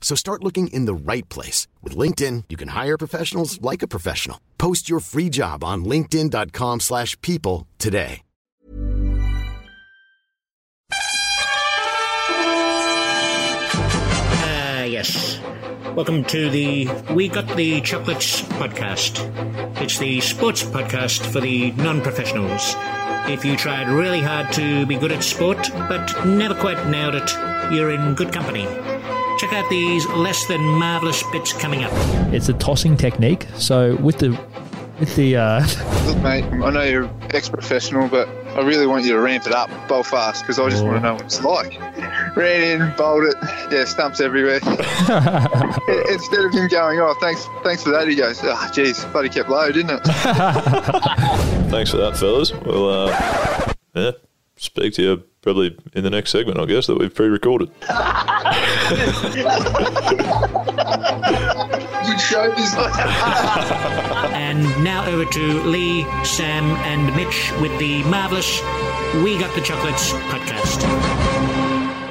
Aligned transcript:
So 0.00 0.16
start 0.16 0.42
looking 0.42 0.68
in 0.68 0.86
the 0.86 0.94
right 0.94 1.28
place. 1.28 1.68
With 1.82 1.96
LinkedIn, 1.96 2.44
you 2.48 2.56
can 2.56 2.68
hire 2.68 2.98
professionals 2.98 3.62
like 3.62 3.82
a 3.84 3.88
professional. 3.88 4.40
Post 4.58 4.90
your 4.90 4.98
free 4.98 5.28
job 5.28 5.62
on 5.62 5.84
linkedin.com 5.84 6.80
slash 6.80 7.20
people 7.20 7.68
today. 7.78 8.22
Ah, 14.42 14.84
yes. 14.84 15.38
Welcome 15.94 16.24
to 16.24 16.50
the 16.50 16.88
We 17.12 17.28
Got 17.28 17.56
the 17.56 17.80
Chocolates 17.80 18.42
podcast. 18.42 19.20
It's 19.80 19.98
the 19.98 20.20
sports 20.20 20.62
podcast 20.62 21.26
for 21.32 21.40
the 21.40 21.72
non 21.72 22.00
professionals. 22.00 22.74
If 23.28 23.44
you 23.44 23.56
tried 23.56 23.88
really 23.88 24.20
hard 24.20 24.52
to 24.54 24.86
be 24.86 24.96
good 24.96 25.12
at 25.12 25.22
sport, 25.22 25.68
but 25.88 26.24
never 26.24 26.54
quite 26.54 26.86
nailed 26.88 27.14
it, 27.16 27.30
you're 27.72 27.90
in 27.90 28.14
good 28.14 28.32
company. 28.32 28.66
Check 29.40 29.54
out 29.54 29.70
these 29.70 30.06
less 30.08 30.44
than 30.44 30.60
marvellous 30.60 31.22
bits 31.32 31.54
coming 31.54 31.82
up. 31.82 31.90
It's 32.30 32.50
a 32.50 32.52
tossing 32.52 32.94
technique. 32.94 33.46
So 33.56 33.96
with 33.96 34.18
the 34.18 34.38
with 34.98 35.16
the 35.16 35.34
uh, 35.34 35.60
Look, 36.04 36.18
mate, 36.18 36.44
I 36.44 36.68
know 36.68 36.82
you're 36.82 37.10
ex-professional, 37.30 38.08
but 38.08 38.28
I 38.48 38.60
really 38.60 38.86
want 38.86 39.06
you 39.06 39.12
to 39.12 39.18
ramp 39.18 39.46
it 39.46 39.54
up, 39.54 39.70
bowl 39.88 40.02
fast, 40.02 40.42
because 40.42 40.58
I 40.58 40.68
just 40.68 40.84
want 40.84 40.98
to 40.98 41.00
know 41.00 41.14
what 41.14 41.22
it's 41.22 41.42
like. 41.42 41.80
Ran 42.36 42.82
in, 42.82 42.96
bowled 42.98 43.24
it, 43.24 43.34
yeah, 43.72 43.86
stumps 43.86 44.20
everywhere. 44.20 44.56
Instead 46.10 46.44
of 46.44 46.52
him 46.52 46.68
going, 46.68 47.00
oh, 47.00 47.16
thanks, 47.18 47.46
thanks 47.62 47.82
for 47.82 47.92
that, 47.92 48.08
he 48.08 48.16
goes, 48.16 48.40
ah, 48.44 48.68
oh, 48.68 48.72
geez, 48.74 49.02
bloody 49.06 49.30
kept 49.30 49.48
low, 49.48 49.72
didn't 49.72 49.90
it? 49.90 50.04
Thanks 51.70 51.92
for 51.92 51.96
that, 51.96 52.18
fellas. 52.18 52.52
We'll, 52.52 52.90
uh, 52.90 53.72
yeah, 53.94 54.10
speak 54.56 54.92
to 54.94 55.02
you 55.02 55.29
probably 55.42 55.76
in 55.94 56.04
the 56.04 56.10
next 56.10 56.30
segment, 56.30 56.58
I 56.58 56.66
guess, 56.66 56.86
that 56.86 56.98
we've 56.98 57.14
pre-recorded. 57.14 57.70
Good 62.06 62.20
show 62.20 62.50
business. 62.54 62.96
And 64.34 64.62
now 64.84 65.06
over 65.06 65.24
to 65.24 65.62
Lee, 65.62 66.04
Sam, 66.24 66.64
and 66.64 67.14
Mitch 67.16 67.52
with 67.60 67.76
the 67.78 68.02
marvellous 68.04 68.60
We 69.22 69.38
Got 69.38 69.54
the 69.54 69.62
Chocolates 69.62 70.12
podcast. 70.12 70.82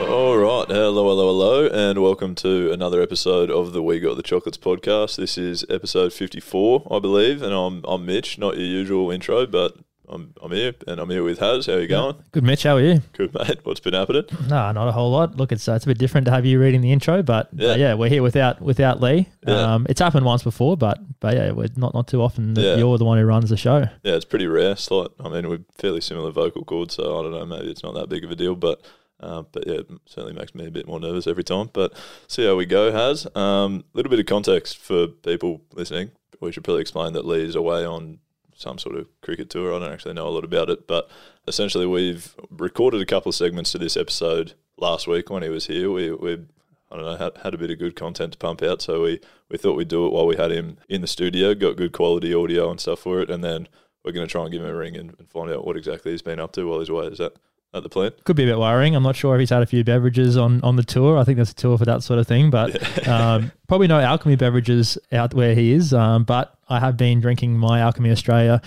All 0.09 0.37
right, 0.37 0.67
hello, 0.67 1.07
hello, 1.09 1.27
hello, 1.27 1.67
and 1.67 2.01
welcome 2.01 2.33
to 2.35 2.71
another 2.71 3.01
episode 3.01 3.51
of 3.51 3.73
the 3.73 3.83
We 3.83 3.99
Got 3.99 4.17
the 4.17 4.23
Chocolates 4.23 4.57
podcast. 4.57 5.17
This 5.17 5.37
is 5.37 5.63
episode 5.69 6.13
54, 6.13 6.87
I 6.89 6.99
believe, 6.99 7.43
and 7.43 7.53
I'm, 7.53 7.83
I'm 7.85 8.05
Mitch, 8.05 8.39
not 8.39 8.57
your 8.57 8.65
usual 8.65 9.11
intro, 9.11 9.45
but 9.45 9.77
I'm, 10.09 10.33
I'm 10.41 10.51
here, 10.51 10.73
and 10.87 10.99
I'm 10.99 11.09
here 11.09 11.23
with 11.23 11.37
Haz. 11.39 11.67
How 11.67 11.73
are 11.73 11.79
you 11.81 11.87
going? 11.87 12.15
good 12.31 12.43
Mitch, 12.43 12.63
how 12.63 12.77
are 12.77 12.81
you? 12.81 13.01
Good, 13.13 13.33
mate. 13.33 13.59
What's 13.63 13.79
been 13.79 13.93
happening? 13.93 14.23
No, 14.47 14.71
not 14.71 14.87
a 14.87 14.91
whole 14.91 15.11
lot. 15.11 15.37
Look, 15.37 15.51
it's 15.51 15.67
uh, 15.67 15.73
it's 15.73 15.85
a 15.85 15.87
bit 15.87 15.97
different 15.99 16.25
to 16.25 16.31
have 16.31 16.45
you 16.45 16.59
reading 16.59 16.81
the 16.81 16.91
intro, 16.91 17.21
but 17.21 17.49
Yeah. 17.53 17.69
yeah, 17.69 17.75
yeah 17.75 17.93
we're 17.93 18.09
here 18.09 18.23
without 18.23 18.59
without 18.61 19.01
Lee. 19.01 19.27
Yeah. 19.45 19.73
Um, 19.73 19.85
it's 19.89 19.99
happened 20.01 20.25
once 20.25 20.43
before, 20.43 20.75
but 20.77 20.99
but 21.19 21.35
yeah, 21.35 21.51
we're 21.51 21.69
not 21.75 21.93
not 21.93 22.07
too 22.07 22.21
often 22.21 22.55
that 22.55 22.61
Yeah. 22.61 22.75
you're 22.75 22.97
the 22.97 23.05
one 23.05 23.17
who 23.19 23.25
runs 23.25 23.49
the 23.49 23.57
show. 23.57 23.87
Yeah, 24.03 24.15
it's 24.15 24.25
pretty 24.25 24.47
rare. 24.47 24.75
Slight. 24.75 25.09
I 25.19 25.29
mean, 25.29 25.47
we're 25.47 25.63
fairly 25.77 26.01
similar 26.01 26.31
vocal 26.31 26.63
cords, 26.65 26.95
so 26.95 27.19
I 27.19 27.23
don't 27.23 27.31
know. 27.31 27.45
Maybe 27.45 27.69
it's 27.69 27.83
not 27.83 27.93
that 27.93 28.09
big 28.09 28.23
of 28.23 28.31
a 28.31 28.35
deal, 28.35 28.55
but 28.55 28.81
uh, 29.19 29.43
but 29.51 29.67
yeah, 29.67 29.75
it 29.79 29.87
certainly 30.05 30.33
makes 30.33 30.55
me 30.55 30.65
a 30.65 30.71
bit 30.71 30.87
more 30.87 30.99
nervous 30.99 31.27
every 31.27 31.43
time. 31.43 31.69
But 31.71 31.93
see 32.27 32.45
how 32.45 32.55
we 32.55 32.65
go. 32.65 32.91
Has 32.91 33.27
a 33.35 33.39
um, 33.39 33.83
little 33.93 34.09
bit 34.09 34.19
of 34.19 34.25
context 34.25 34.77
for 34.77 35.07
people 35.07 35.61
listening. 35.73 36.11
We 36.41 36.51
should 36.51 36.63
probably 36.63 36.81
explain 36.81 37.13
that 37.13 37.25
Lee's 37.25 37.55
away 37.55 37.85
on 37.85 38.19
some 38.59 38.77
sort 38.77 38.95
of 38.95 39.07
cricket 39.21 39.49
tour. 39.49 39.73
I 39.73 39.79
don't 39.79 39.91
actually 39.91 40.13
know 40.13 40.27
a 40.27 40.29
lot 40.29 40.43
about 40.43 40.69
it, 40.69 40.87
but 40.87 41.09
essentially 41.47 41.85
we've 41.85 42.35
recorded 42.49 43.01
a 43.01 43.05
couple 43.05 43.29
of 43.29 43.35
segments 43.35 43.71
to 43.71 43.77
this 43.77 43.97
episode 43.97 44.53
last 44.77 45.07
week 45.07 45.29
when 45.29 45.43
he 45.43 45.49
was 45.49 45.67
here. 45.67 45.91
We 45.91 46.11
we 46.11 46.39
I 46.91 46.95
don't 46.95 47.05
know, 47.05 47.17
had, 47.17 47.37
had 47.43 47.53
a 47.53 47.57
bit 47.57 47.71
of 47.71 47.79
good 47.79 47.95
content 47.95 48.33
to 48.33 48.37
pump 48.37 48.63
out. 48.63 48.81
So 48.81 49.03
we, 49.03 49.19
we 49.49 49.57
thought 49.57 49.77
we'd 49.77 49.87
do 49.87 50.07
it 50.07 50.11
while 50.11 50.25
we 50.25 50.35
had 50.35 50.51
him 50.51 50.77
in 50.87 51.01
the 51.01 51.07
studio, 51.07 51.53
got 51.53 51.77
good 51.77 51.91
quality 51.91 52.33
audio 52.33 52.71
and 52.71 52.79
stuff 52.79 52.99
for 52.99 53.19
it. 53.19 53.29
And 53.29 53.43
then 53.43 53.67
we're 54.03 54.11
going 54.11 54.27
to 54.27 54.31
try 54.31 54.41
and 54.41 54.51
give 54.51 54.61
him 54.61 54.69
a 54.69 54.75
ring 54.75 54.95
and, 54.95 55.15
and 55.19 55.29
find 55.29 55.51
out 55.51 55.65
what 55.65 55.77
exactly 55.77 56.11
he's 56.11 56.21
been 56.21 56.39
up 56.39 56.51
to 56.53 56.65
while 56.65 56.79
he's 56.79 56.89
away. 56.89 57.05
Is 57.05 57.19
that, 57.19 57.33
that 57.73 57.83
the 57.83 57.89
plan? 57.89 58.11
Could 58.23 58.35
be 58.35 58.43
a 58.43 58.47
bit 58.47 58.57
worrying. 58.57 58.95
I'm 58.95 59.03
not 59.03 59.15
sure 59.15 59.35
if 59.35 59.39
he's 59.39 59.51
had 59.51 59.61
a 59.61 59.67
few 59.67 59.83
beverages 59.83 60.35
on, 60.35 60.61
on 60.63 60.77
the 60.77 60.83
tour. 60.83 61.17
I 61.17 61.23
think 61.25 61.35
there's 61.35 61.51
a 61.51 61.55
tour 61.55 61.77
for 61.77 61.85
that 61.85 62.01
sort 62.01 62.17
of 62.17 62.27
thing, 62.27 62.49
but 62.49 63.07
um, 63.07 63.51
probably 63.67 63.87
no 63.87 63.99
alchemy 63.99 64.35
beverages 64.35 64.97
out 65.11 65.35
where 65.35 65.53
he 65.53 65.73
is. 65.73 65.93
Um, 65.93 66.23
but 66.23 66.57
I 66.69 66.79
have 66.79 66.97
been 66.97 67.19
drinking 67.19 67.57
my 67.57 67.79
Alchemy 67.81 68.11
Australia 68.11 68.61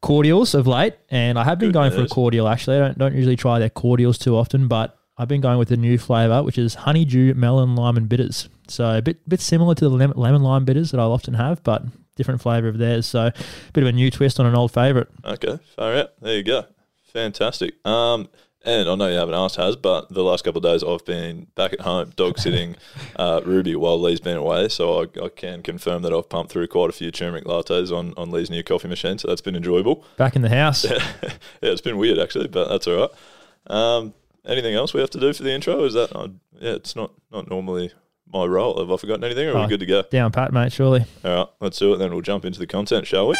cordials 0.00 0.54
of 0.54 0.66
late, 0.66 0.94
and 1.10 1.38
I 1.38 1.44
have 1.44 1.58
been 1.58 1.68
Good 1.68 1.74
going 1.74 1.92
for 1.92 2.02
a 2.02 2.08
cordial. 2.08 2.48
Actually, 2.48 2.76
I 2.76 2.80
don't 2.80 2.98
don't 2.98 3.14
usually 3.14 3.36
try 3.36 3.58
their 3.58 3.70
cordials 3.70 4.18
too 4.18 4.36
often, 4.36 4.68
but 4.68 4.96
I've 5.18 5.28
been 5.28 5.40
going 5.40 5.58
with 5.58 5.70
a 5.70 5.76
new 5.76 5.98
flavour, 5.98 6.42
which 6.42 6.56
is 6.56 6.74
honeydew 6.74 7.34
melon 7.34 7.76
lime 7.76 7.96
and 7.96 8.08
bitters. 8.08 8.48
So 8.68 8.96
a 8.96 9.02
bit 9.02 9.28
bit 9.28 9.40
similar 9.40 9.74
to 9.74 9.84
the 9.84 9.90
lemon, 9.90 10.16
lemon 10.16 10.42
lime 10.42 10.64
bitters 10.64 10.90
that 10.92 11.00
I'll 11.00 11.12
often 11.12 11.34
have, 11.34 11.62
but 11.62 11.82
different 12.16 12.40
flavour 12.40 12.68
of 12.68 12.78
theirs. 12.78 13.06
So 13.06 13.26
a 13.26 13.72
bit 13.72 13.82
of 13.82 13.88
a 13.88 13.92
new 13.92 14.10
twist 14.10 14.40
on 14.40 14.46
an 14.46 14.54
old 14.54 14.72
favourite. 14.72 15.08
Okay, 15.24 15.58
far 15.76 15.94
out. 15.94 16.12
There 16.20 16.36
you 16.36 16.42
go. 16.42 16.64
Fantastic. 17.12 17.74
Um, 17.86 18.28
and 18.64 18.88
I 18.88 18.94
know 18.94 19.08
you 19.08 19.16
haven't 19.16 19.34
asked, 19.34 19.56
Has, 19.56 19.76
but 19.76 20.08
the 20.12 20.22
last 20.22 20.44
couple 20.44 20.58
of 20.58 20.64
days 20.64 20.82
I've 20.86 21.04
been 21.04 21.46
back 21.54 21.72
at 21.72 21.80
home 21.80 22.12
dog 22.16 22.38
sitting 22.38 22.76
uh, 23.16 23.40
Ruby 23.44 23.74
while 23.76 24.00
Lee's 24.00 24.20
been 24.20 24.36
away. 24.36 24.68
So 24.68 25.00
I, 25.02 25.24
I 25.24 25.28
can 25.28 25.62
confirm 25.62 26.02
that 26.02 26.12
I've 26.12 26.28
pumped 26.28 26.52
through 26.52 26.66
quite 26.68 26.90
a 26.90 26.92
few 26.92 27.10
turmeric 27.10 27.44
lattes 27.44 27.90
on, 27.96 28.12
on 28.16 28.30
Lee's 28.30 28.50
new 28.50 28.62
coffee 28.62 28.88
machine. 28.88 29.18
So 29.18 29.28
that's 29.28 29.40
been 29.40 29.56
enjoyable. 29.56 30.04
Back 30.16 30.36
in 30.36 30.42
the 30.42 30.48
house. 30.50 30.84
yeah, 30.90 30.98
it's 31.62 31.80
been 31.80 31.96
weird 31.96 32.18
actually, 32.18 32.48
but 32.48 32.68
that's 32.68 32.86
all 32.86 32.96
right. 33.00 33.10
Um, 33.66 34.14
anything 34.46 34.74
else 34.74 34.92
we 34.94 35.00
have 35.00 35.10
to 35.10 35.20
do 35.20 35.32
for 35.32 35.42
the 35.42 35.52
intro? 35.52 35.84
Is 35.84 35.94
that 35.94 36.14
uh, 36.14 36.28
yeah? 36.58 36.72
It's 36.72 36.94
not 36.96 37.12
not 37.30 37.48
normally 37.48 37.92
my 38.32 38.44
role. 38.44 38.78
Have 38.78 38.90
I 38.90 38.96
forgotten 38.96 39.24
anything? 39.24 39.48
Or 39.48 39.52
are 39.52 39.58
Oh. 39.58 39.62
we 39.62 39.68
good 39.68 39.80
to 39.80 39.86
go? 39.86 40.02
Down 40.02 40.32
pat, 40.32 40.52
mate, 40.52 40.72
surely. 40.72 41.04
All 41.24 41.34
right, 41.34 41.46
let's 41.60 41.78
do 41.78 41.92
it. 41.94 41.96
Then 41.98 42.12
we'll 42.12 42.20
jump 42.22 42.44
into 42.44 42.58
the 42.58 42.66
content, 42.66 43.06
shall 43.06 43.28
we? 43.28 43.34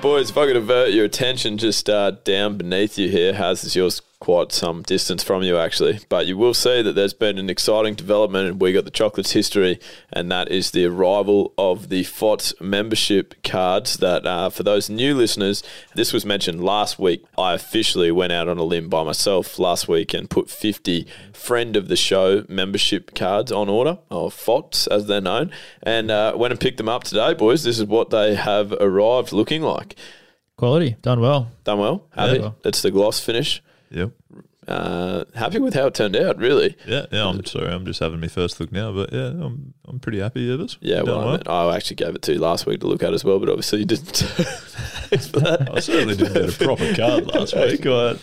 Boys. 0.00 0.30
If 0.30 0.38
I 0.38 0.46
could 0.46 0.56
avert 0.56 0.90
your 0.92 1.04
attention 1.04 1.58
just 1.58 1.88
uh, 1.90 2.12
down 2.24 2.56
beneath 2.56 2.98
you 2.98 3.08
here, 3.08 3.34
Has 3.34 3.64
is 3.64 3.76
yours 3.76 4.00
quite 4.20 4.52
some 4.52 4.82
distance 4.82 5.24
from 5.24 5.42
you 5.42 5.56
actually, 5.56 5.98
but 6.10 6.26
you 6.26 6.36
will 6.36 6.52
see 6.52 6.82
that 6.82 6.92
there's 6.92 7.14
been 7.14 7.38
an 7.38 7.48
exciting 7.48 7.94
development 7.94 8.46
in 8.46 8.58
We 8.58 8.74
Got 8.74 8.84
the 8.84 8.90
Chocolates 8.90 9.32
history, 9.32 9.80
and 10.12 10.30
that 10.30 10.50
is 10.50 10.70
the 10.70 10.84
arrival 10.84 11.54
of 11.56 11.88
the 11.88 12.04
FOTS 12.04 12.52
membership 12.60 13.34
cards. 13.42 13.96
That 13.96 14.26
uh, 14.26 14.50
for 14.50 14.62
those 14.62 14.90
new 14.90 15.14
listeners, 15.14 15.62
this 15.94 16.12
was 16.12 16.26
mentioned 16.26 16.62
last 16.62 16.98
week. 16.98 17.24
I 17.38 17.54
officially 17.54 18.10
went 18.10 18.32
out 18.32 18.46
on 18.46 18.58
a 18.58 18.62
limb 18.62 18.90
by 18.90 19.02
myself 19.04 19.58
last 19.58 19.88
week 19.88 20.12
and 20.12 20.28
put 20.28 20.50
50 20.50 21.06
friend 21.32 21.74
of 21.74 21.88
the 21.88 21.96
show 21.96 22.44
membership 22.46 23.14
cards 23.14 23.50
on 23.50 23.70
order, 23.70 23.98
or 24.10 24.30
FOTS 24.30 24.86
as 24.86 25.06
they're 25.06 25.22
known, 25.22 25.50
and 25.82 26.10
uh, 26.10 26.34
went 26.36 26.52
and 26.52 26.60
picked 26.60 26.76
them 26.76 26.90
up 26.90 27.04
today, 27.04 27.32
boys. 27.32 27.64
This 27.64 27.78
is 27.78 27.86
what 27.86 28.10
they 28.10 28.34
have 28.34 28.72
arrived 28.72 29.32
looking 29.32 29.62
like. 29.62 29.96
Quality. 30.58 30.96
Done 31.00 31.22
well. 31.22 31.50
Done 31.64 31.78
well. 31.78 32.06
Happy. 32.14 32.38
Yeah. 32.38 32.50
It's 32.64 32.82
the 32.82 32.90
gloss 32.90 33.18
finish. 33.18 33.62
Yep. 33.90 34.12
Uh, 34.70 35.24
happy 35.34 35.58
with 35.58 35.74
how 35.74 35.86
it 35.86 35.94
turned 35.94 36.14
out, 36.14 36.38
really. 36.38 36.76
Yeah, 36.86 37.06
yeah. 37.10 37.26
I'm 37.26 37.44
sorry. 37.44 37.72
I'm 37.72 37.84
just 37.84 37.98
having 37.98 38.20
my 38.20 38.28
first 38.28 38.60
look 38.60 38.70
now, 38.70 38.92
but 38.92 39.12
yeah, 39.12 39.26
I'm 39.26 39.74
I'm 39.88 39.98
pretty 39.98 40.20
happy 40.20 40.48
with 40.48 40.60
it. 40.60 40.76
Yeah, 40.80 40.98
Done 40.98 41.06
well, 41.06 41.28
I, 41.28 41.32
mean, 41.32 41.42
I 41.48 41.76
actually 41.76 41.96
gave 41.96 42.14
it 42.14 42.22
to 42.22 42.34
you 42.34 42.38
last 42.38 42.66
week 42.66 42.80
to 42.80 42.86
look 42.86 43.02
at 43.02 43.12
as 43.12 43.24
well, 43.24 43.40
but 43.40 43.48
obviously 43.48 43.80
you 43.80 43.84
didn't. 43.86 44.16
Thanks 44.16 45.26
that. 45.32 45.68
I 45.74 45.80
certainly 45.80 46.14
didn't 46.14 46.34
get 46.34 46.54
a 46.54 46.64
proper 46.64 46.94
card 46.94 47.26
last 47.26 47.56
week. 47.56 47.84
I 47.84 48.16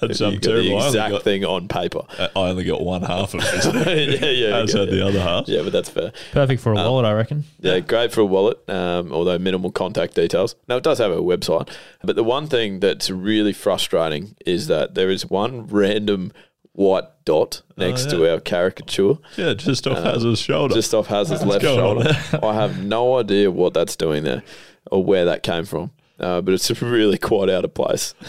had 0.00 0.14
some 0.14 0.34
you 0.34 0.40
got 0.40 0.42
terrible. 0.42 0.80
the 0.80 0.86
exact 0.86 1.12
got, 1.12 1.22
thing 1.22 1.46
on 1.46 1.68
paper. 1.68 2.02
I 2.18 2.30
only 2.34 2.64
got 2.64 2.82
one 2.82 3.00
half 3.00 3.32
of 3.32 3.40
it. 3.42 4.20
yeah, 4.20 4.28
yeah. 4.28 4.56
As 4.58 4.74
yeah, 4.74 4.80
had 4.80 4.90
the 4.90 4.96
yeah. 4.96 5.04
other 5.06 5.20
half. 5.20 5.48
Yeah, 5.48 5.62
but 5.62 5.72
that's 5.72 5.88
fair. 5.88 6.12
Perfect 6.32 6.60
for 6.60 6.72
a 6.72 6.76
wallet, 6.76 7.06
I 7.06 7.14
reckon. 7.14 7.44
Yeah, 7.60 7.80
great 7.80 8.12
for 8.12 8.20
a 8.20 8.26
wallet, 8.26 8.58
um, 8.68 9.10
although 9.10 9.38
minimal 9.38 9.72
contact 9.72 10.14
details. 10.14 10.54
Now, 10.68 10.76
it 10.76 10.84
does 10.84 10.98
have 10.98 11.12
a 11.12 11.16
website, 11.16 11.70
but 12.02 12.16
the 12.16 12.24
one 12.24 12.46
thing 12.46 12.80
that's 12.80 13.10
really 13.10 13.54
frustrating 13.54 14.36
is 14.44 14.66
that 14.66 14.94
there 14.94 15.08
is 15.08 15.24
one 15.30 15.61
random 15.62 16.32
white 16.72 17.04
dot 17.24 17.62
next 17.76 18.08
to 18.10 18.30
our 18.32 18.40
caricature 18.40 19.14
Yeah, 19.36 19.54
just 19.54 19.86
off 19.86 20.02
Hazard's 20.02 20.40
shoulder. 20.40 20.74
Just 20.74 20.94
off 20.94 21.06
Hazard's 21.06 21.44
left 21.44 21.64
shoulder. 21.64 22.10
I 22.42 22.54
have 22.54 22.82
no 22.82 23.18
idea 23.18 23.50
what 23.50 23.74
that's 23.74 23.94
doing 23.96 24.24
there 24.24 24.42
or 24.90 25.04
where 25.04 25.26
that 25.26 25.42
came 25.42 25.64
from. 25.64 25.90
Uh, 26.18 26.40
but 26.40 26.54
it's 26.54 26.70
really 26.82 27.18
quite 27.18 27.50
out 27.50 27.64
of 27.64 27.74
place. 27.74 28.14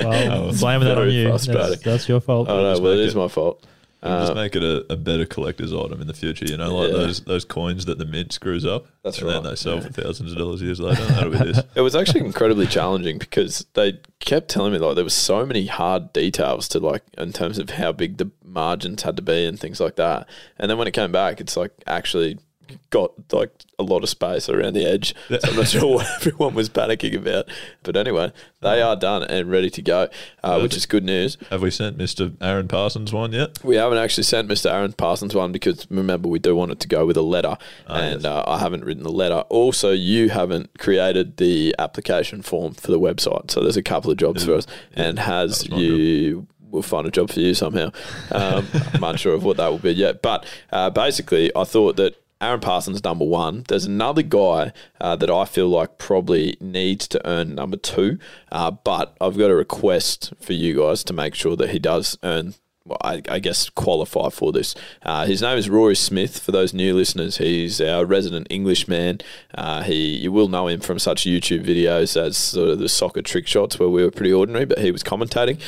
Well, 0.00 0.52
blaming 0.60 0.86
that 0.86 0.96
on 0.98 1.10
you. 1.10 1.28
That's, 1.28 1.46
that's 1.82 2.08
your 2.08 2.20
fault. 2.20 2.48
I 2.48 2.52
know, 2.54 2.80
well, 2.80 2.92
it 2.92 3.00
is 3.00 3.16
my 3.16 3.26
fault. 3.26 3.66
Just 4.02 4.32
uh, 4.32 4.34
make 4.34 4.54
it 4.54 4.62
a, 4.62 4.84
a 4.92 4.96
better 4.96 5.26
collector's 5.26 5.72
item 5.74 6.00
in 6.00 6.06
the 6.06 6.14
future. 6.14 6.44
You 6.46 6.56
know, 6.56 6.76
like 6.76 6.90
Yeah. 6.92 6.98
those 6.98 7.20
those 7.22 7.44
coins 7.44 7.84
that 7.86 7.98
the 7.98 8.04
mint 8.04 8.32
screws 8.32 8.64
up. 8.64 8.86
That's 9.02 9.18
and 9.18 9.26
right. 9.26 9.34
then 9.34 9.42
they 9.44 9.56
sell 9.56 9.80
for 9.80 9.90
thousands 9.90 10.32
of 10.32 10.38
dollars 10.38 10.62
years 10.62 10.78
later. 10.80 11.04
That'll 11.06 11.30
be 11.30 11.38
this. 11.38 11.60
It 11.74 11.80
was 11.80 11.96
actually 11.96 12.20
incredibly 12.20 12.66
challenging 12.66 13.18
because 13.18 13.66
they 13.74 13.98
kept 14.20 14.48
telling 14.48 14.72
me 14.72 14.78
like 14.78 14.94
there 14.94 15.04
was 15.04 15.14
so 15.14 15.44
many 15.46 15.66
hard 15.66 16.12
details 16.12 16.68
to 16.68 16.78
like 16.80 17.02
in 17.16 17.32
terms 17.32 17.58
of 17.58 17.70
how 17.70 17.92
big 17.92 18.18
the 18.18 18.30
margins 18.44 19.02
had 19.02 19.16
to 19.16 19.22
be 19.22 19.44
and 19.46 19.58
things 19.58 19.80
like 19.80 19.96
that. 19.96 20.28
And 20.58 20.70
then 20.70 20.78
when 20.78 20.86
it 20.88 20.92
came 20.94 21.10
back, 21.12 21.40
it's 21.40 21.56
like 21.56 21.72
actually 21.86 22.38
got 22.90 23.12
like 23.32 23.50
a 23.78 23.82
lot 23.82 24.02
of 24.02 24.08
space 24.08 24.48
around 24.48 24.74
the 24.74 24.84
edge. 24.84 25.14
So 25.28 25.38
I'm 25.44 25.56
not 25.56 25.68
sure 25.68 25.94
what 25.96 26.06
everyone 26.16 26.54
was 26.54 26.68
panicking 26.68 27.16
about. 27.16 27.48
But 27.82 27.96
anyway, 27.96 28.32
they 28.60 28.82
are 28.82 28.96
done 28.96 29.22
and 29.22 29.50
ready 29.50 29.70
to 29.70 29.82
go, 29.82 30.08
uh, 30.42 30.58
which 30.60 30.76
is 30.76 30.86
good 30.86 31.04
news. 31.04 31.36
Have 31.50 31.62
we 31.62 31.70
sent 31.70 31.96
Mister 31.96 32.32
Aaron 32.40 32.68
Parsons 32.68 33.12
one 33.12 33.32
yet? 33.32 33.62
We 33.64 33.76
haven't 33.76 33.98
actually 33.98 34.24
sent 34.24 34.48
Mr. 34.48 34.70
Aaron 34.70 34.92
Parsons 34.92 35.34
one 35.34 35.52
because 35.52 35.86
remember 35.90 36.28
we 36.28 36.38
do 36.38 36.56
want 36.56 36.72
it 36.72 36.80
to 36.80 36.88
go 36.88 37.06
with 37.06 37.16
a 37.16 37.22
letter, 37.22 37.56
Ah, 37.86 37.98
and 38.00 38.26
uh, 38.26 38.44
I 38.46 38.58
haven't 38.58 38.84
written 38.84 39.02
the 39.02 39.12
letter. 39.12 39.44
Also, 39.48 39.92
you 39.92 40.30
haven't 40.30 40.78
created 40.78 41.36
the 41.36 41.74
application 41.78 42.42
form 42.42 42.74
for 42.74 42.90
the 42.90 43.00
website, 43.00 43.50
so 43.50 43.60
there's 43.62 43.76
a 43.76 43.82
couple 43.82 44.10
of 44.10 44.16
jobs 44.16 44.44
for 44.44 44.54
us. 44.54 44.66
And 44.94 45.18
has 45.18 45.66
you? 45.68 46.46
We'll 46.70 46.82
find 46.82 47.06
a 47.06 47.10
job 47.10 47.30
for 47.30 47.40
you 47.40 47.54
somehow. 47.54 47.92
Um, 48.30 48.66
I'm 48.92 49.02
unsure 49.12 49.32
of 49.32 49.42
what 49.42 49.56
that 49.56 49.68
will 49.68 49.78
be 49.78 49.92
yet, 49.92 50.20
but 50.20 50.44
uh, 50.70 50.90
basically, 50.90 51.50
I 51.56 51.64
thought 51.64 51.96
that. 51.96 52.16
Aaron 52.40 52.60
Parsons 52.60 53.02
number 53.02 53.24
one. 53.24 53.64
There's 53.68 53.84
another 53.84 54.22
guy 54.22 54.72
uh, 55.00 55.16
that 55.16 55.30
I 55.30 55.44
feel 55.44 55.68
like 55.68 55.98
probably 55.98 56.56
needs 56.60 57.08
to 57.08 57.28
earn 57.28 57.54
number 57.54 57.76
two, 57.76 58.18
uh, 58.52 58.70
but 58.70 59.16
I've 59.20 59.36
got 59.36 59.50
a 59.50 59.56
request 59.56 60.32
for 60.40 60.52
you 60.52 60.78
guys 60.78 61.02
to 61.04 61.12
make 61.12 61.34
sure 61.34 61.56
that 61.56 61.70
he 61.70 61.78
does 61.78 62.16
earn 62.22 62.54
well, 62.88 62.98
I, 63.02 63.22
I 63.28 63.38
guess 63.38 63.68
qualify 63.68 64.30
for 64.30 64.50
this. 64.50 64.74
Uh, 65.02 65.26
his 65.26 65.42
name 65.42 65.58
is 65.58 65.68
Rory 65.68 65.94
Smith. 65.94 66.38
For 66.38 66.52
those 66.52 66.72
new 66.72 66.94
listeners, 66.94 67.36
he's 67.36 67.80
our 67.82 68.06
resident 68.06 68.46
Englishman. 68.48 69.20
Uh, 69.54 69.82
he 69.82 70.16
you 70.16 70.32
will 70.32 70.48
know 70.48 70.68
him 70.68 70.80
from 70.80 70.98
such 70.98 71.24
YouTube 71.24 71.66
videos 71.66 72.16
as 72.16 72.38
sort 72.38 72.70
of 72.70 72.78
the 72.78 72.88
soccer 72.88 73.20
trick 73.20 73.46
shots 73.46 73.78
where 73.78 73.90
we 73.90 74.02
were 74.02 74.10
pretty 74.10 74.32
ordinary, 74.32 74.64
but 74.64 74.78
he 74.78 74.90
was 74.90 75.02
commentating. 75.02 75.60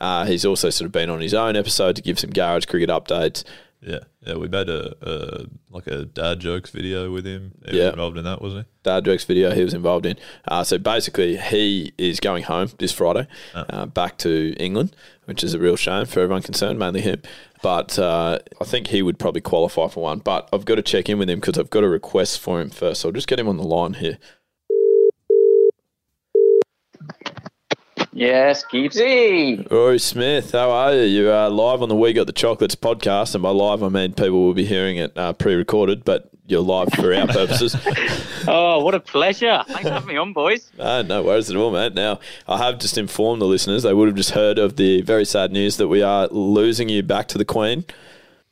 Uh, 0.00 0.26
he's 0.26 0.44
also 0.44 0.70
sort 0.70 0.86
of 0.86 0.92
been 0.92 1.10
on 1.10 1.20
his 1.20 1.34
own 1.34 1.56
episode 1.56 1.96
to 1.96 2.02
give 2.02 2.18
some 2.20 2.30
garage 2.30 2.66
cricket 2.66 2.88
updates. 2.88 3.42
Yeah, 3.80 4.00
yeah. 4.26 4.34
We 4.34 4.48
made 4.48 4.68
a, 4.68 4.94
a 5.02 5.46
like 5.70 5.86
a 5.86 6.04
dad 6.04 6.40
jokes 6.40 6.70
video 6.70 7.12
with 7.12 7.24
him. 7.24 7.52
He 7.68 7.78
Yeah. 7.78 7.84
was 7.84 7.92
involved 7.94 8.18
in 8.18 8.24
that, 8.24 8.42
wasn't 8.42 8.66
he? 8.66 8.72
Dad 8.82 9.04
Jokes 9.04 9.24
video 9.24 9.50
he 9.54 9.62
was 9.62 9.74
involved 9.74 10.06
in. 10.06 10.16
Uh, 10.46 10.64
so 10.64 10.78
basically, 10.78 11.36
he 11.36 11.92
is 11.98 12.20
going 12.20 12.42
home 12.44 12.70
this 12.78 12.90
Friday, 12.90 13.26
uh, 13.54 13.86
back 13.86 14.16
to 14.18 14.54
England, 14.58 14.96
which 15.26 15.44
is 15.44 15.52
a 15.54 15.58
real 15.58 15.76
shame 15.76 16.06
for 16.06 16.20
everyone 16.20 16.42
concerned, 16.42 16.78
mainly 16.78 17.02
him. 17.02 17.22
But 17.62 17.98
uh, 17.98 18.38
I 18.60 18.64
think 18.64 18.88
he 18.88 19.02
would 19.02 19.18
probably 19.18 19.42
qualify 19.42 19.88
for 19.88 20.02
one. 20.04 20.20
But 20.20 20.48
I've 20.52 20.64
got 20.64 20.76
to 20.76 20.82
check 20.82 21.08
in 21.08 21.18
with 21.18 21.28
him 21.28 21.38
because 21.40 21.58
I've 21.58 21.70
got 21.70 21.84
a 21.84 21.88
request 21.88 22.40
for 22.40 22.60
him 22.60 22.70
first. 22.70 23.02
So 23.02 23.08
I'll 23.08 23.12
just 23.12 23.28
get 23.28 23.38
him 23.38 23.48
on 23.48 23.56
the 23.58 23.62
line 23.64 23.94
here. 23.94 24.18
Yes, 28.18 28.64
Gibbsy. 28.64 29.70
Rory 29.70 30.00
Smith, 30.00 30.50
how 30.50 30.72
are 30.72 30.92
you? 30.92 31.02
You 31.02 31.30
are 31.30 31.48
live 31.48 31.82
on 31.82 31.88
the 31.88 31.94
We 31.94 32.12
Got 32.12 32.26
the 32.26 32.32
Chocolates 32.32 32.74
podcast, 32.74 33.36
and 33.36 33.44
by 33.44 33.50
live 33.50 33.80
I 33.80 33.88
mean 33.90 34.12
people 34.12 34.44
will 34.44 34.54
be 34.54 34.64
hearing 34.64 34.96
it 34.96 35.16
uh, 35.16 35.34
pre-recorded, 35.34 36.04
but 36.04 36.28
you're 36.48 36.60
live 36.60 36.92
for 36.94 37.14
our 37.14 37.28
purposes. 37.28 37.76
Oh, 38.50 38.82
what 38.82 38.94
a 38.94 39.00
pleasure. 39.00 39.62
Thanks 39.66 39.82
for 39.82 39.90
having 39.90 40.08
me 40.08 40.16
on, 40.16 40.32
boys. 40.32 40.70
Ah, 40.80 41.02
no 41.02 41.22
worries 41.22 41.50
at 41.50 41.56
all, 41.56 41.70
mate. 41.70 41.94
Now, 41.94 42.18
I 42.48 42.56
have 42.58 42.78
just 42.78 42.96
informed 42.96 43.42
the 43.42 43.46
listeners, 43.46 43.82
they 43.84 43.92
would 43.92 44.08
have 44.08 44.16
just 44.16 44.30
heard 44.30 44.58
of 44.58 44.76
the 44.76 45.02
very 45.02 45.24
sad 45.24 45.52
news 45.52 45.76
that 45.76 45.86
we 45.86 46.02
are 46.02 46.26
losing 46.28 46.88
you 46.88 47.02
back 47.04 47.28
to 47.28 47.38
the 47.38 47.44
Queen. 47.44 47.84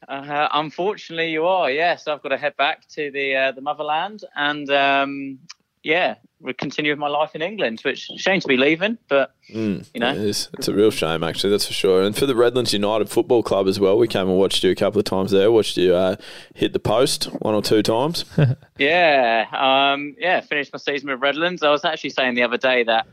Uh, 0.06 0.48
unfortunately, 0.52 1.30
you 1.30 1.46
are. 1.46 1.70
Yes, 1.70 2.06
I've 2.06 2.22
got 2.22 2.28
to 2.28 2.36
head 2.36 2.56
back 2.56 2.86
to 2.90 3.10
the 3.10 3.34
uh, 3.34 3.52
the 3.52 3.62
motherland, 3.62 4.22
and 4.36 4.70
um, 4.70 5.38
yeah, 5.82 6.16
we 6.22 6.25
continue 6.58 6.92
with 6.92 6.98
my 6.98 7.08
life 7.08 7.34
in 7.34 7.42
England. 7.42 7.80
Which 7.82 8.10
shame 8.16 8.40
to 8.40 8.48
be 8.48 8.56
leaving, 8.56 8.98
but 9.08 9.34
you 9.48 9.84
know, 9.94 10.12
It 10.12 10.18
is. 10.18 10.48
It's 10.54 10.68
a 10.68 10.74
real 10.74 10.90
shame, 10.90 11.22
actually, 11.22 11.50
that's 11.50 11.66
for 11.66 11.72
sure. 11.72 12.02
And 12.02 12.16
for 12.16 12.26
the 12.26 12.36
Redlands 12.36 12.72
United 12.72 13.08
Football 13.08 13.42
Club 13.42 13.68
as 13.68 13.80
well, 13.80 13.98
we 13.98 14.08
came 14.08 14.28
and 14.28 14.38
watched 14.38 14.62
you 14.62 14.70
a 14.70 14.74
couple 14.74 14.98
of 14.98 15.04
times 15.04 15.30
there, 15.30 15.50
watched 15.50 15.76
you 15.76 15.94
uh, 15.94 16.16
hit 16.54 16.72
the 16.72 16.78
post 16.78 17.24
one 17.40 17.54
or 17.54 17.62
two 17.62 17.82
times. 17.82 18.24
yeah, 18.78 19.46
um, 19.52 20.16
yeah. 20.18 20.40
Finished 20.40 20.72
my 20.72 20.78
season 20.78 21.10
with 21.10 21.20
Redlands. 21.20 21.62
I 21.62 21.70
was 21.70 21.84
actually 21.84 22.10
saying 22.10 22.34
the 22.34 22.42
other 22.42 22.58
day 22.58 22.84
that 22.84 23.06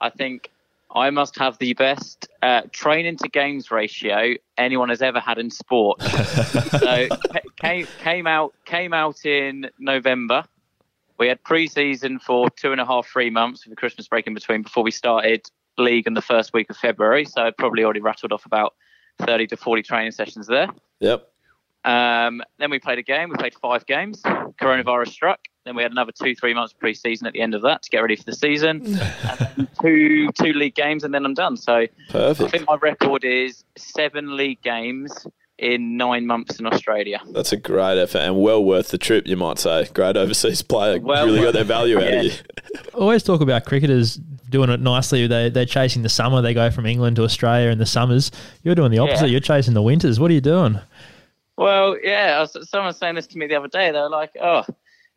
I 0.00 0.10
think 0.10 0.50
I 0.94 1.10
must 1.10 1.38
have 1.38 1.56
the 1.58 1.74
best 1.74 2.28
uh, 2.42 2.62
training 2.72 3.16
to 3.18 3.28
games 3.28 3.70
ratio 3.70 4.34
anyone 4.58 4.88
has 4.88 5.02
ever 5.02 5.20
had 5.20 5.38
in 5.38 5.50
sport. 5.50 6.02
so 6.02 7.08
came 7.56 7.86
came 8.00 8.26
out 8.26 8.54
came 8.64 8.92
out 8.92 9.24
in 9.24 9.70
November. 9.78 10.44
We 11.20 11.28
had 11.28 11.44
pre-season 11.44 12.18
for 12.18 12.48
two 12.48 12.72
and 12.72 12.80
a 12.80 12.86
half, 12.86 13.06
three 13.06 13.28
months 13.28 13.66
with 13.66 13.70
the 13.70 13.76
Christmas 13.76 14.08
break 14.08 14.26
in 14.26 14.32
between 14.32 14.62
before 14.62 14.82
we 14.82 14.90
started 14.90 15.46
league 15.76 16.06
in 16.06 16.14
the 16.14 16.22
first 16.22 16.54
week 16.54 16.70
of 16.70 16.78
February. 16.78 17.26
So 17.26 17.42
I'd 17.42 17.58
probably 17.58 17.84
already 17.84 18.00
rattled 18.00 18.32
off 18.32 18.46
about 18.46 18.74
thirty 19.18 19.46
to 19.48 19.56
forty 19.58 19.82
training 19.82 20.12
sessions 20.12 20.46
there. 20.46 20.68
Yep. 21.00 21.28
Um, 21.84 22.42
then 22.58 22.70
we 22.70 22.78
played 22.78 22.98
a 22.98 23.02
game. 23.02 23.28
We 23.28 23.36
played 23.36 23.54
five 23.54 23.84
games. 23.84 24.22
Coronavirus 24.22 25.08
struck. 25.08 25.40
Then 25.64 25.76
we 25.76 25.82
had 25.82 25.92
another 25.92 26.12
two, 26.12 26.34
three 26.34 26.54
months 26.54 26.72
pre-season 26.72 27.26
at 27.26 27.34
the 27.34 27.42
end 27.42 27.54
of 27.54 27.62
that 27.62 27.82
to 27.82 27.90
get 27.90 28.00
ready 28.00 28.16
for 28.16 28.24
the 28.24 28.34
season. 28.34 28.98
two, 29.82 30.30
two 30.32 30.52
league 30.54 30.74
games, 30.74 31.04
and 31.04 31.12
then 31.12 31.26
I'm 31.26 31.34
done. 31.34 31.58
So 31.58 31.86
Perfect. 32.08 32.48
I 32.48 32.50
think 32.50 32.66
my 32.66 32.76
record 32.76 33.24
is 33.24 33.64
seven 33.76 34.38
league 34.38 34.62
games 34.62 35.26
in 35.60 35.96
nine 35.96 36.26
months 36.26 36.58
in 36.58 36.66
Australia. 36.66 37.20
That's 37.32 37.52
a 37.52 37.56
great 37.56 37.98
effort 37.98 38.18
and 38.18 38.40
well 38.40 38.64
worth 38.64 38.88
the 38.88 38.98
trip, 38.98 39.26
you 39.26 39.36
might 39.36 39.58
say. 39.58 39.86
Great 39.92 40.16
overseas 40.16 40.62
player. 40.62 40.98
Well 41.00 41.26
really 41.26 41.42
got 41.42 41.52
their 41.52 41.64
value 41.64 41.98
out 41.98 42.04
Yeah. 42.04 42.18
of 42.20 42.24
you. 42.24 42.32
always 42.94 43.22
talk 43.22 43.40
about 43.40 43.64
cricketers 43.66 44.14
doing 44.48 44.70
it 44.70 44.80
nicely. 44.80 45.26
They 45.26 45.50
they're 45.50 45.66
chasing 45.66 46.02
the 46.02 46.08
summer. 46.08 46.40
They 46.42 46.54
go 46.54 46.70
from 46.70 46.86
England 46.86 47.16
to 47.16 47.24
Australia 47.24 47.68
in 47.70 47.78
the 47.78 47.86
summers. 47.86 48.30
You're 48.62 48.74
doing 48.74 48.90
the 48.90 48.98
opposite. 48.98 49.26
Yeah. 49.26 49.32
You're 49.32 49.40
chasing 49.40 49.74
the 49.74 49.82
winters. 49.82 50.18
What 50.18 50.30
are 50.30 50.34
you 50.34 50.40
doing? 50.40 50.78
Well, 51.56 51.96
yeah, 52.02 52.36
I 52.38 52.40
was, 52.40 52.56
someone 52.70 52.86
was 52.86 52.96
saying 52.96 53.16
this 53.16 53.26
to 53.28 53.38
me 53.38 53.46
the 53.46 53.56
other 53.56 53.68
day. 53.68 53.90
They 53.90 53.98
were 54.00 54.08
like, 54.08 54.30
"Oh, 54.40 54.64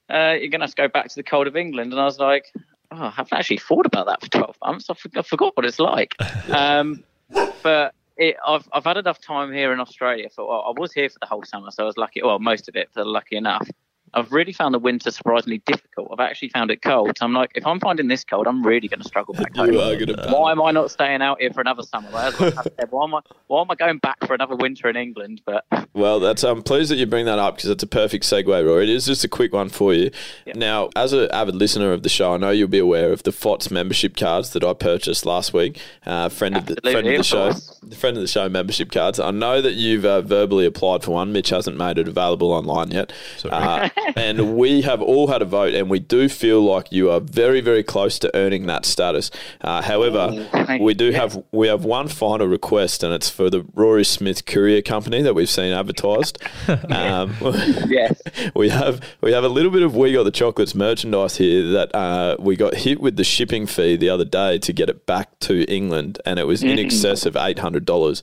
uh, 0.09 0.35
you're 0.39 0.49
gonna 0.49 0.65
have 0.65 0.75
to 0.75 0.81
go 0.81 0.87
back 0.89 1.07
to 1.07 1.15
the 1.15 1.23
cold 1.23 1.47
of 1.47 1.55
England," 1.55 1.93
and 1.93 2.01
I 2.01 2.05
was 2.05 2.19
like, 2.19 2.51
"Oh, 2.91 2.97
I 3.05 3.09
haven't 3.11 3.31
actually 3.37 3.59
thought 3.59 3.85
about 3.85 4.07
that 4.07 4.21
for 4.21 4.29
12 4.29 4.55
months. 4.65 4.89
I, 4.89 4.93
for- 4.95 5.09
I 5.15 5.21
forgot 5.21 5.55
what 5.55 5.65
it's 5.65 5.79
like." 5.79 6.15
um, 6.49 7.01
but 7.63 7.95
it, 8.17 8.35
I've 8.45 8.67
I've 8.73 8.83
had 8.83 8.97
enough 8.97 9.19
time 9.19 9.51
here 9.51 9.73
in 9.73 9.79
Australia. 9.79 10.29
Well, 10.37 10.73
I 10.75 10.79
was 10.79 10.93
here 10.93 11.09
for 11.09 11.19
the 11.19 11.27
whole 11.27 11.43
summer, 11.43 11.71
so 11.71 11.83
I 11.83 11.85
was 11.85 11.97
lucky. 11.97 12.21
Well, 12.21 12.39
most 12.39 12.69
of 12.69 12.75
it, 12.75 12.89
for 12.93 13.03
lucky 13.03 13.35
enough. 13.35 13.67
I've 14.13 14.31
really 14.31 14.53
found 14.53 14.73
the 14.73 14.79
winter 14.79 15.11
surprisingly 15.11 15.59
difficult. 15.65 16.09
I've 16.11 16.19
actually 16.19 16.49
found 16.49 16.71
it 16.71 16.81
cold. 16.81 17.17
So 17.17 17.25
I'm 17.25 17.33
like, 17.33 17.51
if 17.55 17.65
I'm 17.65 17.79
finding 17.79 18.07
this 18.07 18.23
cold, 18.23 18.47
I'm 18.47 18.63
really 18.65 18.87
going 18.87 19.01
to 19.01 19.07
struggle 19.07 19.33
back 19.33 19.55
home. 19.55 19.71
Going 19.71 20.07
to 20.07 20.27
Why 20.29 20.51
am 20.51 20.61
I 20.61 20.71
not 20.71 20.91
staying 20.91 21.21
out 21.21 21.41
here 21.41 21.51
for 21.51 21.61
another 21.61 21.83
summer? 21.83 22.09
Like, 22.11 22.37
that's 22.37 22.57
I 22.57 22.63
said. 22.63 22.73
why 22.91 23.05
am 23.05 23.15
I 23.15 23.21
why 23.47 23.61
am 23.61 23.71
I 23.71 23.75
going 23.75 23.97
back 23.97 24.25
for 24.25 24.33
another 24.33 24.55
winter 24.55 24.89
in 24.89 24.95
England? 24.95 25.41
But 25.45 25.65
Well, 25.93 26.19
that's 26.19 26.43
I'm 26.43 26.61
pleased 26.61 26.91
that 26.91 26.97
you 26.97 27.05
bring 27.05 27.25
that 27.25 27.39
up 27.39 27.55
because 27.55 27.69
it's 27.69 27.83
a 27.83 27.87
perfect 27.87 28.25
segue, 28.25 28.47
Roy. 28.47 28.83
It 28.83 28.89
is 28.89 29.05
just 29.05 29.23
a 29.23 29.27
quick 29.27 29.53
one 29.53 29.69
for 29.69 29.93
you. 29.93 30.11
Now, 30.55 30.89
as 30.95 31.13
an 31.13 31.29
avid 31.31 31.55
listener 31.55 31.91
of 31.91 32.03
the 32.03 32.09
show, 32.09 32.33
I 32.33 32.37
know 32.37 32.51
you'll 32.51 32.67
be 32.67 32.79
aware 32.79 33.11
of 33.11 33.23
the 33.23 33.31
FOTS 33.31 33.71
membership 33.71 34.15
cards 34.15 34.51
that 34.51 34.63
I 34.63 34.73
purchased 34.73 35.25
last 35.25 35.53
week. 35.53 35.79
Uh, 36.05 36.29
friend 36.29 36.57
of 36.57 36.65
the 36.65 36.75
friend 36.81 37.07
of 37.07 37.17
the 37.17 37.23
show, 37.23 37.51
the 37.81 37.95
friend 37.95 38.17
of 38.17 38.21
the 38.21 38.27
show 38.27 38.47
membership 38.49 38.91
cards. 38.91 39.19
I 39.19 39.31
know 39.31 39.61
that 39.61 39.73
you've 39.73 40.05
uh, 40.05 40.21
verbally 40.21 40.65
applied 40.65 41.03
for 41.03 41.11
one. 41.11 41.31
Mitch 41.31 41.49
hasn't 41.49 41.77
made 41.77 41.97
it 41.97 42.07
available 42.07 42.51
online 42.51 42.91
yet. 42.91 43.11
And 44.15 44.57
we 44.57 44.81
have 44.81 45.01
all 45.01 45.27
had 45.27 45.41
a 45.41 45.45
vote, 45.45 45.73
and 45.73 45.89
we 45.89 45.99
do 45.99 46.27
feel 46.29 46.61
like 46.61 46.91
you 46.91 47.09
are 47.09 47.19
very, 47.19 47.61
very 47.61 47.83
close 47.83 48.19
to 48.19 48.35
earning 48.35 48.65
that 48.67 48.85
status. 48.85 49.31
Uh, 49.61 49.81
however, 49.81 50.47
we 50.79 50.93
do 50.93 51.11
have 51.11 51.41
we 51.51 51.67
have 51.67 51.85
one 51.85 52.07
final 52.07 52.47
request, 52.47 53.03
and 53.03 53.13
it's 53.13 53.29
for 53.29 53.49
the 53.49 53.65
Rory 53.73 54.03
Smith 54.05 54.45
Courier 54.45 54.81
Company 54.81 55.21
that 55.21 55.33
we've 55.33 55.49
seen 55.49 55.71
advertised. 55.73 56.37
Um, 56.89 57.35
yes. 57.87 58.21
we 58.55 58.69
have 58.69 59.01
we 59.21 59.31
have 59.31 59.43
a 59.43 59.49
little 59.49 59.71
bit 59.71 59.83
of 59.83 59.95
we 59.95 60.13
got 60.13 60.23
the 60.23 60.31
chocolates 60.31 60.75
merchandise 60.75 61.37
here 61.37 61.71
that 61.71 61.93
uh, 61.95 62.35
we 62.39 62.55
got 62.55 62.75
hit 62.75 62.99
with 62.99 63.15
the 63.15 63.23
shipping 63.23 63.65
fee 63.65 63.95
the 63.95 64.09
other 64.09 64.25
day 64.25 64.57
to 64.59 64.73
get 64.73 64.89
it 64.89 65.05
back 65.05 65.37
to 65.41 65.63
England, 65.71 66.19
and 66.25 66.39
it 66.39 66.45
was 66.45 66.61
in 66.63 66.77
Mhm. 66.77 66.85
excess 66.85 67.25
of 67.25 67.35
eight 67.35 67.59
hundred 67.59 67.85
dollars. 67.85 68.21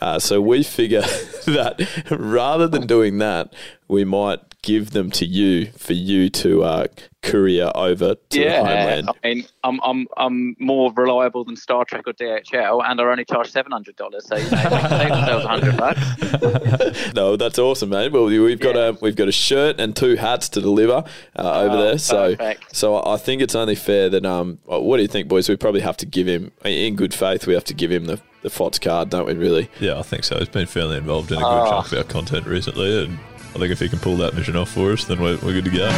Uh, 0.00 0.18
so 0.18 0.40
we 0.40 0.62
figure 0.62 1.00
that 1.46 1.80
rather 2.10 2.66
than 2.68 2.86
doing 2.86 3.18
that, 3.18 3.52
we 3.88 4.04
might 4.04 4.40
give 4.62 4.90
them 4.92 5.10
to 5.10 5.26
you 5.26 5.66
for 5.76 5.92
you 5.92 6.28
to 6.30 6.62
uh, 6.62 6.86
courier 7.22 7.70
over 7.74 8.14
to 8.14 8.20
the 8.30 8.38
Yeah, 8.40 8.58
homeland. 8.58 9.08
I 9.10 9.26
mean, 9.28 9.44
I'm 9.64 9.80
I'm 9.82 10.06
I'm 10.16 10.56
more 10.58 10.92
reliable 10.92 11.44
than 11.44 11.56
StarTrack 11.56 12.02
or 12.06 12.12
DHL, 12.12 12.82
and 12.86 13.00
I 13.00 13.04
only 13.04 13.24
charge 13.24 13.50
seven 13.50 13.72
hundred 13.72 13.96
dollars. 13.96 14.26
So 14.26 14.36
you 14.36 14.44
know, 14.50 14.50
they 14.50 14.68
can 14.68 14.88
save 14.90 15.08
themselves 15.10 15.44
hundred 15.46 15.76
bucks. 15.76 17.12
no, 17.14 17.36
that's 17.36 17.58
awesome, 17.58 17.90
mate. 17.90 18.12
Well, 18.12 18.26
we've 18.26 18.60
got 18.60 18.76
a 18.76 18.96
we've 19.00 19.16
got 19.16 19.28
a 19.28 19.32
shirt 19.32 19.80
and 19.80 19.94
two 19.96 20.16
hats 20.16 20.48
to 20.50 20.60
deliver 20.60 21.04
uh, 21.36 21.60
over 21.60 21.76
Oh, 21.76 21.82
there. 21.82 21.98
So, 21.98 22.36
perfect. 22.36 22.74
so 22.76 23.04
I 23.04 23.16
think 23.16 23.42
it's 23.42 23.54
only 23.54 23.74
fair 23.74 24.08
that 24.10 24.24
um, 24.26 24.58
what 24.64 24.96
do 24.96 25.02
you 25.02 25.08
think, 25.08 25.28
boys? 25.28 25.48
We 25.48 25.56
probably 25.56 25.80
have 25.80 25.96
to 25.98 26.06
give 26.06 26.26
him, 26.26 26.52
in 26.64 26.96
good 26.96 27.14
faith, 27.14 27.46
we 27.46 27.54
have 27.54 27.64
to 27.64 27.74
give 27.74 27.90
him 27.90 28.06
the 28.06 28.20
the 28.42 28.50
FOTS 28.50 28.80
card, 28.80 29.08
don't 29.10 29.24
we? 29.26 29.34
Really? 29.34 29.70
Yeah, 29.78 30.00
I 30.00 30.02
think 30.02 30.24
so. 30.24 30.36
He's 30.36 30.48
been 30.48 30.66
fairly 30.66 30.96
involved 30.96 31.30
in 31.30 31.38
a 31.38 31.40
good 31.40 31.46
Oh. 31.46 31.70
chunk 31.70 31.92
of 31.92 31.98
our 31.98 32.02
content 32.04 32.44
recently, 32.46 33.04
and 33.04 33.18
I 33.54 33.58
think 33.58 33.70
if 33.70 33.80
he 33.80 33.88
can 33.88 33.98
pull 33.98 34.16
that 34.18 34.34
mission 34.34 34.56
off 34.56 34.70
for 34.70 34.92
us, 34.92 35.04
then 35.04 35.20
we're, 35.20 35.36
we're 35.38 35.52
good 35.52 35.66
to 35.66 35.70
go. 35.70 35.90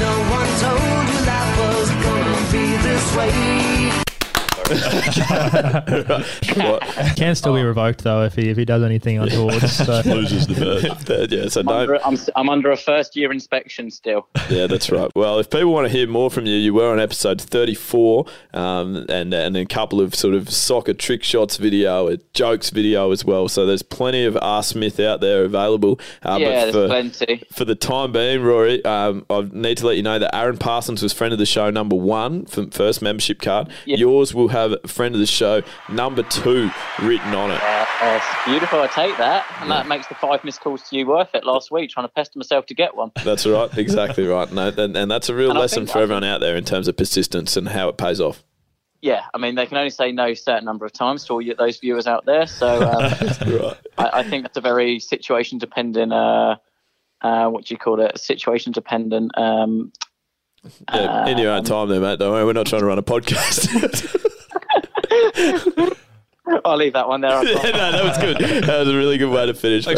No 0.00 0.32
one 4.72 4.90
told 4.90 5.16
you 5.16 5.22
life 5.28 5.44
was 5.44 6.40
gonna 6.54 6.76
be 6.76 6.86
this 6.86 6.96
way. 6.96 7.12
Can 7.16 7.34
still 7.34 7.54
be 7.54 7.62
revoked 7.62 8.04
though 8.04 8.24
if 8.24 8.34
he 8.34 8.48
if 8.50 8.56
he 8.56 8.64
does 8.64 8.82
anything 8.82 9.18
untoward. 9.18 9.62
So. 9.62 10.02
Loses 10.06 10.46
the 10.46 10.96
bet. 11.06 11.30
yeah, 11.30 11.48
so 11.48 11.60
I'm 11.60 11.66
don't. 11.66 11.80
under, 11.80 12.06
I'm, 12.06 12.16
I'm 12.36 12.48
under 12.48 12.70
a 12.70 12.76
first 12.76 13.16
year 13.16 13.32
inspection 13.32 13.90
still. 13.90 14.28
Yeah, 14.50 14.66
that's 14.66 14.90
right. 14.90 15.10
Well, 15.14 15.38
if 15.38 15.50
people 15.50 15.72
want 15.72 15.86
to 15.86 15.92
hear 15.92 16.06
more 16.06 16.30
from 16.30 16.46
you, 16.46 16.56
you 16.56 16.74
were 16.74 16.90
on 16.90 17.00
episode 17.00 17.40
34 17.40 18.26
um, 18.54 19.06
and, 19.08 19.32
and 19.32 19.56
a 19.56 19.66
couple 19.66 20.00
of 20.00 20.14
sort 20.14 20.34
of 20.34 20.50
soccer 20.50 20.94
trick 20.94 21.22
shots 21.22 21.56
video, 21.56 22.08
a 22.08 22.18
jokes 22.34 22.70
video 22.70 23.10
as 23.10 23.24
well. 23.24 23.48
So 23.48 23.66
there's 23.66 23.82
plenty 23.82 24.24
of 24.24 24.36
R. 24.40 24.62
Smith 24.62 25.00
out 25.00 25.20
there 25.20 25.44
available. 25.44 25.98
Uh, 26.22 26.38
yeah, 26.40 26.46
but 26.46 26.50
there's 26.50 26.74
for, 26.74 26.86
plenty. 26.86 27.42
for 27.52 27.64
the 27.64 27.74
time 27.74 28.12
being, 28.12 28.42
Rory, 28.42 28.84
um, 28.84 29.24
I 29.30 29.48
need 29.52 29.78
to 29.78 29.86
let 29.86 29.96
you 29.96 30.02
know 30.02 30.18
that 30.18 30.34
Aaron 30.34 30.58
Parsons 30.58 31.02
was 31.02 31.12
friend 31.12 31.32
of 31.32 31.38
the 31.38 31.46
show 31.46 31.70
number 31.70 31.96
one 31.96 32.46
for 32.46 32.66
first 32.70 33.02
membership 33.02 33.40
card. 33.40 33.68
Yours 33.84 34.34
will 34.34 34.48
have 34.48 34.61
friend 34.86 35.14
of 35.14 35.20
the 35.20 35.26
show 35.26 35.62
number 35.88 36.22
two 36.24 36.70
written 37.00 37.34
on 37.34 37.50
it. 37.50 37.60
Uh, 37.62 37.86
that's 38.00 38.44
beautiful. 38.44 38.80
I 38.80 38.88
take 38.88 39.16
that, 39.18 39.46
and 39.60 39.70
that 39.70 39.86
makes 39.86 40.06
the 40.08 40.14
five 40.14 40.42
missed 40.44 40.60
calls 40.60 40.82
to 40.90 40.96
you 40.96 41.06
worth 41.06 41.34
it. 41.34 41.44
Last 41.44 41.70
week, 41.70 41.90
trying 41.90 42.06
to 42.06 42.12
pester 42.12 42.38
myself 42.38 42.66
to 42.66 42.74
get 42.74 42.96
one. 42.96 43.12
That's 43.24 43.46
right, 43.46 43.72
exactly 43.78 44.26
right. 44.26 44.50
No, 44.52 44.68
and, 44.68 44.96
and 44.96 45.10
that's 45.10 45.28
a 45.28 45.34
real 45.34 45.50
And 45.50 45.58
lesson 45.58 45.86
for 45.86 45.98
everyone 45.98 46.24
out 46.24 46.40
there 46.40 46.56
in 46.56 46.64
terms 46.64 46.88
of 46.88 46.96
persistence 46.96 47.56
and 47.56 47.68
how 47.68 47.88
it 47.88 47.96
pays 47.96 48.20
off. 48.20 48.42
Yeah, 49.02 49.24
I 49.34 49.38
mean 49.38 49.56
they 49.56 49.66
can 49.66 49.76
only 49.76 49.90
say 49.90 50.12
no 50.12 50.26
a 50.26 50.34
certain 50.34 50.64
number 50.64 50.86
of 50.86 50.92
times 50.92 51.24
to 51.26 51.32
all 51.32 51.42
you, 51.42 51.54
those 51.56 51.78
viewers 51.78 52.06
out 52.06 52.24
there. 52.24 52.46
So 52.46 52.82
um, 52.88 53.74
I, 53.98 54.20
I 54.20 54.22
think 54.22 54.44
that's 54.44 54.56
a 54.56 54.60
very 54.60 55.00
situation 55.00 55.58
dependent. 55.58 56.12
Uh, 56.12 56.56
uh, 57.20 57.48
what 57.48 57.64
do 57.64 57.74
you 57.74 57.78
call 57.78 58.00
it? 58.00 58.18
Situation 58.18 58.72
dependent. 58.72 59.36
Um, 59.36 59.92
Yeah, 60.92 61.26
in 61.26 61.38
your 61.38 61.50
own 61.50 61.64
time, 61.64 61.88
there, 61.88 62.00
mate. 62.00 62.20
Don't 62.20 62.32
worry, 62.32 62.44
we're 62.44 62.52
not 62.52 62.66
trying 62.66 62.82
to 62.82 62.86
run 62.86 62.98
a 62.98 63.02
podcast. 63.02 64.28
I'll 66.64 66.76
leave 66.76 66.92
that 66.94 67.08
one 67.08 67.20
there. 67.20 67.30
No, 67.44 67.52
that 67.92 68.04
was 68.04 68.18
good. 68.18 68.36
That 68.64 68.78
was 68.80 68.88
a 68.88 68.96
really 68.96 69.16
good 69.16 69.30
way 69.30 69.46
to 69.46 69.54
finish. 69.54 69.86
mate. 69.86 69.96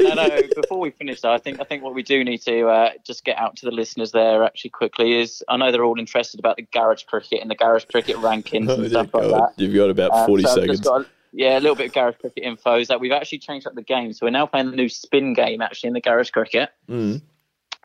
no, 0.00 0.14
no. 0.14 0.40
Before 0.62 0.78
we 0.78 0.90
finish, 0.90 1.20
though, 1.20 1.32
I 1.32 1.38
think 1.38 1.60
I 1.60 1.64
think 1.64 1.82
what 1.82 1.94
we 1.94 2.02
do 2.04 2.22
need 2.24 2.38
to 2.42 2.68
uh, 2.68 2.90
just 3.04 3.24
get 3.24 3.36
out 3.38 3.56
to 3.56 3.66
the 3.66 3.72
listeners 3.72 4.12
there 4.12 4.44
actually 4.44 4.70
quickly 4.70 5.14
is 5.20 5.42
I 5.48 5.56
know 5.56 5.72
they're 5.72 5.84
all 5.84 5.98
interested 5.98 6.38
about 6.38 6.56
the 6.56 6.62
garage 6.72 7.02
cricket 7.04 7.40
and 7.42 7.50
the 7.50 7.56
garage 7.56 7.84
cricket 7.86 8.16
rankings 8.16 8.68
Oh, 8.70 8.74
and 8.80 8.88
stuff 8.88 9.12
like 9.12 9.24
that. 9.24 9.52
You've 9.56 9.74
got 9.74 9.90
about 9.90 10.12
Um, 10.12 10.26
40 10.26 10.42
so 10.44 10.54
seconds. 10.54 10.86
a- 10.86 11.06
yeah, 11.32 11.58
a 11.58 11.60
little 11.60 11.74
bit 11.74 11.86
of 11.88 11.92
garage 11.92 12.14
cricket 12.20 12.44
info 12.44 12.78
is 12.78 12.86
that 12.88 13.00
we've 13.00 13.10
actually 13.10 13.38
changed 13.38 13.66
up 13.66 13.74
the 13.74 13.82
game, 13.82 14.12
so 14.12 14.24
we're 14.26 14.30
now 14.30 14.46
playing 14.46 14.70
the 14.70 14.76
new 14.76 14.88
spin 14.88 15.34
game 15.34 15.60
actually 15.60 15.88
in 15.88 15.94
the 15.94 16.00
garage 16.00 16.30
cricket. 16.30 16.70
Mm. 16.88 17.20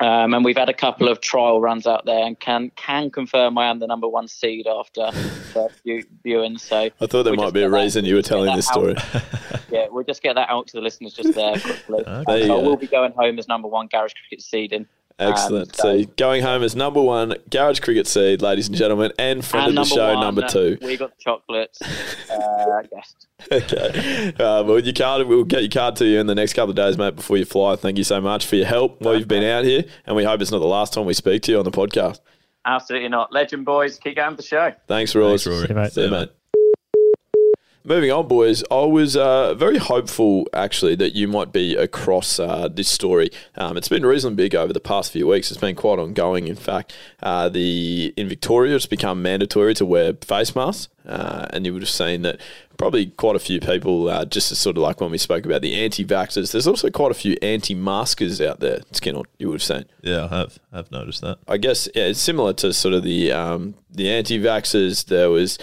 Um, 0.01 0.33
and 0.33 0.45
we've 0.45 0.57
had 0.57 0.69
a 0.69 0.73
couple 0.73 1.09
of 1.09 1.19
trial 1.19 1.59
runs 1.59 1.85
out 1.85 2.05
there, 2.05 2.25
and 2.25 2.39
can 2.39 2.71
can 2.77 3.09
confirm 3.09 3.57
I 3.57 3.67
am 3.67 3.79
the 3.79 3.87
number 3.87 4.07
one 4.07 4.29
seed 4.29 4.65
after 4.65 5.11
view, 5.83 6.05
viewing. 6.23 6.57
So 6.57 6.89
I 7.01 7.05
thought 7.05 7.23
there 7.23 7.33
might 7.33 7.53
be 7.53 7.63
a 7.63 7.69
reason 7.69 8.05
you 8.05 8.15
were 8.15 8.21
telling 8.21 8.55
this 8.55 8.67
story. 8.67 8.95
yeah, 9.71 9.87
we'll 9.89 10.05
just 10.05 10.23
get 10.23 10.35
that 10.35 10.49
out 10.49 10.67
to 10.67 10.77
the 10.77 10.81
listeners 10.81 11.13
just 11.13 11.33
there 11.33 11.59
quickly. 11.59 12.03
You 12.29 12.45
so 12.45 12.59
I 12.59 12.61
will 12.61 12.77
be 12.77 12.87
going 12.87 13.11
home 13.13 13.39
as 13.39 13.47
number 13.47 13.67
one 13.67 13.87
garage 13.87 14.13
cricket 14.13 14.43
seeding. 14.43 14.87
Excellent. 15.19 15.77
Um, 15.83 16.03
so, 16.03 16.11
going 16.17 16.41
home 16.41 16.63
as 16.63 16.75
number 16.75 17.01
one 17.01 17.35
Garage 17.49 17.81
Cricket 17.81 18.07
Seed, 18.07 18.41
ladies 18.41 18.67
and 18.67 18.77
gentlemen, 18.77 19.11
and 19.19 19.43
friend 19.43 19.69
and 19.69 19.79
of 19.79 19.89
the 19.89 19.95
show, 19.95 20.13
one, 20.13 20.21
number 20.21 20.47
two. 20.47 20.77
We 20.81 20.95
got 20.97 21.11
the 21.17 21.23
chocolates. 21.23 21.79
Uh, 22.29 22.83
yes. 22.91 23.15
okay. 23.51 24.33
Uh, 24.39 24.63
well, 24.63 24.79
your 24.79 24.93
card, 24.93 25.27
we'll 25.27 25.43
get 25.43 25.61
your 25.61 25.69
card 25.69 25.95
to 25.95 26.05
you 26.05 26.19
in 26.19 26.27
the 26.27 26.35
next 26.35 26.53
couple 26.53 26.69
of 26.69 26.75
days, 26.75 26.97
mate, 26.97 27.15
before 27.15 27.37
you 27.37 27.45
fly. 27.45 27.75
Thank 27.75 27.97
you 27.97 28.03
so 28.03 28.21
much 28.21 28.45
for 28.45 28.55
your 28.55 28.67
help 28.67 29.01
while 29.01 29.17
you've 29.17 29.27
been 29.27 29.43
out 29.43 29.65
here, 29.65 29.83
and 30.05 30.15
we 30.15 30.23
hope 30.23 30.41
it's 30.41 30.51
not 30.51 30.59
the 30.59 30.67
last 30.67 30.93
time 30.93 31.05
we 31.05 31.13
speak 31.13 31.41
to 31.43 31.51
you 31.51 31.57
on 31.57 31.65
the 31.65 31.71
podcast. 31.71 32.19
Absolutely 32.65 33.09
not. 33.09 33.33
Legend 33.33 33.65
boys, 33.65 33.97
keep 33.97 34.15
going 34.15 34.29
with 34.29 34.37
the 34.37 34.43
show. 34.43 34.73
Thanks, 34.87 35.15
Royce. 35.15 35.47
Rory. 35.47 35.61
See 35.61 35.67
you, 35.69 35.75
mate. 35.75 35.91
See 35.91 36.03
you, 36.03 36.11
mate. 36.11 36.29
Moving 37.89 38.11
on, 38.11 38.27
boys. 38.27 38.63
I 38.69 38.83
was 38.83 39.17
uh, 39.17 39.55
very 39.55 39.79
hopeful, 39.79 40.47
actually, 40.53 40.93
that 40.97 41.15
you 41.15 41.27
might 41.27 41.51
be 41.51 41.75
across 41.75 42.39
uh, 42.39 42.67
this 42.71 42.87
story. 42.87 43.31
Um, 43.55 43.77
it's 43.77 43.89
been 43.89 44.05
reasonably 44.05 44.43
big 44.43 44.53
over 44.53 44.71
the 44.71 44.79
past 44.79 45.11
few 45.11 45.25
weeks. 45.25 45.49
It's 45.49 45.59
been 45.59 45.75
quite 45.75 45.97
ongoing. 45.97 46.47
In 46.47 46.55
fact, 46.55 46.95
uh, 47.23 47.49
the 47.49 48.13
in 48.15 48.29
Victoria, 48.29 48.75
it's 48.75 48.85
become 48.85 49.23
mandatory 49.23 49.73
to 49.73 49.85
wear 49.87 50.13
face 50.13 50.55
masks, 50.55 50.93
uh, 51.07 51.47
and 51.51 51.65
you 51.65 51.73
would 51.73 51.81
have 51.81 51.89
seen 51.89 52.21
that 52.21 52.39
probably 52.77 53.07
quite 53.07 53.35
a 53.35 53.39
few 53.39 53.59
people, 53.59 54.07
uh, 54.07 54.23
just 54.23 54.51
as 54.51 54.59
sort 54.59 54.77
of 54.77 54.83
like 54.83 55.01
when 55.01 55.09
we 55.09 55.17
spoke 55.17 55.43
about 55.47 55.63
the 55.63 55.73
anti-vaxxers. 55.83 56.51
There's 56.51 56.67
also 56.67 56.91
quite 56.91 57.09
a 57.09 57.15
few 57.15 57.37
anti-maskers 57.41 58.39
out 58.39 58.59
there. 58.59 58.81
Skinner, 58.91 59.23
you 59.39 59.47
would 59.47 59.55
have 59.55 59.63
seen. 59.63 59.85
Yeah, 60.03 60.25
I 60.25 60.37
have. 60.37 60.59
I've 60.71 60.91
noticed 60.91 61.21
that. 61.21 61.39
I 61.47 61.57
guess 61.57 61.89
yeah, 61.95 62.03
it's 62.03 62.19
similar 62.19 62.53
to 62.53 62.71
sort 62.71 62.93
of 62.93 63.01
the 63.01 63.31
um, 63.31 63.73
the 63.89 64.11
anti-vaxxers. 64.11 65.05
There 65.05 65.31
was 65.31 65.57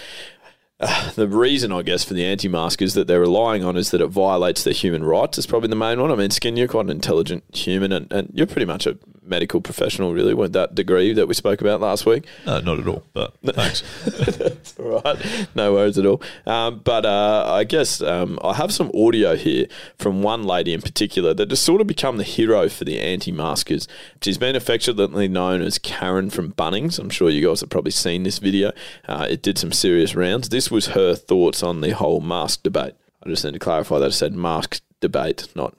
uh, 0.79 1.11
the 1.15 1.27
reason, 1.27 1.71
I 1.71 1.81
guess, 1.81 2.03
for 2.03 2.13
the 2.13 2.25
anti-mask 2.25 2.81
is 2.81 2.93
that 2.93 3.07
they're 3.07 3.19
relying 3.21 3.63
on 3.63 3.77
is 3.77 3.91
that 3.91 4.01
it 4.01 4.07
violates 4.07 4.63
their 4.63 4.73
human 4.73 5.03
rights. 5.03 5.37
Is 5.37 5.45
probably 5.47 5.69
the 5.69 5.75
main 5.75 6.01
one. 6.01 6.11
I 6.11 6.15
mean, 6.15 6.31
Skin, 6.31 6.57
you're 6.57 6.67
quite 6.67 6.85
an 6.85 6.91
intelligent 6.91 7.43
human, 7.53 7.91
and, 7.91 8.11
and 8.11 8.31
you're 8.33 8.47
pretty 8.47 8.65
much 8.65 8.85
a 8.85 8.97
medical 9.27 9.61
professional, 9.61 10.13
really, 10.13 10.33
with 10.33 10.53
that 10.53 10.75
degree 10.75 11.13
that 11.13 11.27
we 11.27 11.33
spoke 11.33 11.61
about 11.61 11.81
last 11.81 12.05
week. 12.05 12.25
No, 12.45 12.59
not 12.59 12.79
at 12.79 12.87
all. 12.87 13.03
But 13.13 13.33
thanks. 13.45 13.83
That's 14.05 14.77
all 14.79 15.01
right. 15.01 15.47
No 15.55 15.73
worries 15.73 15.97
at 15.97 16.05
all. 16.05 16.21
Um, 16.45 16.81
but 16.83 17.05
uh, 17.05 17.45
I 17.47 17.63
guess 17.63 18.01
um, 18.01 18.39
I 18.43 18.53
have 18.53 18.73
some 18.73 18.91
audio 18.95 19.35
here 19.35 19.67
from 19.97 20.21
one 20.23 20.43
lady 20.43 20.73
in 20.73 20.81
particular 20.81 21.33
that 21.33 21.49
has 21.49 21.59
sort 21.59 21.81
of 21.81 21.87
become 21.87 22.17
the 22.17 22.23
hero 22.23 22.69
for 22.69 22.85
the 22.85 22.99
anti-maskers. 22.99 23.87
She's 24.21 24.37
been 24.37 24.55
affectionately 24.55 25.27
known 25.27 25.61
as 25.61 25.77
Karen 25.77 26.29
from 26.29 26.53
Bunnings. 26.53 26.99
I'm 26.99 27.09
sure 27.09 27.29
you 27.29 27.47
guys 27.47 27.61
have 27.61 27.69
probably 27.69 27.91
seen 27.91 28.23
this 28.23 28.39
video. 28.39 28.71
Uh, 29.07 29.27
it 29.29 29.41
did 29.41 29.57
some 29.57 29.71
serious 29.71 30.15
rounds. 30.15 30.49
This 30.49 30.71
was 30.71 30.87
her 30.87 31.15
thoughts 31.15 31.63
on 31.63 31.81
the 31.81 31.91
whole 31.91 32.21
mask 32.21 32.63
debate. 32.63 32.93
I 33.23 33.29
just 33.29 33.43
need 33.43 33.53
to 33.53 33.59
clarify 33.59 33.99
that 33.99 34.05
I 34.05 34.09
said 34.09 34.33
mask 34.33 34.81
debate, 35.01 35.47
not 35.55 35.75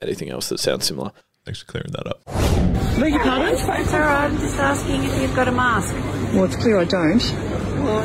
anything 0.00 0.30
else 0.30 0.48
that 0.48 0.58
sounds 0.58 0.86
similar. 0.86 1.12
Thanks 1.46 1.60
for 1.60 1.66
clearing 1.66 1.92
that 1.92 2.06
up. 2.08 2.20
Beg 3.00 3.12
your 3.12 3.22
pardon? 3.22 3.54
It's 3.54 3.62
all 3.94 4.00
right. 4.00 4.24
I'm 4.24 4.36
just 4.38 4.56
asking 4.58 5.04
if 5.04 5.22
you've 5.22 5.36
got 5.36 5.46
a 5.46 5.52
mask. 5.52 5.94
Well, 6.34 6.42
it's 6.44 6.56
clear 6.56 6.76
I 6.78 6.84
don't. 6.84 7.22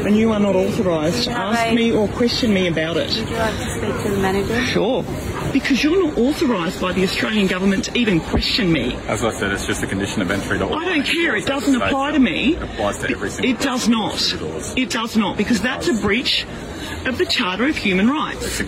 And 0.05 0.15
you 0.15 0.31
are 0.31 0.39
not 0.39 0.55
authorised 0.55 1.23
to 1.23 1.31
ask 1.31 1.59
a- 1.71 1.73
me 1.75 1.91
or 1.91 2.07
question 2.09 2.53
me 2.53 2.67
about 2.67 2.97
it. 2.97 3.09
Would 3.17 3.29
you 3.29 3.35
like 3.35 3.57
to 3.57 3.69
speak 3.71 4.03
to 4.03 4.11
the 4.11 4.17
manager? 4.21 4.61
Sure. 4.65 5.03
Because 5.51 5.83
you're 5.83 6.07
not 6.07 6.19
authorised 6.19 6.79
by 6.79 6.93
the 6.93 7.03
Australian 7.03 7.47
government 7.47 7.85
to 7.85 7.97
even 7.97 8.19
question 8.19 8.71
me. 8.71 8.95
As 9.07 9.23
I 9.23 9.31
said, 9.31 9.51
it's 9.51 9.65
just 9.65 9.81
a 9.81 9.87
condition 9.87 10.21
of 10.21 10.29
entry. 10.29 10.59
That 10.59 10.71
I 10.71 10.85
don't 10.85 11.03
care. 11.05 11.35
It 11.35 11.47
doesn't 11.47 11.81
apply 11.81 12.11
to 12.11 12.19
me. 12.19 12.57
It 12.57 12.61
applies 12.61 12.99
to 12.99 13.09
every 13.09 13.31
single 13.31 13.55
It 13.55 13.59
does 13.59 13.89
not. 13.89 14.77
It 14.77 14.91
does 14.91 15.17
not, 15.17 15.35
because 15.35 15.61
that's 15.61 15.87
a 15.87 15.93
breach 15.93 16.45
of 17.07 17.17
the 17.17 17.25
Charter 17.25 17.65
of 17.65 17.75
Human 17.75 18.07
Rights. 18.07 18.61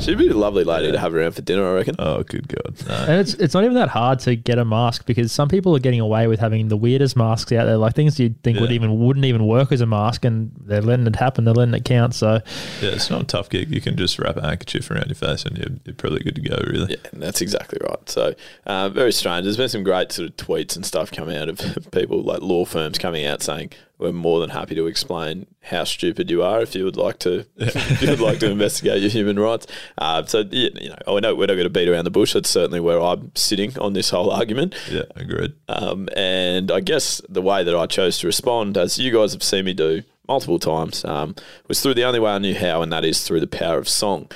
She'd 0.00 0.18
be 0.18 0.28
a 0.28 0.34
lovely 0.36 0.64
lady 0.64 0.90
to 0.92 0.98
have 0.98 1.14
around 1.14 1.32
for 1.32 1.40
dinner, 1.40 1.66
I 1.66 1.72
reckon. 1.72 1.94
Oh, 1.98 2.22
good 2.24 2.46
God. 2.48 2.74
And 3.08 3.20
it's 3.20 3.34
it's 3.34 3.54
not 3.54 3.62
even 3.64 3.74
that 3.76 3.88
hard 3.88 4.18
to 4.20 4.36
get 4.36 4.58
a 4.58 4.64
mask 4.64 5.06
because 5.06 5.32
some 5.32 5.48
people 5.48 5.74
are 5.74 5.78
getting 5.78 6.00
away 6.00 6.26
with 6.26 6.40
having 6.40 6.68
the 6.68 6.76
weirdest 6.76 7.16
masks 7.16 7.50
out 7.52 7.64
there, 7.64 7.78
like 7.78 7.94
things 7.94 8.18
you'd 8.20 8.42
think 8.42 8.58
would 8.60 8.68
Yeah. 8.70 8.74
even 8.74 8.98
wouldn't 8.98 9.24
even 9.24 9.46
work 9.46 9.72
as 9.72 9.80
a 9.80 9.86
mask, 9.86 10.24
and 10.26 10.50
they're 10.66 10.82
letting 10.82 11.06
it 11.06 11.16
happen. 11.16 11.44
They're 11.44 11.54
letting 11.54 11.72
it 11.74 11.84
count. 11.86 12.14
So 12.14 12.40
Yeah, 12.82 12.90
it's 12.90 13.08
not 13.08 13.22
a 13.22 13.24
tough 13.26 13.48
gig. 13.48 13.70
You 13.70 13.80
can 13.80 13.96
just 13.96 14.18
wrap 14.18 14.36
a 14.36 14.42
handkerchief 14.42 14.90
around 14.90 15.06
your 15.06 15.14
face 15.14 15.44
and 15.44 15.56
you're, 15.56 15.68
you're 15.84 15.94
probably 15.94 16.20
good 16.20 16.34
to 16.34 16.42
go, 16.42 16.58
really. 16.66 16.90
Yeah, 16.90 17.10
and 17.12 17.22
that's 17.22 17.40
exactly 17.40 17.78
right. 17.82 18.06
So, 18.10 18.34
uh, 18.66 18.88
very 18.90 19.12
strange. 19.12 19.44
There's 19.44 19.56
been 19.56 19.68
some 19.70 19.84
great 19.84 20.12
sort 20.12 20.28
of 20.28 20.36
tweets 20.36 20.76
and 20.76 20.84
stuff 20.84 21.12
coming 21.12 21.36
out 21.36 21.48
of 21.48 21.58
people 21.92 22.20
like 22.22 22.42
law 22.42 22.64
firms 22.66 22.98
coming 22.98 23.24
out 23.24 23.42
saying 23.42 23.70
we're 23.98 24.12
more 24.12 24.40
than 24.40 24.50
happy 24.50 24.74
to 24.74 24.86
explain 24.86 25.46
how 25.62 25.84
stupid 25.84 26.30
you 26.30 26.42
are 26.42 26.60
if 26.60 26.74
you 26.74 26.84
would 26.84 26.96
like 26.96 27.18
to 27.20 27.46
if 27.56 28.02
you 28.02 28.10
would 28.10 28.20
like 28.20 28.38
to 28.40 28.50
investigate 28.50 29.00
your 29.00 29.10
human 29.10 29.38
rights. 29.38 29.66
Uh, 29.96 30.24
so, 30.24 30.40
you 30.50 30.70
know, 30.70 30.96
I 31.06 31.20
know 31.20 31.34
we're 31.34 31.46
not 31.46 31.54
going 31.54 31.64
to 31.64 31.70
beat 31.70 31.88
around 31.88 32.04
the 32.04 32.10
bush. 32.10 32.32
That's 32.32 32.50
certainly 32.50 32.80
where 32.80 33.00
I'm 33.00 33.30
sitting 33.34 33.78
on 33.78 33.92
this 33.92 34.10
whole 34.10 34.30
argument. 34.30 34.74
Yeah, 34.90 35.02
agreed. 35.14 35.54
Um, 35.68 36.08
and 36.16 36.70
I 36.70 36.80
guess 36.80 37.20
the 37.28 37.42
way 37.42 37.62
that 37.64 37.74
I 37.74 37.86
chose 37.86 38.18
to 38.18 38.26
respond, 38.26 38.76
as 38.76 38.98
you 38.98 39.12
guys 39.12 39.32
have 39.32 39.42
seen 39.42 39.64
me 39.64 39.74
do 39.74 40.02
multiple 40.26 40.58
times, 40.58 41.04
um, 41.04 41.34
was 41.68 41.80
through 41.80 41.94
the 41.94 42.04
only 42.04 42.20
way 42.20 42.32
I 42.32 42.38
knew 42.38 42.54
how, 42.54 42.82
and 42.82 42.92
that 42.92 43.04
is 43.04 43.22
through 43.22 43.40
the 43.40 43.46
power 43.46 43.78
of 43.78 43.88
song. 43.88 44.30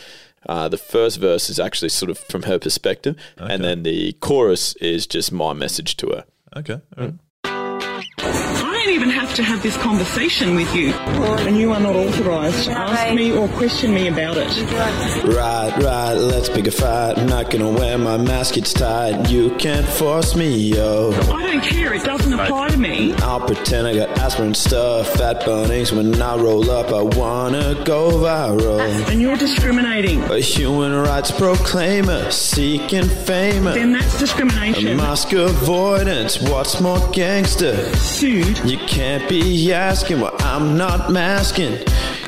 Uh, 0.48 0.68
the 0.68 0.78
first 0.78 1.18
verse 1.18 1.50
is 1.50 1.58
actually 1.58 1.88
sort 1.88 2.10
of 2.10 2.18
from 2.18 2.44
her 2.44 2.58
perspective, 2.58 3.16
and 3.36 3.64
then 3.64 3.82
the 3.82 4.12
chorus 4.14 4.74
is 4.76 5.06
just 5.06 5.32
my 5.32 5.52
message 5.52 5.96
to 5.98 6.06
her. 6.10 6.24
Okay. 6.56 6.80
all 6.96 7.04
right. 7.04 7.14
Don't 7.14 7.18
even 8.98 9.10
have 9.10 9.32
to 9.32 9.44
have 9.44 9.62
this 9.62 9.76
conversation 9.76 10.56
with 10.56 10.74
you, 10.74 10.90
and 11.46 11.56
you 11.56 11.70
are 11.70 11.78
not 11.78 11.94
authorised 11.94 12.64
to 12.64 12.72
ask 12.72 13.14
me 13.14 13.30
or 13.30 13.46
question 13.50 13.94
me 13.94 14.08
about 14.08 14.36
it. 14.36 14.48
Right, 15.24 15.72
right, 15.80 16.14
let's 16.14 16.48
pick 16.48 16.66
a 16.66 16.72
fight. 16.72 17.16
I'm 17.16 17.28
not 17.28 17.48
gonna 17.48 17.70
wear 17.70 17.96
my 17.96 18.16
mask, 18.16 18.56
it's 18.56 18.72
tight. 18.72 19.30
You 19.30 19.54
can't 19.54 19.86
force 19.86 20.34
me, 20.34 20.48
yo. 20.56 21.12
I 21.32 21.46
don't 21.46 21.62
care, 21.62 21.94
it 21.94 22.02
doesn't 22.02 22.32
apply 22.32 22.70
to 22.70 22.76
me. 22.76 23.14
I'll 23.18 23.38
pretend 23.40 23.86
I 23.86 23.94
got 23.94 24.18
aspirin 24.18 24.54
stuff. 24.54 25.06
Fat 25.14 25.44
bunnies 25.46 25.92
when 25.92 26.20
I 26.20 26.34
roll 26.34 26.68
up, 26.68 26.88
I 26.88 27.02
wanna 27.02 27.80
go 27.84 28.10
viral. 28.10 28.80
And 29.08 29.22
you're 29.22 29.36
discriminating. 29.36 30.24
A 30.24 30.40
human 30.40 30.92
rights 30.92 31.30
proclaimer, 31.30 32.28
seeking 32.32 33.08
fame. 33.08 33.62
Then 33.64 33.92
that's 33.92 34.16
A 34.16 34.18
discrimination. 34.18 34.96
mask 34.96 35.32
avoidance, 35.34 36.40
what's 36.40 36.80
more 36.80 36.98
gangster? 37.12 37.94
Sued. 37.96 38.58
You 38.64 38.78
can't 38.88 39.28
be 39.28 39.72
asking 39.72 40.18
what 40.18 40.42
I'm 40.42 40.76
not 40.76 41.12
masking. 41.12 41.76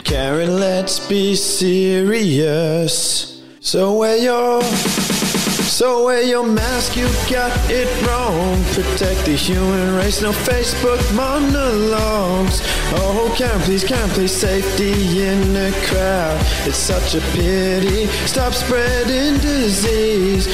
Karen, 0.04 0.60
let's 0.60 1.00
be 1.08 1.34
serious. 1.34 3.42
So 3.60 3.96
wear 3.96 4.18
your, 4.18 4.62
so 4.62 6.04
wear 6.04 6.22
your 6.22 6.46
mask, 6.46 6.96
you 6.96 7.06
got 7.30 7.50
it 7.70 7.88
wrong. 8.06 8.62
Protect 8.74 9.24
the 9.24 9.36
human 9.36 9.96
race, 9.96 10.20
no 10.20 10.32
Facebook 10.32 11.00
monologues. 11.14 12.60
Oh, 12.92 13.34
Karen, 13.36 13.60
please, 13.62 13.82
Karen, 13.82 14.10
please, 14.10 14.32
safety 14.32 15.22
in 15.22 15.54
the 15.54 15.72
crowd. 15.86 16.38
It's 16.66 16.76
such 16.76 17.14
a 17.14 17.20
pity. 17.32 18.06
Stop 18.26 18.52
spreading 18.52 19.40
disease. 19.40 20.46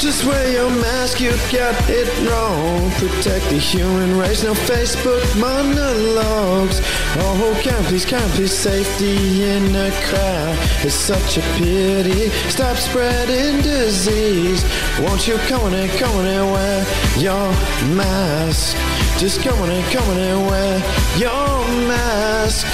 Just 0.00 0.24
wear 0.24 0.50
your 0.50 0.70
mask, 0.70 1.20
you 1.20 1.30
got 1.52 1.76
it 1.90 2.08
wrong. 2.26 2.90
Protect 2.92 3.44
the 3.50 3.58
human 3.58 4.16
race, 4.16 4.42
no 4.42 4.54
Facebook 4.54 5.22
monologues. 5.38 6.80
Oh, 7.18 7.60
can 7.62 7.84
please, 7.84 8.06
can 8.06 8.26
please, 8.30 8.50
safety 8.50 9.44
in 9.44 9.74
the 9.74 9.90
crowd. 10.08 10.56
It's 10.82 10.94
such 10.94 11.36
a 11.36 11.42
pity. 11.58 12.30
Stop 12.48 12.78
spreading 12.78 13.60
disease. 13.60 14.64
Won't 15.00 15.28
you 15.28 15.36
come 15.48 15.60
on 15.64 15.74
and 15.74 15.90
come 15.98 16.16
on 16.16 16.24
and 16.24 16.50
wear 16.50 16.86
your 17.18 17.52
mask? 17.94 18.78
Just 19.18 19.42
come 19.42 19.58
on 19.60 19.68
and 19.68 19.84
come 19.92 20.08
on 20.08 20.16
and 20.16 20.46
wear 20.46 20.78
your 21.18 21.68
mask. 21.86 22.66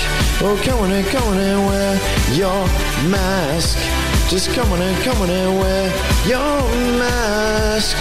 Oh, 0.43 0.57
come 0.65 0.79
on 0.79 0.93
and 0.93 1.07
come 1.09 1.25
on 1.25 1.39
and 1.39 1.67
wear 1.67 1.95
your 2.37 2.67
mask. 3.11 4.06
Just 4.29 4.51
come 4.51 4.73
on 4.73 4.83
and 4.83 5.05
come 5.05 5.17
on 5.19 5.31
and 5.31 5.59
wear 5.61 5.87
your 6.27 6.99
mask 6.99 7.97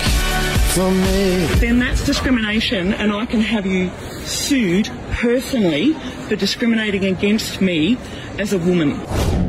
for 0.74 0.89
me. 0.89 1.46
Then 1.60 1.77
that's 1.77 2.03
discrimination, 2.03 2.94
and 2.94 3.13
I 3.13 3.27
can 3.27 3.41
have 3.41 3.67
you 3.67 3.91
sued 4.25 4.89
personally 5.12 5.94
for 6.27 6.36
discriminating 6.36 7.05
against 7.05 7.62
me 7.62 7.98
as 8.39 8.53
a 8.53 8.58
woman. 8.58 9.44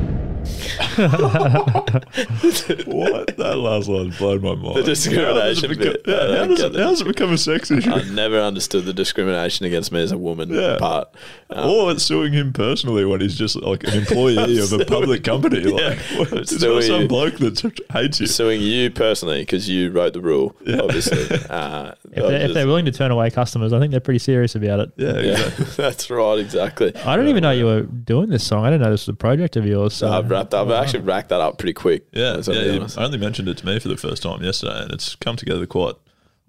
What? 2.87 3.37
That 3.37 3.57
last 3.59 3.89
one 3.89 4.11
blown 4.19 4.43
my 4.43 4.55
mind. 4.55 4.77
The 4.77 4.83
discrimination 4.83 5.27
How 5.27 5.35
does 5.45 5.63
it, 5.63 5.69
become, 5.69 5.95
how 6.07 6.47
does 6.47 6.61
it, 6.61 6.75
how 6.75 6.91
does 6.91 7.01
it 7.01 7.07
become 7.07 7.33
a 7.33 7.39
sex 7.39 7.71
issue? 7.71 7.91
I've 7.93 8.11
never 8.11 8.41
understood 8.41 8.85
the 8.85 8.93
discrimination 8.93 9.67
against 9.67 9.93
me 9.93 10.03
as 10.03 10.13
a 10.13 10.19
woman 10.19 10.51
Yeah. 10.51 10.77
part. 10.79 11.09
Um, 11.51 11.71
or 11.71 11.93
it's 11.93 12.03
suing 12.03 12.33
him 12.33 12.53
personally 12.53 13.05
when 13.05 13.21
he's 13.21 13.37
just 13.37 13.57
like 13.57 13.85
an 13.85 13.95
employee 13.95 14.59
of 14.59 14.73
a 14.73 14.85
public 14.87 15.25
company. 15.25 15.61
Like, 15.61 15.99
what, 16.17 16.33
it's 16.33 16.61
not 16.61 16.83
some 16.83 17.03
you. 17.03 17.09
bloke 17.09 17.37
that 17.39 17.81
hates 17.93 18.21
you. 18.21 18.27
suing 18.27 18.61
you 18.61 18.91
personally 18.91 19.41
because 19.43 19.69
you 19.69 19.91
wrote 19.91 20.13
the 20.13 20.21
rule, 20.21 20.57
obviously. 20.67 21.17
Uh, 21.57 21.93
if 22.13 22.15
they're, 22.17 22.41
if 22.43 22.55
they're 22.55 22.67
willing 22.67 22.85
to 22.87 22.93
turn 22.93 23.11
away 23.11 23.31
customers, 23.31 23.73
I 23.73 23.79
think 23.79 23.91
they're 23.91 24.01
pretty 24.01 24.19
serious 24.19 24.55
about 24.55 24.81
it. 24.81 24.93
Yeah, 24.97 25.13
yeah, 25.21 25.33
exactly. 25.33 25.65
that's 25.77 26.11
right, 26.11 26.39
exactly. 26.39 26.97
I 26.97 27.17
don't 27.17 27.29
even 27.29 27.43
know 27.43 27.51
you 27.51 27.65
were 27.67 27.83
doing 27.83 28.29
this 28.31 28.45
song. 28.47 28.65
I 28.65 28.71
didn't 28.71 28.83
know 28.83 28.91
this 28.91 29.07
was 29.07 29.15
a 29.15 29.17
project 29.17 29.57
of 29.57 29.67
yours. 29.67 29.95
So 29.95 30.09
I've 30.11 30.31
wrapped 30.31 30.55
up. 30.55 30.69
I 30.69 30.83
actually 30.83 31.01
racked 31.01 31.29
that 31.31 31.41
up 31.41 31.59
pretty 31.59 31.73
quick. 31.75 32.07
Yeah, 32.13 32.33
That's 32.35 32.49
what 32.49 32.57
yeah. 32.57 32.73
I'm 32.73 32.83
you- 32.83 32.89
I 32.97 33.05
only 33.05 33.19
mentioned 33.19 33.49
it 33.49 33.59
to 33.59 33.67
me 33.67 33.79
for 33.79 33.89
the 33.89 33.97
first 33.97 34.23
time 34.23 34.43
yesterday, 34.43 34.83
and 34.83 34.93
it's 34.93 35.15
come 35.17 35.37
together 35.37 35.67
quite. 35.67 35.95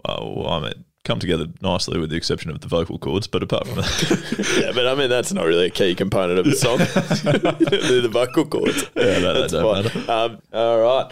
Well, 0.06 0.48
I 0.48 0.60
mean, 0.62 0.86
come 1.04 1.20
together 1.20 1.48
nicely 1.62 2.00
with 2.00 2.10
the 2.10 2.16
exception 2.18 2.52
of 2.52 2.60
the 2.62 2.68
vocal 2.68 2.98
cords, 3.00 3.28
but 3.28 3.42
apart 3.44 3.66
from 3.68 3.78
that, 3.78 4.58
yeah, 4.62 4.72
but 4.74 4.88
I 4.88 4.96
mean 4.96 5.10
that's 5.10 5.32
not 5.34 5.46
really 5.46 5.66
a 5.66 5.70
key 5.70 5.96
component 5.96 6.38
of 6.40 6.46
the 6.46 6.54
song. 6.56 6.78
The 7.28 8.10
vocal 8.12 8.46
cords. 8.46 8.84
Yeah, 8.96 9.20
that- 9.20 9.22
that 9.22 9.34
That's 9.34 9.54
don't 9.54 9.90
fine. 9.90 10.10
Um, 10.10 10.42
all 10.54 10.80
right. 10.80 11.12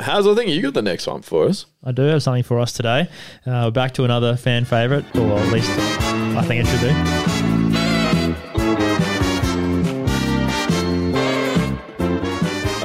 How's 0.00 0.26
I 0.26 0.34
think 0.34 0.50
you 0.50 0.60
got 0.60 0.74
the 0.74 0.82
next 0.82 1.06
one 1.06 1.22
for 1.22 1.46
us? 1.46 1.66
I 1.84 1.92
do 1.92 2.02
have 2.02 2.22
something 2.22 2.42
for 2.42 2.58
us 2.58 2.72
today. 2.72 3.08
Uh, 3.46 3.62
we're 3.66 3.70
back 3.70 3.94
to 3.94 4.04
another 4.04 4.36
fan 4.36 4.64
favourite, 4.64 5.04
or 5.16 5.38
at 5.38 5.52
least 5.52 5.70
I 5.70 6.42
think 6.42 6.64
it 6.64 6.66
should 6.66 6.80
be. 6.80 8.04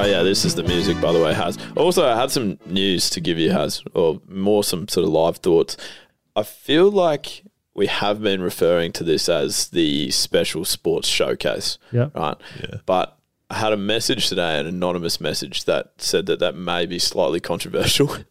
Oh 0.02 0.06
yeah, 0.06 0.22
this 0.22 0.44
is 0.46 0.54
the 0.54 0.62
music, 0.62 0.98
by 1.00 1.12
the 1.12 1.20
way, 1.22 1.34
Has. 1.34 1.58
Also, 1.76 2.08
I 2.08 2.16
had 2.18 2.30
some 2.30 2.58
news 2.64 3.10
to 3.10 3.20
give 3.20 3.38
you, 3.38 3.50
Has, 3.50 3.82
or 3.94 4.20
more 4.28 4.64
some 4.64 4.88
sort 4.88 5.04
of 5.04 5.12
live 5.12 5.38
thoughts. 5.38 5.76
I 6.34 6.42
feel 6.42 6.90
like 6.90 7.42
we 7.74 7.86
have 7.86 8.22
been 8.22 8.40
referring 8.40 8.92
to 8.92 9.04
this 9.04 9.28
as 9.28 9.68
the 9.68 10.10
special 10.10 10.64
sports 10.64 11.06
showcase, 11.06 11.76
Yep. 11.92 12.16
right? 12.16 12.36
Yeah. 12.62 12.76
But 12.86 13.18
I 13.50 13.58
had 13.58 13.72
a 13.72 13.76
message 13.76 14.28
today, 14.28 14.58
an 14.58 14.66
anonymous 14.66 15.20
message 15.20 15.64
that 15.64 15.92
said 15.98 16.26
that 16.26 16.38
that 16.38 16.54
may 16.54 16.86
be 16.86 16.98
slightly 16.98 17.40
controversial. 17.40 18.16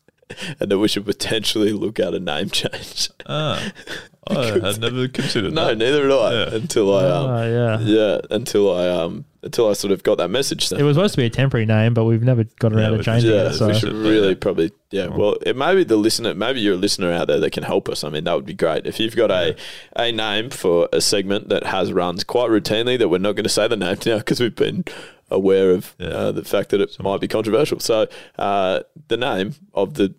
and 0.60 0.70
that 0.72 0.78
we 0.78 0.88
should 0.88 1.06
potentially 1.06 1.74
look 1.74 2.00
at 2.00 2.14
a 2.14 2.20
name 2.20 2.50
change. 2.52 3.10
Ah, 3.26 3.72
I 4.30 4.46
had 4.72 4.80
never 4.82 5.08
considered 5.08 5.54
No, 5.54 5.68
that. 5.68 5.78
neither 5.78 6.04
had 6.04 6.12
I 6.12 6.34
Yeah. 6.34 6.56
until 6.56 6.96
I 6.96 7.06
um, 7.06 7.30
Oh, 7.30 7.44
yeah. 7.50 7.80
yeah 7.80 8.20
until 8.30 8.76
I 8.76 8.88
um 8.90 9.26
until 9.42 9.70
I 9.70 9.74
sort 9.74 9.94
of 9.94 10.04
got 10.04 10.18
that 10.18 10.30
message. 10.30 10.68
So. 10.68 10.76
It 10.76 10.84
was 10.84 10.96
supposed 10.98 11.14
to 11.14 11.18
be 11.22 11.26
a 11.26 11.30
temporary 11.30 11.66
name, 11.66 11.94
but 11.94 12.04
we've 12.04 12.22
never 12.22 12.44
got 12.60 12.74
around 12.74 12.82
Yeah, 12.84 12.90
to 12.90 12.98
we- 12.98 13.04
changing 13.04 13.32
yeah, 13.32 13.50
it. 13.50 13.54
So 13.54 13.68
we 13.68 13.74
should 13.74 13.94
really 13.94 14.36
probably 14.36 14.72
yeah. 14.92 15.08
Well, 15.08 15.38
it 15.46 15.56
may 15.56 15.76
be 15.76 15.84
the 15.86 15.96
listener. 15.96 16.34
Maybe 16.34 16.60
you're 16.60 16.74
a 16.74 16.78
listener 16.78 17.12
out 17.12 17.28
there 17.28 17.40
that 17.40 17.52
can 17.52 17.64
help 17.64 17.88
us. 17.90 18.04
I 18.04 18.10
mean, 18.10 18.26
that 18.26 18.34
would 18.36 18.46
be 18.46 18.54
great 18.54 18.86
if 18.86 19.00
you've 19.00 19.16
got 19.16 19.32
a 19.32 19.56
a 19.96 20.12
name 20.12 20.50
for 20.50 20.90
a 20.92 21.00
segment 21.02 21.50
that 21.50 21.64
has 21.66 21.94
runs 21.94 22.24
quite 22.24 22.50
routinely. 22.50 22.98
That 23.00 23.08
we're 23.10 23.18
not 23.20 23.34
going 23.36 23.44
to 23.44 23.50
say 23.50 23.68
the 23.68 23.78
name 23.78 23.98
now 24.06 24.18
because 24.18 24.40
we've 24.42 24.56
been 24.56 24.84
aware 25.32 25.72
of 25.72 25.96
uh, 26.00 26.32
the 26.32 26.44
fact 26.44 26.70
that 26.72 26.82
it 26.82 26.98
might 27.02 27.22
be 27.22 27.28
controversial. 27.28 27.80
So 27.80 28.08
uh, 28.40 28.82
the 29.10 29.18
name 29.18 29.54
of 29.74 29.94
the 29.94 30.16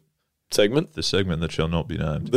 segment, 0.51 0.95
the 0.95 1.03
segment 1.03 1.41
that 1.41 1.53
shall 1.53 1.69
not 1.69 1.89
be 1.89 1.97
named, 1.99 2.31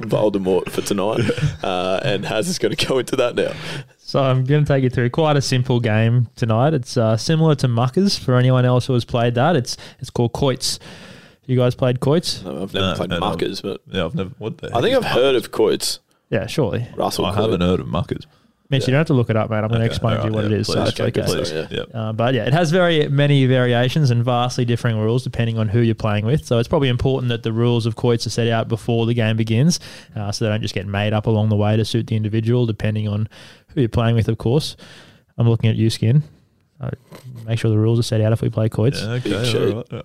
Voldemort 0.00 0.70
for 0.70 0.82
tonight, 0.82 1.20
uh, 1.64 2.00
and 2.02 2.24
Haz 2.26 2.48
is 2.48 2.58
going 2.58 2.74
to 2.74 2.86
go 2.86 2.98
into 2.98 3.16
that 3.16 3.34
now. 3.34 3.52
So 3.98 4.22
I'm 4.22 4.44
going 4.44 4.64
to 4.64 4.68
take 4.72 4.84
you 4.84 4.90
through 4.90 5.10
quite 5.10 5.36
a 5.36 5.42
simple 5.42 5.80
game 5.80 6.28
tonight. 6.36 6.74
It's 6.74 6.96
uh, 6.96 7.16
similar 7.16 7.54
to 7.56 7.68
Muckers 7.68 8.16
for 8.18 8.36
anyone 8.36 8.64
else 8.64 8.86
who 8.86 8.92
has 8.94 9.04
played 9.04 9.34
that. 9.34 9.56
It's 9.56 9.76
it's 9.98 10.10
called 10.10 10.32
quoits. 10.32 10.78
You 11.46 11.56
guys 11.56 11.74
played 11.74 12.00
quoits? 12.00 12.42
No, 12.42 12.62
I've 12.62 12.74
never 12.74 12.94
played 12.96 13.20
Muckers, 13.20 13.60
but 13.62 13.80
yeah, 13.86 14.04
I've 14.04 14.14
never. 14.14 14.30
What 14.38 14.58
the 14.58 14.68
I 14.76 14.80
think 14.80 14.94
heck 14.94 15.04
I've 15.04 15.10
is 15.10 15.22
heard 15.22 15.34
of 15.36 15.50
quoits. 15.52 16.00
Yeah, 16.30 16.46
surely. 16.46 16.86
Russell, 16.96 17.24
I 17.24 17.32
Coit. 17.34 17.42
haven't 17.42 17.60
heard 17.60 17.80
of 17.80 17.86
Muckers. 17.88 18.26
Mitch, 18.68 18.86
you 18.86 18.90
don't 18.92 18.98
have 18.98 19.06
to 19.06 19.14
look 19.14 19.30
it 19.30 19.36
up, 19.36 19.48
man. 19.48 19.62
I'm 19.62 19.68
going 19.68 19.80
to 19.80 19.84
Okay, 19.86 19.92
explain 19.94 20.18
to 20.20 20.26
you 20.26 20.32
what 20.32 20.40
yeah, 20.44 20.46
it 20.50 20.60
is. 20.60 20.66
so 20.66 20.74
please, 20.74 20.88
it's 20.88 21.00
okay, 21.00 21.22
okay. 21.22 21.32
please, 21.32 21.52
yeah. 21.70 21.84
Uh, 21.94 22.12
but 22.12 22.34
yeah, 22.34 22.46
it 22.46 22.52
has 22.52 22.72
very 22.72 23.08
many 23.08 23.46
variations 23.46 24.10
and 24.10 24.24
vastly 24.24 24.64
differing 24.64 24.98
rules 24.98 25.22
depending 25.22 25.56
on 25.58 25.68
who 25.68 25.80
you're 25.80 25.94
playing 25.94 26.26
with. 26.26 26.44
So 26.44 26.58
it's 26.58 26.68
probably 26.68 26.88
important 26.88 27.28
that 27.28 27.44
the 27.44 27.52
rules 27.52 27.86
of 27.86 27.94
quoits 27.94 28.26
are 28.26 28.30
set 28.30 28.48
out 28.48 28.66
before 28.68 29.06
the 29.06 29.14
game 29.14 29.36
begins, 29.36 29.78
uh, 30.16 30.32
so 30.32 30.44
they 30.44 30.50
don't 30.50 30.62
just 30.62 30.74
get 30.74 30.86
made 30.86 31.12
up 31.12 31.26
along 31.26 31.48
the 31.50 31.56
way 31.56 31.76
to 31.76 31.84
suit 31.84 32.08
the 32.08 32.16
individual, 32.16 32.66
depending 32.66 33.06
on 33.06 33.28
who 33.68 33.80
you're 33.82 33.88
playing 33.88 34.16
with, 34.16 34.28
of 34.28 34.38
course. 34.38 34.76
I'm 35.38 35.48
looking 35.48 35.70
at 35.70 35.76
you, 35.76 35.88
Skin. 35.90 36.24
Uh, 36.78 36.90
make 37.46 37.58
sure 37.58 37.70
the 37.70 37.78
rules 37.78 37.98
are 37.98 38.02
set 38.02 38.20
out 38.20 38.32
if 38.34 38.42
we 38.42 38.50
play 38.50 38.68
quoits. 38.68 39.00
Yeah, 39.00 39.12
okay, 39.12 39.30
Big 39.30 39.44
cheat. 39.46 39.56
all 39.74 39.84
right. 39.90 40.02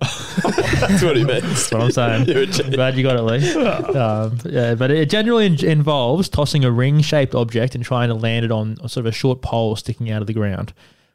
That's 0.80 1.02
what 1.02 1.16
he 1.16 1.24
means. 1.24 1.42
That's 1.42 1.70
what 1.72 1.82
I'm 1.82 1.90
saying. 1.90 2.28
You're 2.28 2.42
a 2.42 2.46
cheat. 2.46 2.72
Glad 2.72 2.96
you 2.96 3.02
got 3.02 3.16
it, 3.16 3.22
Lee. 3.22 3.52
Um, 3.98 4.38
yeah, 4.46 4.74
but 4.74 4.90
it 4.90 5.10
generally 5.10 5.44
in- 5.46 5.62
involves 5.64 6.28
tossing 6.30 6.64
a 6.64 6.70
ring-shaped 6.70 7.34
object 7.34 7.74
and 7.74 7.84
trying 7.84 8.08
to 8.08 8.14
land 8.14 8.44
it 8.46 8.50
on 8.50 8.76
sort 8.88 8.98
of 8.98 9.06
a 9.06 9.12
short 9.12 9.42
pole 9.42 9.76
sticking 9.76 10.10
out 10.10 10.22
of 10.22 10.26
the 10.26 10.32
ground. 10.32 10.72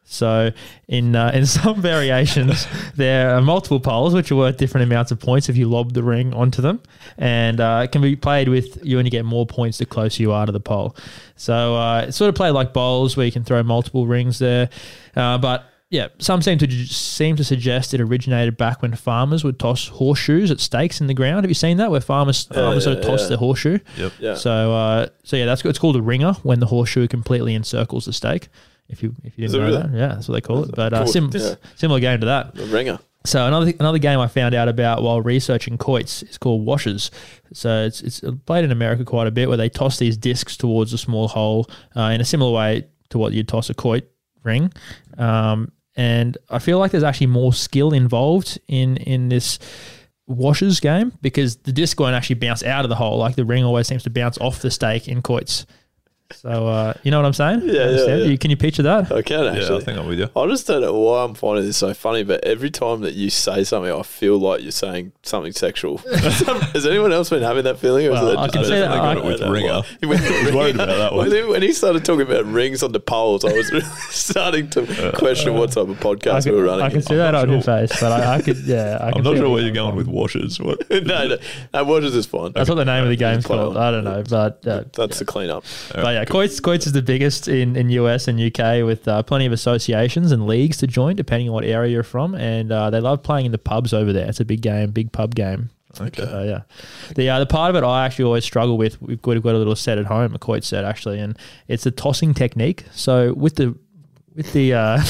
So, 0.10 0.52
in 0.88 1.16
uh, 1.18 1.32
in 1.34 1.46
some 1.58 1.82
variations, 1.82 2.66
there 2.96 3.36
are 3.36 3.42
multiple 3.42 3.80
poles 3.80 4.14
which 4.14 4.32
are 4.32 4.38
worth 4.38 4.56
different 4.56 4.86
amounts 4.86 5.12
of 5.12 5.20
points 5.20 5.50
if 5.50 5.58
you 5.58 5.68
lob 5.68 5.94
the 5.94 6.02
ring 6.02 6.34
onto 6.34 6.62
them, 6.62 6.82
and 7.18 7.60
uh, 7.60 7.82
it 7.84 7.92
can 7.92 8.02
be 8.02 8.16
played 8.16 8.48
with 8.48 8.80
you 8.86 8.98
only 8.98 9.10
get 9.10 9.26
more 9.26 9.46
points 9.46 9.78
the 9.78 9.86
closer 9.86 10.24
you 10.24 10.32
are 10.32 10.46
to 10.46 10.52
the 10.54 10.62
pole. 10.62 10.96
So, 11.36 11.76
uh, 11.76 12.06
it's 12.08 12.18
sort 12.18 12.30
of 12.30 12.36
played 12.36 12.52
like 12.52 12.72
bowls 12.72 13.18
where 13.18 13.26
you 13.26 13.34
can 13.34 13.44
throw 13.44 13.62
multiple 13.64 14.08
rings 14.08 14.40
there, 14.40 14.70
uh, 15.18 15.38
but 15.40 15.70
yeah, 15.90 16.08
some 16.20 16.42
seem 16.42 16.58
to 16.58 16.70
seem 16.88 17.36
to 17.38 17.44
suggest 17.44 17.94
it 17.94 18.02
originated 18.02 18.58
back 18.58 18.82
when 18.82 18.94
farmers 18.96 19.44
would 19.44 19.58
toss 19.58 19.88
horseshoes 19.88 20.52
at 20.52 20.60
stakes 20.60 21.00
in 21.00 21.08
the 21.08 21.14
ground. 21.14 21.44
Have 21.46 21.50
you 21.50 21.56
seen 21.56 21.78
that 21.78 21.92
where 21.92 22.02
farmers 22.02 22.48
Yeah, 22.52 22.58
farmers 22.62 22.84
sort 22.84 22.98
of 22.98 23.04
toss 23.06 23.22
yeah. 23.24 23.28
the 23.30 23.38
horseshoe? 23.38 23.80
Yep. 23.98 24.12
Yeah. 24.20 24.34
So 24.36 24.74
uh, 24.74 25.08
so 25.24 25.38
yeah, 25.38 25.46
that's 25.46 25.64
it's 25.64 25.80
called 25.80 25.96
a 25.96 26.02
ringer 26.02 26.34
when 26.44 26.60
the 26.60 26.66
horseshoe 26.68 27.08
completely 27.08 27.56
encircles 27.56 28.06
the 28.06 28.14
stake. 28.14 28.50
If 28.90 29.02
you 29.04 29.16
if 29.24 29.38
you 29.38 29.48
didn't 29.48 29.62
know 29.62 29.68
really? 29.68 29.82
that, 29.82 29.92
yeah, 29.98 30.08
that's 30.16 30.28
what 30.28 30.36
they 30.36 30.42
call 30.42 30.64
it. 30.64 30.72
But 30.76 30.94
uh, 30.94 31.06
sim- 31.06 31.30
Yeah. 31.34 31.56
similar 31.76 32.00
game 32.00 32.20
to 32.20 32.26
that. 32.26 32.56
The 32.56 32.66
ringer. 32.66 33.00
So 33.26 33.46
another 33.46 33.74
another 33.80 33.98
game 33.98 34.20
I 34.20 34.28
found 34.28 34.56
out 34.56 34.68
about 34.70 35.04
while 35.04 35.22
researching 35.22 35.78
quoits 35.78 36.24
is 36.24 36.38
called 36.38 36.66
washers. 36.66 37.12
So 37.54 37.84
it's 37.86 38.02
it's 38.02 38.22
played 38.46 38.64
in 38.66 38.72
America 38.72 39.04
quite 39.06 39.28
a 39.28 39.32
bit 39.32 39.48
where 39.50 39.58
they 39.58 39.68
toss 39.70 39.98
these 40.00 40.16
discs 40.18 40.56
towards 40.56 40.94
a 40.94 40.98
small 40.98 41.28
hole 41.28 41.70
uh, 41.96 42.12
in 42.14 42.22
a 42.22 42.26
similar 42.26 42.52
way 42.52 42.88
to 43.10 43.18
what 43.18 43.34
you'd 43.34 43.48
toss 43.50 43.70
a 43.70 43.74
quoit 43.74 44.10
ring. 44.44 44.72
Um, 45.18 45.72
and 45.98 46.38
I 46.50 46.60
feel 46.60 46.78
like 46.78 46.92
there's 46.92 47.04
actually 47.04 47.28
more 47.28 47.52
skill 47.52 47.92
involved 47.92 48.60
in 48.68 48.98
in 48.98 49.30
this 49.30 49.60
washers 50.28 50.80
game 50.80 51.14
because 51.22 51.58
the 51.58 51.72
disc 51.72 52.00
won't 52.00 52.14
actually 52.14 52.36
bounce 52.36 52.62
out 52.62 52.86
of 52.86 52.90
the 52.90 52.96
hole 52.96 53.18
like 53.18 53.36
the 53.36 53.46
ring 53.46 53.64
always 53.64 53.88
seems 53.88 54.04
to 54.04 54.10
bounce 54.10 54.38
off 54.38 54.62
the 54.62 54.72
stake 54.72 55.08
in 55.08 55.22
quoits. 55.22 55.66
So 56.32 56.68
uh, 56.68 56.94
you 57.04 57.12
know 57.12 57.20
what 57.20 57.26
I'm 57.26 57.34
saying? 57.34 57.62
Yeah, 57.64 57.90
yeah, 57.90 58.06
yeah. 58.06 58.16
You, 58.26 58.38
can 58.38 58.52
you 58.52 58.58
picture 58.58 58.84
that? 58.84 59.12
I 59.12 59.22
can 59.22 59.46
Yeah, 59.46 59.52
actually. 59.54 59.82
I 59.82 59.84
think 59.84 60.00
I'm 60.00 60.08
with 60.08 60.20
you. 60.20 60.30
I 60.36 60.48
just 60.48 60.68
don't 60.68 60.82
know 60.82 60.94
why 60.94 61.24
I'm 61.24 61.34
finding 61.34 61.66
this 61.66 61.78
so 61.78 61.94
funny, 61.94 62.24
but 62.24 62.44
every 62.44 62.70
time 62.70 63.02
that 63.02 63.14
you 63.14 63.30
say 63.30 63.64
something, 63.64 63.92
I 63.92 64.02
feel 64.04 64.38
like 64.38 64.62
you're 64.62 64.72
saying 64.72 65.14
something 65.24 65.54
sexual. 65.54 65.98
Has 66.14 66.86
anyone 66.86 67.14
else 67.14 67.30
been 67.30 67.44
having 67.44 67.64
that 67.64 67.80
feeling? 67.80 68.08
Or 68.08 68.12
Well, 68.12 68.26
that 68.26 68.38
I 68.38 68.48
can 68.50 68.62
me? 68.62 68.68
say 68.68 68.80
that 68.80 68.92
I 68.92 68.98
got 68.98 69.18
it 69.18 69.24
with 69.24 69.42
ringer. 69.42 69.82
why. 70.02 70.16
I 70.16 70.46
was 70.46 70.54
worried 70.54 70.76
about 70.76 70.88
that 70.98 71.14
one. 71.14 71.30
When 71.50 71.62
he, 71.62 71.72
started 71.78 72.04
talking 72.04 72.28
about 72.28 72.46
rings 72.46 72.82
on 72.82 72.92
the 72.92 73.00
poles, 73.00 73.46
I 73.46 73.54
was 73.54 73.72
really 73.72 73.86
starting 74.10 74.70
to 74.72 75.12
question 75.16 75.54
what 75.54 75.72
type 75.72 75.88
of 75.88 76.00
podcast 76.00 76.44
can, 76.44 76.54
we 76.54 76.60
were 76.60 76.66
running. 76.66 76.86
I 76.86 76.90
can 76.90 77.02
see 77.02 77.16
that 77.16 77.32
not 77.32 77.44
on 77.44 77.52
your 77.52 77.62
face, 77.62 78.00
but 78.00 78.12
I, 78.12 78.36
I 78.36 78.42
could, 78.42 78.58
yeah, 78.58 78.98
I 79.00 79.12
can 79.12 79.20
I'm 79.20 79.24
not 79.24 79.38
sure 79.38 79.50
where 79.50 79.62
you're 79.62 79.72
going 79.72 79.96
with 79.96 80.08
washers. 80.08 80.60
What? 80.60 80.90
no, 80.90 81.28
no, 81.28 81.38
no, 81.74 81.84
watches 81.84 82.16
is 82.16 82.26
fine. 82.26 82.52
That's 82.54 82.70
what 82.70 82.76
the 82.76 82.86
name 82.86 83.04
of 83.04 83.10
the 83.10 83.16
game's 83.16 83.46
Play 83.46 83.58
called. 83.58 83.78
I 83.78 83.92
don't 83.92 84.04
know, 84.04 84.24
but 84.28 84.66
uh, 84.68 84.86
That's 84.94 85.20
the 85.20 85.26
cleanup. 85.26 85.64
but 85.94 86.17
yeah, 86.18 86.26
quoits, 86.26 86.60
quoits 86.60 86.88
is 86.88 86.94
the 86.94 87.02
biggest 87.02 87.48
in, 87.48 87.76
in 87.76 87.90
US 87.92 88.28
and 88.28 88.40
UK 88.40 88.84
with 88.84 89.08
uh, 89.08 89.22
plenty 89.22 89.46
of 89.46 89.54
associations 89.54 90.32
and 90.32 90.48
leagues 90.48 90.78
to 90.78 90.88
join 90.88 91.16
depending 91.16 91.48
on 91.50 91.54
what 91.54 91.64
area 91.64 91.92
you're 91.92 92.04
from, 92.04 92.34
and 92.34 92.72
uh, 92.72 92.90
they 92.90 93.00
love 93.00 93.22
playing 93.22 93.46
in 93.46 93.52
the 93.52 93.60
pubs 93.60 93.94
over 93.94 94.12
there. 94.12 94.28
It's 94.28 94.40
a 94.40 94.46
big 94.46 94.62
game, 94.62 94.90
big 94.92 95.12
pub 95.12 95.36
game. 95.36 95.70
Okay. 96.00 96.48
Yeah, 96.48 96.62
the 97.16 97.30
uh, 97.30 97.40
the 97.40 97.46
part 97.46 97.70
of 97.70 97.76
it 97.76 97.86
I 97.86 98.06
actually 98.06 98.26
always 98.26 98.46
struggle 98.46 98.78
with. 98.78 99.00
We've 99.02 99.22
got, 99.22 99.32
we've 99.32 99.44
got 99.44 99.56
a 99.56 99.58
little 99.60 99.76
set 99.76 100.00
at 100.00 100.06
home, 100.06 100.34
a 100.34 100.40
quoit 100.40 100.64
set 100.64 100.86
actually, 100.86 101.20
and 101.20 101.38
it's 101.68 101.84
the 101.84 101.92
tossing 101.92 102.34
technique. 102.34 102.86
So 102.92 103.34
with 103.34 103.56
the 103.56 103.78
with 104.36 104.54
the 104.54 104.74
uh, 104.74 105.04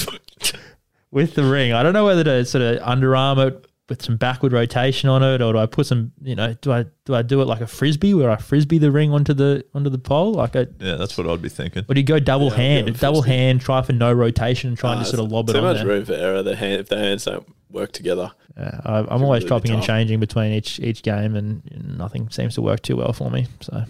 with 1.10 1.34
the 1.34 1.44
ring, 1.44 1.72
I 1.72 1.82
don't 1.82 1.92
know 1.92 2.04
whether 2.04 2.24
to 2.24 2.44
sort 2.44 2.62
of 2.62 2.82
underarm 2.82 3.46
it 3.48 3.66
with 3.90 4.00
some 4.02 4.16
backward 4.16 4.52
rotation 4.52 5.10
on 5.10 5.22
it, 5.22 5.42
or 5.42 5.52
do 5.52 5.58
I 5.58 5.66
put 5.66 5.84
some, 5.86 6.12
you 6.22 6.34
know, 6.34 6.54
do 6.62 6.72
I 6.72 6.86
do 7.04 7.14
I 7.14 7.20
do 7.20 7.42
it 7.42 7.44
like 7.44 7.60
a 7.60 7.66
frisbee 7.66 8.14
where 8.14 8.30
I 8.30 8.36
frisbee 8.36 8.78
the 8.78 8.90
ring 8.90 9.12
onto 9.12 9.34
the 9.34 9.64
onto 9.74 9.90
the 9.90 9.98
pole, 9.98 10.32
like 10.32 10.54
a, 10.54 10.66
Yeah, 10.80 10.94
that's 10.94 11.18
what 11.18 11.26
I'd 11.28 11.42
be 11.42 11.50
thinking. 11.50 11.84
or 11.88 11.94
do 11.94 12.00
you 12.00 12.06
go 12.06 12.18
double 12.18 12.46
Yeah, 12.48 12.54
hand, 12.56 12.86
go 12.86 12.92
double 12.94 13.22
frisbee. 13.22 13.36
hand, 13.36 13.60
try 13.60 13.82
for 13.82 13.92
no 13.92 14.10
rotation, 14.12 14.68
and 14.68 14.78
try 14.78 14.92
and 14.92 15.00
Ah, 15.00 15.02
just 15.02 15.10
sort 15.14 15.22
of 15.22 15.30
lob 15.30 15.50
it 15.50 15.52
too 15.52 15.60
much 15.60 15.84
room 15.84 16.04
for 16.06 16.14
error. 16.14 16.42
The 16.42 16.56
hand, 16.56 16.80
if 16.80 16.88
the 16.88 16.96
hands 16.98 17.26
don't 17.26 17.46
work 17.70 17.92
together. 17.92 18.30
Yeah, 18.56 18.80
I, 18.84 18.98
I'm 19.00 19.22
always 19.22 19.42
really 19.42 19.48
chopping 19.48 19.70
and 19.72 19.82
changing 19.82 20.20
between 20.20 20.52
each 20.52 20.80
each 20.80 21.02
game, 21.02 21.34
and, 21.36 21.62
and 21.70 21.98
nothing 21.98 22.30
seems 22.30 22.54
to 22.54 22.62
work 22.62 22.80
too 22.82 22.96
well 22.96 23.12
for 23.12 23.30
me. 23.30 23.46
So 23.60 23.84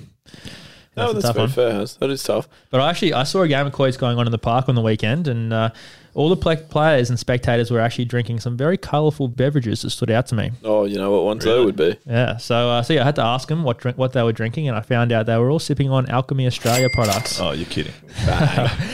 No, 0.96 1.10
a 1.10 1.14
that's 1.14 1.24
tough 1.26 1.34
very 1.36 1.46
one. 1.46 1.86
fair. 1.86 1.98
That 2.00 2.10
is 2.10 2.22
tough. 2.22 2.48
But 2.70 2.80
I 2.80 2.90
actually 2.90 3.12
I 3.14 3.22
saw 3.22 3.42
a 3.42 3.48
game 3.48 3.66
of 3.66 3.72
quoits 3.72 3.96
going 3.96 4.18
on 4.18 4.26
in 4.26 4.32
the 4.32 4.38
park 4.38 4.68
on 4.68 4.74
the 4.74 4.82
weekend, 4.82 5.28
and 5.28 5.52
uh, 5.52 5.70
all 6.14 6.28
the 6.28 6.36
pla 6.36 6.56
players 6.56 7.08
and 7.10 7.18
spectators 7.18 7.70
were 7.70 7.78
actually 7.78 8.06
drinking 8.06 8.40
some 8.40 8.56
very 8.56 8.76
colourful 8.76 9.28
beverages 9.28 9.82
that 9.82 9.90
stood 9.90 10.10
out 10.10 10.26
to 10.26 10.34
me. 10.34 10.50
Oh, 10.64 10.84
you 10.84 10.96
know 10.96 11.12
what 11.12 11.22
ones 11.24 11.44
they 11.44 11.64
would 11.64 11.76
be. 11.76 11.96
Yeah, 12.06 12.38
so 12.38 12.70
uh, 12.70 12.82
so 12.82 12.92
yeah, 12.94 13.02
I 13.02 13.04
had 13.04 13.14
to 13.16 13.22
ask 13.24 13.46
them 13.48 13.62
what 13.62 13.78
drink, 13.78 13.98
what 13.98 14.12
they 14.12 14.22
were 14.24 14.32
drinking, 14.32 14.66
and 14.66 14.76
I 14.76 14.80
found 14.80 15.12
out 15.12 15.26
they 15.26 15.36
were 15.38 15.48
all 15.48 15.60
sipping 15.60 15.90
on 15.90 16.10
Alchemy 16.10 16.46
Australia 16.48 16.88
products. 16.92 17.40
Oh, 17.40 17.52
you're 17.52 17.66
kidding. 17.66 17.92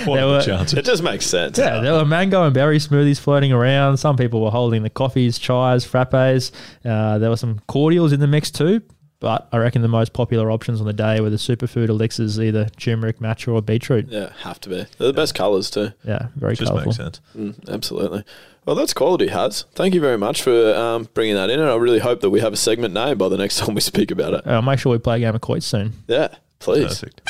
What 0.07 0.17
They 0.17 0.23
are 0.23 0.27
were- 0.29 0.43
chances? 0.43 0.79
it 0.79 0.85
just 0.85 1.03
makes 1.03 1.27
sense. 1.27 1.59
Yeah, 1.59 1.81
there 1.81 1.95
were 1.95 2.05
mango 2.05 2.45
and 2.45 2.55
berry 2.55 2.79
smoothies 2.79 3.19
floating 3.19 3.53
around. 3.53 3.97
Some 3.97 4.17
people 4.17 4.41
were 4.45 4.51
holding 4.53 4.83
the 4.83 4.91
coffees, 4.91 5.39
chais, 5.39 5.85
frappes. 5.89 6.53
Uh, 6.85 7.19
there 7.19 7.31
were 7.31 7.37
some 7.37 7.61
cordials 7.67 8.13
in 8.13 8.21
the 8.21 8.27
mix 8.29 8.51
too. 8.51 8.83
But 9.19 9.49
I 9.51 9.57
reckon 9.59 9.81
the 9.83 9.89
most 9.89 10.13
popular 10.13 10.51
options 10.51 10.81
on 10.81 10.87
the 10.87 10.93
day 10.93 11.21
were 11.21 11.31
the 11.31 11.37
superfood 11.37 11.89
elixirs, 11.89 12.39
either 12.39 12.67
turmeric, 12.77 13.19
matcha, 13.19 13.53
or 13.53 13.63
beetroot. 13.63 14.09
Yeah, 14.09 14.33
have 14.43 14.61
to 14.61 14.69
be. 14.69 14.77
They're 14.99 15.07
the 15.09 15.13
best 15.13 15.35
colours 15.35 15.71
too. 15.71 15.93
Yeah, 16.05 16.29
very 16.37 16.55
Just 16.55 16.69
colourful. 16.71 16.91
makes 16.91 16.97
sense. 16.99 17.21
Mm, 17.37 17.69
absolutely. 17.73 18.25
Well, 18.67 18.77
that's 18.77 18.93
quality, 18.93 19.29
Has. 19.29 19.65
Thank 19.75 19.95
you 19.95 20.01
very 20.01 20.19
much 20.19 20.43
for 20.43 20.75
um, 20.75 21.09
bringing 21.15 21.37
that 21.37 21.51
in, 21.51 21.61
and 21.61 21.71
I 21.71 21.77
really 21.77 22.01
hope 22.01 22.21
that 22.21 22.31
we 22.31 22.41
have 22.41 22.53
a 22.53 22.57
segment 22.57 22.93
name 22.93 23.17
by 23.17 23.29
the 23.29 23.37
next 23.39 23.57
time 23.61 23.75
we 23.75 23.81
speak 23.81 24.11
about 24.11 24.35
it. 24.35 24.47
I'll 24.47 24.61
make 24.61 24.81
sure 24.81 24.93
we 24.93 24.99
play 24.99 25.17
a 25.17 25.21
game 25.21 25.35
of 25.35 25.41
quoits 25.41 25.65
soon. 25.67 25.93
Yeah, 26.09 26.29
please. 26.59 27.01
Perfect. 27.01 27.23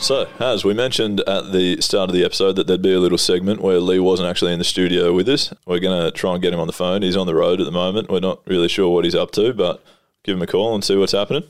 So, 0.00 0.26
as 0.40 0.64
we 0.64 0.72
mentioned 0.74 1.20
at 1.20 1.52
the 1.52 1.80
start 1.82 2.08
of 2.08 2.14
the 2.14 2.24
episode, 2.24 2.56
that 2.56 2.66
there'd 2.66 2.80
be 2.80 2.94
a 2.94 3.00
little 3.00 3.18
segment 3.18 3.60
where 3.60 3.78
Lee 3.78 3.98
wasn't 3.98 4.28
actually 4.28 4.52
in 4.52 4.58
the 4.58 4.64
studio 4.64 5.12
with 5.12 5.28
us. 5.28 5.52
We're 5.66 5.80
going 5.80 6.02
to 6.02 6.10
try 6.10 6.32
and 6.32 6.40
get 6.40 6.54
him 6.54 6.60
on 6.60 6.66
the 6.66 6.72
phone. 6.72 7.02
He's 7.02 7.16
on 7.16 7.26
the 7.26 7.34
road 7.34 7.60
at 7.60 7.64
the 7.64 7.72
moment. 7.72 8.08
We're 8.08 8.20
not 8.20 8.40
really 8.46 8.68
sure 8.68 8.88
what 8.88 9.04
he's 9.04 9.14
up 9.14 9.32
to, 9.32 9.52
but 9.52 9.84
give 10.24 10.36
him 10.36 10.42
a 10.42 10.46
call 10.46 10.74
and 10.74 10.82
see 10.82 10.96
what's 10.96 11.12
happening. 11.12 11.42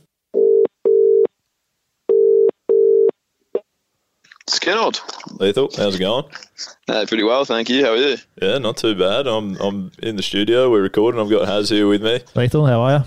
Skinnard. 4.48 4.98
Lethal, 5.38 5.70
how's 5.76 5.94
it 5.94 6.00
going? 6.00 6.24
Uh, 6.88 7.04
pretty 7.06 7.22
well, 7.22 7.44
thank 7.44 7.68
you. 7.68 7.84
How 7.84 7.92
are 7.92 7.96
you? 7.96 8.16
Yeah, 8.40 8.58
not 8.58 8.78
too 8.78 8.94
bad. 8.94 9.26
I'm 9.26 9.56
I'm 9.60 9.92
in 10.02 10.16
the 10.16 10.22
studio. 10.22 10.70
We're 10.70 10.82
recording. 10.82 11.20
I've 11.20 11.30
got 11.30 11.46
Haz 11.46 11.68
here 11.68 11.86
with 11.86 12.02
me. 12.02 12.20
Lethal, 12.34 12.66
how 12.66 12.80
are 12.80 12.98
you? 12.98 13.04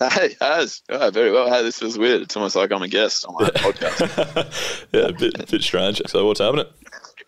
Hey, 0.12 0.36
as 0.40 0.82
oh, 0.90 1.10
very 1.10 1.32
well. 1.32 1.48
Hey, 1.50 1.62
this 1.62 1.78
feels 1.78 1.98
weird. 1.98 2.22
It's 2.22 2.36
almost 2.36 2.54
like 2.56 2.70
I'm 2.72 2.82
a 2.82 2.88
guest 2.88 3.24
on 3.26 3.34
my 3.34 3.48
podcast. 3.50 4.88
yeah, 4.92 5.00
a 5.08 5.12
bit 5.12 5.50
bit 5.50 5.62
strange. 5.62 6.00
So, 6.06 6.24
what's 6.26 6.40
happening? 6.40 6.66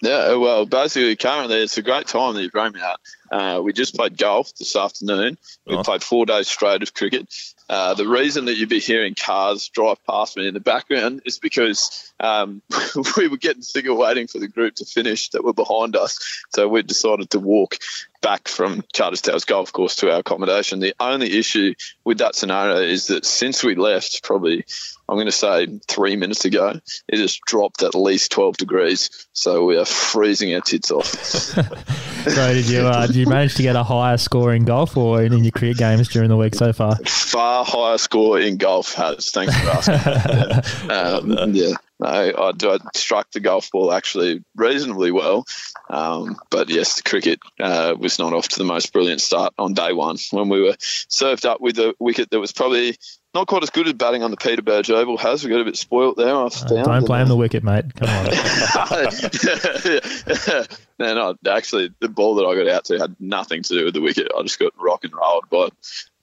Yeah, 0.03 0.35
well, 0.37 0.65
basically, 0.65 1.15
currently 1.17 1.59
it's 1.59 1.77
a 1.77 1.83
great 1.83 2.07
time 2.07 2.35
that 2.35 2.43
you 2.43 2.51
bring 2.51 2.73
me 2.73 2.81
out. 2.81 3.01
Uh, 3.31 3.61
we 3.63 3.73
just 3.75 3.95
played 3.95 4.17
golf 4.17 4.55
this 4.57 4.75
afternoon. 4.75 5.37
We 5.67 5.77
Nice. 5.77 5.85
played 5.85 6.03
four 6.03 6.25
days 6.25 6.49
straight 6.49 6.83
of 6.83 6.95
cricket. 6.95 7.29
Uh, 7.69 7.95
the 7.95 8.09
reason 8.09 8.47
that 8.47 8.57
you'd 8.57 8.69
be 8.71 8.81
hearing 8.81 9.15
cars 9.15 9.69
drive 9.69 9.99
past 10.07 10.37
me 10.39 10.49
in 10.49 10.55
the 10.55 10.61
background 10.61 11.21
is 11.27 11.39
because 11.39 12.13
um, 12.19 12.63
we 13.17 13.29
were 13.29 13.37
getting 13.37 13.63
sick 13.63 13.87
of 13.87 13.97
waiting 13.97 14.27
for 14.27 14.39
the 14.39 14.49
group 14.49 14.75
to 14.77 14.85
finish 14.87 15.29
that 15.31 15.45
were 15.45 15.53
behind 15.53 15.95
us. 15.97 16.19
So 16.55 16.67
we 16.67 16.83
decided 16.83 17.31
to 17.31 17.39
walk 17.39 17.77
back 18.21 18.49
from 18.49 18.85
Charters 18.93 19.23
Towers 19.23 19.45
Golf 19.45 19.73
Course 19.73 19.97
to 19.97 20.13
our 20.13 20.21
accommodation. 20.21 20.81
The 20.81 20.95
only 21.01 21.39
issue 21.39 21.75
with 22.05 22.19
that 22.19 22.35
scenario 22.35 22.77
is 22.77 23.07
that 23.09 23.25
since 23.25 23.63
we 23.63 23.75
left, 23.75 24.23
probably 24.23 24.65
I'm 25.09 25.17
going 25.17 25.27
to 25.27 25.33
say 25.33 25.67
three 25.89 26.17
minutes 26.17 26.45
ago, 26.45 26.79
it 27.09 27.19
has 27.19 27.39
dropped 27.47 27.83
at 27.83 27.95
least 27.95 28.31
12 28.31 28.57
degrees. 28.57 29.27
So 29.33 29.65
we 29.65 29.77
are 29.77 29.85
freezing 29.85 30.55
our 30.55 30.61
tits 30.61 30.91
off. 30.91 31.57
So 32.21 32.53
did 32.53 32.69
you 32.69 32.81
uh, 32.81 33.07
did 33.07 33.17
you 33.17 33.27
manage 33.27 33.55
to 33.55 33.63
get 33.63 33.77
a 33.77 33.83
higher 33.83 34.19
score 34.19 34.53
in 34.53 34.67
golf 34.67 34.95
or 34.95 35.23
in 35.23 35.43
your 35.43 35.53
career 35.53 35.73
games 35.73 36.07
during 36.09 36.29
the 36.29 36.37
week 36.37 36.55
so 36.55 36.71
far? 36.71 36.97
Far 37.07 37.65
higher 37.65 37.97
score 37.97 38.39
in 38.39 38.59
golf 38.59 38.93
has. 38.93 39.31
Thanks 39.31 39.59
for 39.59 39.71
asking. 39.71 39.95
yeah. 39.95 40.61
Um, 40.91 41.55
yeah. 41.55 41.73
No, 42.01 42.09
I, 42.09 42.51
I 42.51 42.79
struck 42.95 43.31
the 43.31 43.41
golf 43.41 43.71
ball 43.71 43.93
actually 43.93 44.43
reasonably 44.57 45.11
well, 45.11 45.45
um, 45.91 46.37
but 46.51 46.71
yes, 46.71 46.97
the 46.97 47.03
cricket 47.03 47.41
uh, 47.61 47.95
was 47.99 48.19
not 48.19 48.33
off 48.33 48.49
to 48.49 48.59
the 48.59 48.65
most 48.65 48.93
brilliant 48.93 49.21
start 49.21 49.53
on 49.59 49.75
day 49.75 49.93
one 49.93 50.17
when 50.31 50.49
we 50.49 50.63
were 50.63 50.77
served 50.79 51.45
up 51.45 51.61
with 51.61 51.79
a 51.79 51.95
wicket 51.99 52.31
that 52.31 52.41
was 52.41 52.53
probably 52.53 52.97
not 53.35 53.47
quite 53.47 53.63
as 53.63 53.71
good 53.71 53.87
as 53.87 53.93
batting 53.93 54.23
on 54.23 54.31
the 54.31 54.37
Peter 54.37 54.63
Burge 54.63 54.91
Oval 54.91 55.17
has. 55.19 55.45
We 55.45 55.51
got 55.51 55.61
a 55.61 55.65
bit 55.65 55.77
spoilt 55.77 56.17
there. 56.17 56.35
I 56.35 56.49
found. 56.49 56.73
Uh, 56.73 56.83
Don't 56.83 57.07
blame 57.07 57.29
the 57.29 57.37
wicket, 57.37 57.63
mate. 57.63 57.95
Come 57.95 58.09
on. 58.09 58.25
no, 60.99 61.15
no, 61.15 61.37
actually, 61.49 61.91
the 62.01 62.09
ball 62.09 62.37
that 62.37 62.45
I 62.45 62.57
got 62.57 62.69
out 62.69 62.85
to 62.87 62.99
had 62.99 63.15
nothing 63.21 63.63
to 63.63 63.75
do 63.75 63.85
with 63.85 63.95
the 63.95 64.01
wicket. 64.01 64.33
I 64.37 64.43
just 64.43 64.59
got 64.59 64.73
rock 64.81 65.05
and 65.05 65.13
rolled 65.13 65.49
by 65.49 65.69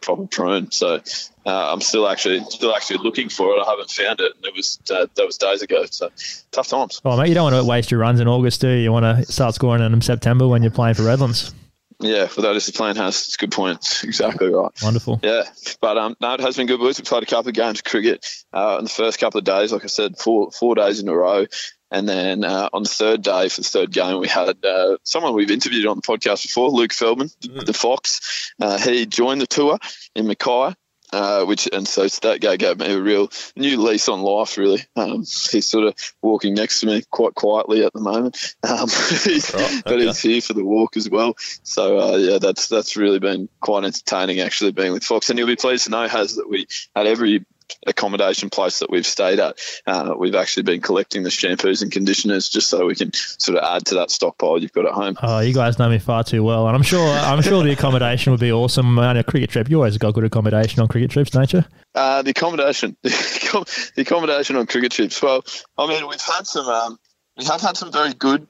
a 0.08 0.16
proper 0.16 0.28
prune. 0.28 0.72
So 0.72 1.02
uh, 1.46 1.74
I'm 1.74 1.82
still 1.82 2.08
actually 2.08 2.44
still 2.46 2.76
actually 2.76 3.00
looking 3.04 3.30
for 3.30 3.56
it. 3.56 3.62
I 3.66 3.70
haven't 3.70 3.90
found 3.90 4.20
it, 4.20 4.34
and 4.36 4.46
it 4.46 4.56
was 4.56 4.80
uh, 4.90 5.08
that 5.16 5.26
was 5.26 5.38
days 5.38 5.62
ago. 5.62 5.86
So 5.86 6.10
tough 6.52 6.68
times. 6.68 7.02
Oh, 7.04 7.18
mate, 7.18 7.30
you 7.30 7.36
don't 7.36 7.52
want 7.52 7.56
to 7.56 7.70
waste 7.70 7.92
your 7.92 8.00
runs 8.00 8.20
in 8.20 8.28
August, 8.28 8.62
do 8.62 8.70
you? 8.70 8.84
You 8.84 8.92
want 8.92 9.06
to 9.06 9.32
start 9.32 9.56
scoring 9.56 9.84
in 9.84 10.02
September 10.02 10.48
when 10.48 10.64
you're 10.64 10.72
playing 10.72 10.96
for 10.96 11.04
Redlands. 11.04 11.54
Yeah, 12.00 12.26
is 12.26 12.66
the 12.68 12.74
plan 12.74 12.96
has. 12.98 13.16
It's 13.16 13.36
a 13.36 13.38
good 13.40 13.52
point. 13.52 13.78
Exactly 14.04 14.50
right. 14.50 14.72
Wonderful. 14.84 15.20
Yeah, 15.24 15.44
but 15.82 15.98
um, 15.98 16.16
no, 16.22 16.34
it 16.36 16.40
has 16.42 16.56
been 16.56 16.68
good. 16.68 16.80
Boys. 16.80 17.00
We 17.00 17.06
played 17.06 17.24
a 17.24 17.26
couple 17.26 17.50
of 17.50 17.56
games 17.56 17.80
of 17.80 17.86
cricket 17.86 18.26
uh, 18.54 18.76
in 18.78 18.86
the 18.86 18.90
first 18.90 19.20
couple 19.20 19.40
of 19.40 19.44
days. 19.44 19.72
Like 19.72 19.84
I 19.84 19.88
said, 19.88 20.18
four 20.18 20.52
four 20.52 20.76
days 20.76 21.00
in 21.00 21.08
a 21.08 21.16
row. 21.16 21.46
And 21.90 22.08
then 22.08 22.44
uh, 22.44 22.70
on 22.74 22.84
the 22.84 22.90
third 22.90 23.22
day 23.22 23.50
for 23.50 23.62
the 23.62 23.68
third 23.68 23.92
game, 23.92 24.20
we 24.20 24.28
had 24.28 24.64
uh, 24.66 24.98
someone 25.04 25.34
we've 25.34 25.52
interviewed 25.52 25.86
on 25.86 25.98
the 25.98 26.02
podcast 26.02 26.44
before, 26.44 26.70
Luke 26.70 26.94
Feldman, 26.94 27.30
the, 27.42 27.66
the 27.66 27.74
Fox. 27.74 28.52
Uh, 28.60 28.78
he 28.78 29.06
joined 29.06 29.42
the 29.42 29.48
tour 29.48 29.80
in 30.16 30.28
Mackay. 30.28 30.74
Uh, 31.14 31.46
which 31.46 31.70
and 31.72 31.88
so 31.88 32.06
that 32.06 32.42
guy 32.42 32.58
gave 32.58 32.80
me 32.80 32.92
a 32.92 33.00
real 33.00 33.30
new 33.56 33.82
lease 33.82 34.10
on 34.10 34.22
life. 34.22 34.58
Really, 34.58 34.84
um, 34.98 35.20
he's 35.20 35.66
sort 35.66 35.86
of 35.86 35.96
walking 36.22 36.54
next 36.54 36.82
to 36.82 36.86
me 36.86 37.02
quite 37.10 37.34
quietly 37.34 37.86
at 37.86 37.94
the 37.94 38.02
moment, 38.02 38.56
um, 38.64 38.88
but 39.86 40.02
he's 40.02 40.20
here 40.20 40.42
for 40.42 40.54
the 40.54 40.66
walk 40.66 40.98
as 40.98 41.10
well. 41.10 41.36
So 41.64 41.98
uh, 41.98 42.18
yeah, 42.18 42.40
that's 42.40 42.68
that's 42.68 42.98
really 42.98 43.20
been 43.20 43.48
quite 43.62 43.86
entertaining 43.86 44.42
actually 44.42 44.74
being 44.74 44.92
with 44.92 45.06
Fox. 45.06 45.30
And 45.30 45.40
you'll 45.40 45.48
be 45.48 45.56
pleased 45.56 45.86
to 45.86 45.92
know 45.92 46.10
has 46.10 46.36
that 46.36 46.50
we 46.50 46.68
had 46.94 47.08
every 47.08 47.46
accommodation 47.86 48.50
place 48.50 48.80
that 48.80 48.90
we've 48.90 49.06
stayed 49.06 49.40
at, 49.40 49.60
uh, 49.86 50.14
we've 50.18 50.36
actually 50.36 50.64
been 50.64 50.82
collecting 50.82 51.24
the 51.24 51.30
shampoos 51.30 51.82
and 51.82 51.92
conditioners 51.92 52.50
just 52.50 52.70
so 52.70 52.86
we 52.86 52.96
can 52.96 53.12
sort 53.14 53.58
of 53.58 53.64
add 53.64 53.86
to 53.86 53.96
that 53.96 54.12
stockpile 54.12 54.62
you've 54.62 54.72
got 54.72 54.86
at 54.86 54.94
home. 54.94 55.16
Oh, 55.22 55.40
you 55.40 55.54
guys 55.54 55.80
know 55.80 55.90
me 55.90 56.00
far 56.00 56.24
too 56.24 56.44
well, 56.44 56.68
and 56.68 56.76
I'm 56.76 56.84
sure 56.84 57.08
I'm 57.08 57.42
sure 57.42 57.64
the 57.64 57.72
accommodation 57.72 58.32
would 58.32 58.40
be 58.40 58.52
awesome 58.52 58.98
on 59.00 59.18
a 59.18 59.24
cricket 59.24 59.50
trip. 59.50 59.70
You 59.70 59.78
always 59.78 59.98
got 59.98 60.14
good 60.14 60.24
accommodation 60.24 60.82
on 60.82 60.88
cricket 60.88 61.12
trips, 61.12 61.32
don't 61.32 61.52
you? 61.52 61.64
Uh, 61.96 62.22
the 62.22 62.32
accommodation, 62.32 62.96
the 63.04 63.92
accommodation 63.98 64.56
on 64.56 64.66
cricket 64.68 64.92
trips. 64.92 65.22
Well, 65.22 65.44
I 65.78 65.88
mean, 65.88 66.08
we've 66.08 66.22
had 66.22 66.46
some, 66.46 66.68
um, 66.68 67.00
we 67.38 67.46
have 67.46 67.62
had 67.62 67.78
some 67.78 67.92
very 67.92 68.14
good, 68.14 68.48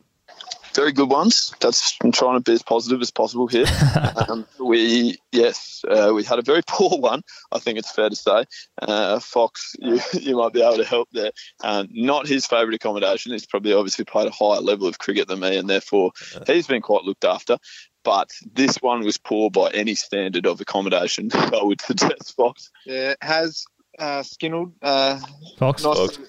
very 0.77 0.91
good 0.91 1.09
ones. 1.09 1.53
That's 1.59 1.97
I'm 2.03 2.11
trying 2.11 2.37
to 2.37 2.39
be 2.39 2.53
as 2.53 2.61
positive 2.61 3.01
as 3.01 3.11
possible 3.11 3.47
here. 3.47 3.65
um, 4.29 4.45
we 4.59 5.17
yes, 5.31 5.83
uh, 5.89 6.11
we 6.13 6.23
had 6.23 6.39
a 6.39 6.43
very 6.43 6.61
poor 6.67 6.99
one. 6.99 7.23
I 7.51 7.59
think 7.59 7.79
it's 7.79 7.91
fair 7.91 8.09
to 8.09 8.15
say. 8.15 8.45
Uh, 8.81 9.19
Fox, 9.19 9.75
you, 9.79 9.99
you 10.13 10.37
might 10.37 10.53
be 10.53 10.61
able 10.61 10.77
to 10.77 10.85
help 10.85 11.09
there. 11.11 11.31
Um, 11.63 11.89
not 11.91 12.27
his 12.27 12.45
favourite 12.45 12.75
accommodation. 12.75 13.31
He's 13.31 13.47
probably 13.47 13.73
obviously 13.73 14.05
played 14.05 14.27
a 14.27 14.31
higher 14.31 14.61
level 14.61 14.87
of 14.87 14.99
cricket 14.99 15.27
than 15.27 15.39
me, 15.39 15.57
and 15.57 15.69
therefore 15.69 16.11
he's 16.45 16.67
been 16.67 16.81
quite 16.81 17.03
looked 17.03 17.25
after. 17.25 17.57
But 18.03 18.29
this 18.53 18.77
one 18.77 19.03
was 19.03 19.17
poor 19.17 19.49
by 19.49 19.71
any 19.71 19.95
standard 19.95 20.45
of 20.45 20.61
accommodation. 20.61 21.29
I 21.33 21.59
would 21.61 21.81
suggest 21.81 22.35
Fox. 22.37 22.69
Yeah, 22.85 23.15
has 23.21 23.65
uh, 23.97 24.21
Skinnled. 24.21 24.73
Uh, 24.81 25.19
Fox. 25.57 25.83
nice 25.83 25.97
Fox. 25.97 26.17
To, 26.17 26.23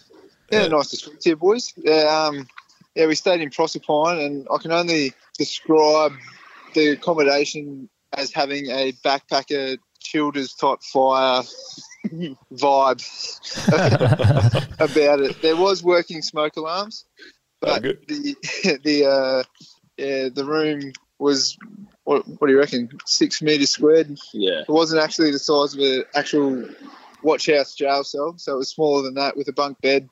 yeah, 0.50 0.66
nice 0.68 0.88
to 0.88 0.96
speak 0.96 1.20
to 1.20 1.28
you, 1.28 1.36
boys. 1.36 1.74
Yeah, 1.76 2.26
um, 2.30 2.48
yeah, 2.94 3.06
we 3.06 3.14
stayed 3.14 3.40
in 3.40 3.50
Proserpine, 3.50 4.24
and 4.24 4.46
I 4.52 4.58
can 4.58 4.72
only 4.72 5.12
describe 5.36 6.12
the 6.74 6.90
accommodation 6.90 7.88
as 8.12 8.32
having 8.32 8.70
a 8.70 8.92
backpacker 9.04 9.78
Childers 10.00 10.54
type 10.54 10.82
fire 10.82 11.42
vibe 12.54 13.02
about 14.80 15.20
it. 15.20 15.42
There 15.42 15.56
was 15.56 15.82
working 15.82 16.22
smoke 16.22 16.56
alarms, 16.56 17.04
but 17.60 17.82
the 17.82 18.36
the 18.84 19.06
uh, 19.06 19.42
yeah 19.96 20.28
the 20.28 20.44
room 20.44 20.92
was 21.18 21.58
what, 22.04 22.26
what 22.26 22.46
do 22.46 22.52
you 22.52 22.58
reckon 22.58 22.88
six 23.04 23.42
meters 23.42 23.70
squared. 23.70 24.16
Yeah, 24.32 24.60
it 24.60 24.68
wasn't 24.68 25.02
actually 25.02 25.32
the 25.32 25.38
size 25.38 25.74
of 25.74 25.80
an 25.80 26.04
actual 26.14 26.68
watch 27.22 27.46
house 27.46 27.74
jail 27.74 28.04
cell, 28.04 28.34
so 28.38 28.54
it 28.54 28.58
was 28.58 28.70
smaller 28.70 29.02
than 29.02 29.14
that 29.14 29.36
with 29.36 29.48
a 29.48 29.52
bunk 29.52 29.80
bed. 29.80 30.08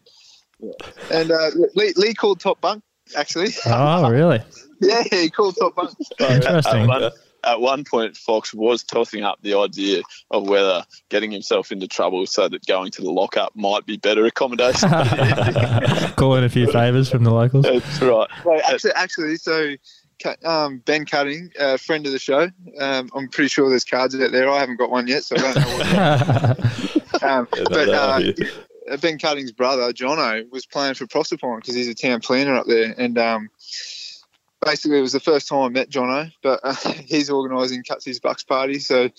And 1.11 1.31
uh, 1.31 1.51
Lee, 1.75 1.93
Lee 1.97 2.15
called 2.15 2.41
top 2.41 2.61
bunk 2.61 2.83
actually. 3.17 3.51
Oh, 3.67 4.11
really? 4.11 4.41
yeah, 4.81 5.03
he 5.11 5.31
called 5.31 5.57
top 5.59 5.75
bunk. 5.77 5.91
Interesting. 6.21 6.83
At 6.83 6.89
one, 6.89 7.11
at 7.45 7.61
one 7.61 7.85
point, 7.85 8.17
Fox 8.17 8.53
was 8.53 8.83
tossing 8.83 9.23
up 9.23 9.39
the 9.43 9.55
idea 9.55 10.03
of 10.31 10.49
whether 10.49 10.85
getting 11.11 11.31
himself 11.31 11.71
into 11.71 11.87
trouble 11.87 12.27
so 12.27 12.49
that 12.49 12.67
going 12.67 12.91
to 12.93 13.03
the 13.03 13.11
lockup 13.11 13.55
might 13.55 13.87
be 13.87 13.97
better 13.97 14.25
accommodation. 14.27 14.89
Calling 16.17 16.45
a 16.45 16.49
few 16.49 16.71
favours 16.73 17.09
from 17.09 17.25
the 17.25 17.31
locals. 17.31 17.65
That's 17.65 18.03
right. 18.03 18.29
Well, 18.45 18.61
actually, 18.67 18.93
actually, 18.97 19.37
so 19.37 19.77
um, 20.45 20.79
Ben 20.79 21.05
Cutting, 21.05 21.53
uh, 21.59 21.77
friend 21.77 22.07
of 22.07 22.13
the 22.13 22.19
show. 22.19 22.49
Um, 22.81 23.11
I'm 23.15 23.29
pretty 23.29 23.49
sure 23.49 23.69
there's 23.69 23.85
cards 23.85 24.15
out 24.21 24.33
there. 24.33 24.51
I 24.51 24.59
haven't 24.59 24.77
got 24.77 24.91
one 24.91 25.07
yet, 25.07 25.23
so 25.25 25.37
I 25.39 25.53
don't 25.53 25.55
know. 25.55 25.77
What 25.79 27.23
um, 27.23 27.49
Yeah, 27.55 27.65
but 27.71 27.87
that'll 27.87 28.33
be- 28.33 28.45
uh, 28.45 28.51
Ben 29.01 29.19
Cutting's 29.19 29.53
brother, 29.53 29.93
Jono, 29.93 30.51
was 30.51 30.67
playing 30.67 30.95
for 30.95 31.07
Proserpine 31.07 31.61
because 31.61 31.75
he's 31.75 31.89
a 31.89 31.95
town 31.95 32.21
planner 32.21 32.55
up 32.55 32.67
there, 32.67 32.95
and 32.97 33.19
um, 33.19 33.51
basically 34.65 34.99
it 34.99 35.03
was 35.03 35.13
the 35.13 35.21
first 35.21 35.49
time 35.49 35.61
I 35.61 35.69
met 35.69 35.91
Jono. 35.91 36.33
But 36.43 36.61
uh, 36.63 36.75
he's 37.07 37.31
organising 37.31 37.83
Cutsy's 37.83 38.21
Bucks 38.21 38.45
party, 38.45 38.79
so 38.79 39.11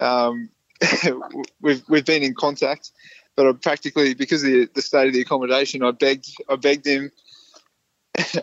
um, 0.00 0.50
we've 1.60 1.82
we've 1.88 2.04
been 2.04 2.22
in 2.22 2.34
contact. 2.34 2.92
But 3.36 3.46
I 3.46 3.52
practically 3.52 4.14
because 4.14 4.42
of 4.42 4.50
the, 4.50 4.68
the 4.74 4.82
state 4.82 5.08
of 5.08 5.14
the 5.14 5.20
accommodation, 5.20 5.82
I 5.82 5.92
begged 5.92 6.26
I 6.48 6.56
begged 6.56 6.86
him 6.86 7.10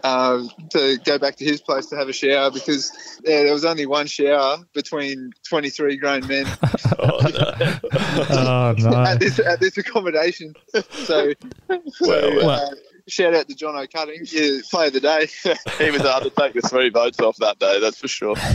uh, 0.04 0.44
to 0.70 0.98
go 1.04 1.18
back 1.18 1.36
to 1.38 1.46
his 1.46 1.62
place 1.62 1.88
to 1.88 1.96
have 1.96 2.10
a 2.10 2.14
shower 2.14 2.52
because 2.52 2.92
yeah, 3.24 3.44
there 3.44 3.54
was 3.54 3.66
only 3.66 3.86
one 3.86 4.08
shower 4.08 4.58
between 4.74 5.32
23 5.48 5.98
grown 5.98 6.26
men 6.28 6.46
Oh 7.00 8.76
no. 8.78 9.04
at 9.04 9.20
this 9.20 9.40
at 9.40 9.60
this 9.60 9.78
accommodation. 9.78 10.56
So, 10.74 10.82
so 10.90 11.34
well. 12.02 12.50
uh, 12.50 12.70
shout 13.08 13.34
out 13.34 13.48
to 13.48 13.56
Jono 13.56 13.92
Cutting, 13.92 14.22
yeah, 14.32 14.60
player 14.70 14.88
of 14.88 14.94
the 14.94 15.00
day. 15.00 15.28
he 15.84 15.92
was 15.92 16.02
able 16.02 16.30
to 16.30 16.34
take 16.36 16.54
the 16.54 16.62
three 16.62 16.90
votes 16.90 17.20
off 17.20 17.38
that 17.38 17.60
day, 17.60 17.80
that's 17.80 17.98
for 17.98 18.08
sure. 18.08 18.36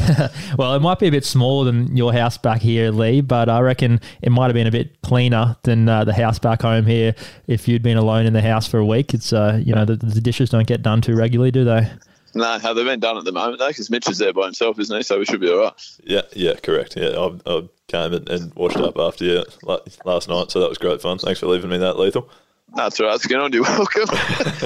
Well, 0.58 0.74
it 0.74 0.80
might 0.80 0.98
be 0.98 1.06
a 1.06 1.10
bit 1.10 1.24
smaller 1.24 1.64
than 1.64 1.96
your 1.96 2.12
house 2.12 2.36
back 2.36 2.60
here, 2.60 2.90
Lee, 2.90 3.20
but 3.20 3.48
I 3.48 3.60
reckon 3.60 4.00
it 4.20 4.30
might 4.30 4.46
have 4.46 4.54
been 4.54 4.66
a 4.66 4.70
bit 4.70 5.00
cleaner 5.02 5.56
than 5.62 5.88
uh, 5.88 6.04
the 6.04 6.12
house 6.12 6.38
back 6.38 6.62
home 6.62 6.86
here. 6.86 7.14
If 7.46 7.68
you'd 7.68 7.82
been 7.82 7.96
alone 7.96 8.26
in 8.26 8.32
the 8.32 8.42
house 8.42 8.66
for 8.66 8.78
a 8.78 8.84
week, 8.84 9.14
it's 9.14 9.32
uh, 9.32 9.60
you 9.64 9.74
know 9.74 9.84
the, 9.84 9.96
the 9.96 10.20
dishes 10.20 10.50
don't 10.50 10.66
get 10.66 10.82
done 10.82 11.00
too 11.00 11.14
regularly, 11.14 11.50
do 11.50 11.64
they? 11.64 11.88
No, 12.34 12.58
have 12.58 12.76
they 12.76 12.84
been 12.84 13.00
done 13.00 13.16
at 13.16 13.24
the 13.24 13.32
moment 13.32 13.58
though? 13.58 13.68
Because 13.68 13.90
Mitch 13.90 14.08
is 14.08 14.18
there 14.18 14.32
by 14.32 14.44
himself, 14.44 14.78
isn't 14.78 14.96
he? 14.96 15.02
So 15.02 15.18
we 15.18 15.24
should 15.24 15.40
be 15.40 15.50
all 15.50 15.62
right. 15.62 15.72
Yeah, 16.04 16.22
yeah, 16.34 16.54
correct. 16.54 16.96
Yeah, 16.96 17.10
I, 17.10 17.50
I 17.50 17.68
came 17.88 18.12
and, 18.12 18.28
and 18.28 18.54
washed 18.54 18.76
up 18.76 18.98
after 18.98 19.24
you 19.24 19.44
last 19.64 20.28
night, 20.28 20.50
so 20.50 20.60
that 20.60 20.68
was 20.68 20.78
great 20.78 21.00
fun. 21.00 21.18
Thanks 21.18 21.40
for 21.40 21.46
leaving 21.46 21.70
me 21.70 21.78
that 21.78 21.98
lethal. 21.98 22.28
That's 22.74 23.00
right. 23.00 23.14
It's 23.14 23.32
on. 23.32 23.52
You're 23.52 23.62
welcome. 23.64 24.06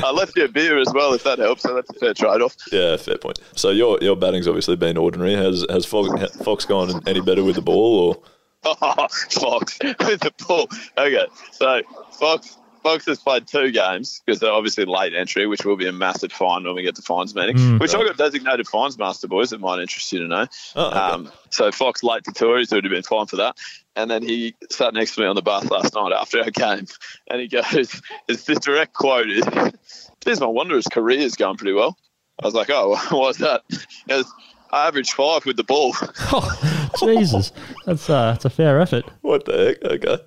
I 0.04 0.10
left 0.10 0.36
you 0.36 0.44
a 0.44 0.48
beer 0.48 0.78
as 0.78 0.92
well, 0.92 1.14
if 1.14 1.24
that 1.24 1.38
helps. 1.38 1.62
So 1.62 1.74
that's 1.74 1.90
a 1.90 1.94
fair 1.94 2.14
trade-off. 2.14 2.54
Yeah, 2.72 2.96
fair 2.96 3.18
point. 3.18 3.38
So 3.54 3.70
your 3.70 3.98
your 4.02 4.16
batting's 4.16 4.46
obviously 4.48 4.76
been 4.76 4.96
ordinary. 4.96 5.34
Has 5.34 5.64
has 5.70 5.86
Fox, 5.86 6.36
Fox 6.36 6.64
gone 6.64 7.02
any 7.06 7.20
better 7.20 7.42
with 7.42 7.56
the 7.56 7.62
ball, 7.62 7.98
or 8.00 8.22
Oh, 8.66 9.08
Fox 9.30 9.78
with 9.82 10.20
the 10.20 10.32
ball. 10.46 10.68
Okay, 10.96 11.26
so 11.52 11.82
Fox 12.12 12.56
Fox 12.84 13.06
has 13.06 13.18
played 13.18 13.46
two 13.46 13.72
games 13.72 14.20
because 14.24 14.40
they're 14.40 14.52
obviously 14.52 14.84
late 14.84 15.14
entry, 15.14 15.46
which 15.46 15.64
will 15.64 15.76
be 15.76 15.88
a 15.88 15.92
massive 15.92 16.30
fine 16.30 16.64
when 16.64 16.74
we 16.74 16.82
get 16.82 16.94
to 16.96 17.02
fines 17.02 17.34
meeting. 17.34 17.56
Mm. 17.56 17.80
which 17.80 17.94
I 17.94 18.04
got 18.04 18.18
designated 18.18 18.68
fines 18.68 18.98
master, 18.98 19.26
boys. 19.26 19.54
It 19.54 19.60
might 19.60 19.80
interest 19.80 20.12
you 20.12 20.18
to 20.20 20.26
know. 20.26 20.46
Oh, 20.76 20.88
okay. 20.88 20.98
um, 20.98 21.32
so 21.48 21.72
Fox 21.72 22.02
late 22.02 22.24
to 22.24 22.32
tours, 22.32 22.68
so 22.68 22.76
would 22.76 22.84
have 22.84 22.90
been 22.90 23.02
fine 23.02 23.24
for 23.24 23.36
that. 23.36 23.56
And 23.96 24.10
then 24.10 24.22
he 24.22 24.54
sat 24.70 24.92
next 24.92 25.14
to 25.14 25.22
me 25.22 25.26
on 25.26 25.34
the 25.34 25.40
bus 25.40 25.70
last 25.70 25.94
night 25.94 26.12
after 26.12 26.40
our 26.40 26.50
game, 26.50 26.86
and 27.30 27.40
he 27.40 27.48
goes, 27.48 27.64
"His 27.66 28.02
the 28.26 28.56
direct 28.56 28.92
quote 28.92 29.30
is, 29.30 29.44
"Geez, 30.22 30.40
my 30.40 30.46
wonder 30.46 30.76
his 30.76 30.86
career's 30.86 31.36
going 31.36 31.56
pretty 31.56 31.72
well." 31.72 31.96
I 32.42 32.46
was 32.46 32.54
like, 32.54 32.68
"Oh, 32.70 32.96
what's 33.16 33.38
that?" 33.38 33.62
He 33.70 33.78
goes, 34.08 34.30
I 34.72 34.88
averaged 34.88 35.12
five 35.12 35.46
with 35.46 35.56
the 35.56 35.64
ball. 35.64 35.94
Jesus, 36.98 37.52
that's 37.86 38.10
uh, 38.10 38.32
that's 38.32 38.44
a 38.44 38.50
fair 38.50 38.80
effort. 38.80 39.04
What 39.20 39.44
the 39.44 39.78
heck? 39.80 39.90
Okay. 39.90 40.18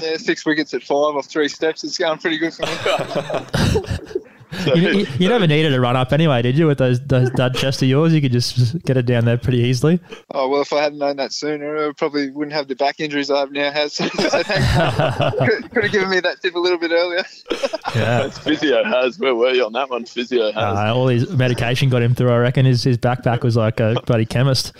Yeah, 0.00 0.16
six 0.16 0.44
wickets 0.44 0.74
at 0.74 0.82
five 0.82 1.14
off 1.16 1.26
three 1.26 1.48
steps. 1.48 1.84
It's 1.84 1.98
going 1.98 2.18
pretty 2.18 2.38
good 2.38 2.54
for 2.54 2.62
me. 2.66 4.20
You, 4.66 4.74
you, 4.74 5.06
you 5.18 5.28
never 5.28 5.46
needed 5.46 5.74
a 5.74 5.80
run 5.80 5.96
up 5.96 6.12
anyway, 6.12 6.42
did 6.42 6.56
you? 6.56 6.66
With 6.66 6.78
those 6.78 7.00
those 7.06 7.30
dud 7.30 7.54
chests 7.56 7.82
of 7.82 7.88
yours, 7.88 8.12
you 8.12 8.20
could 8.20 8.32
just 8.32 8.80
get 8.84 8.96
it 8.96 9.06
down 9.06 9.24
there 9.24 9.36
pretty 9.36 9.58
easily. 9.58 10.00
oh 10.32 10.48
well, 10.48 10.62
if 10.62 10.72
I 10.72 10.82
hadn't 10.82 10.98
known 10.98 11.16
that 11.16 11.32
sooner, 11.32 11.88
I 11.88 11.92
probably 11.92 12.30
wouldn't 12.30 12.54
have 12.54 12.68
the 12.68 12.76
back 12.76 13.00
injuries 13.00 13.30
I 13.30 13.40
have 13.40 13.50
now. 13.52 13.70
Has 13.72 13.92
so 13.94 14.08
thanks. 14.08 15.36
could, 15.38 15.70
could 15.72 15.82
have 15.84 15.92
given 15.92 16.10
me 16.10 16.20
that 16.20 16.40
tip 16.40 16.54
a 16.54 16.58
little 16.58 16.78
bit 16.78 16.92
earlier. 16.92 17.24
Yeah. 17.94 18.24
it's 18.26 18.38
Physio 18.38 18.82
has. 18.82 19.20
Where 19.20 19.36
were 19.36 19.52
you 19.52 19.64
on 19.64 19.72
that 19.74 19.88
one? 19.88 20.04
Physio 20.04 20.50
has. 20.50 20.56
Uh, 20.56 20.92
all 20.94 21.06
his 21.06 21.30
medication 21.30 21.90
got 21.90 22.02
him 22.02 22.12
through. 22.12 22.30
I 22.30 22.38
reckon 22.38 22.66
his 22.66 22.82
his 22.82 22.98
backpack 22.98 23.42
was 23.42 23.56
like 23.56 23.78
a 23.78 23.94
bloody 24.06 24.24
chemist. 24.26 24.72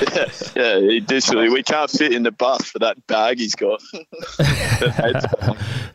Yeah, 0.00 0.26
yeah, 0.56 0.78
he 0.80 1.00
literally. 1.00 1.48
We 1.50 1.62
can't 1.62 1.90
fit 1.90 2.12
in 2.12 2.22
the 2.22 2.30
bus 2.30 2.70
for 2.70 2.80
that 2.80 3.06
bag 3.06 3.38
he's 3.38 3.54
got. 3.54 3.80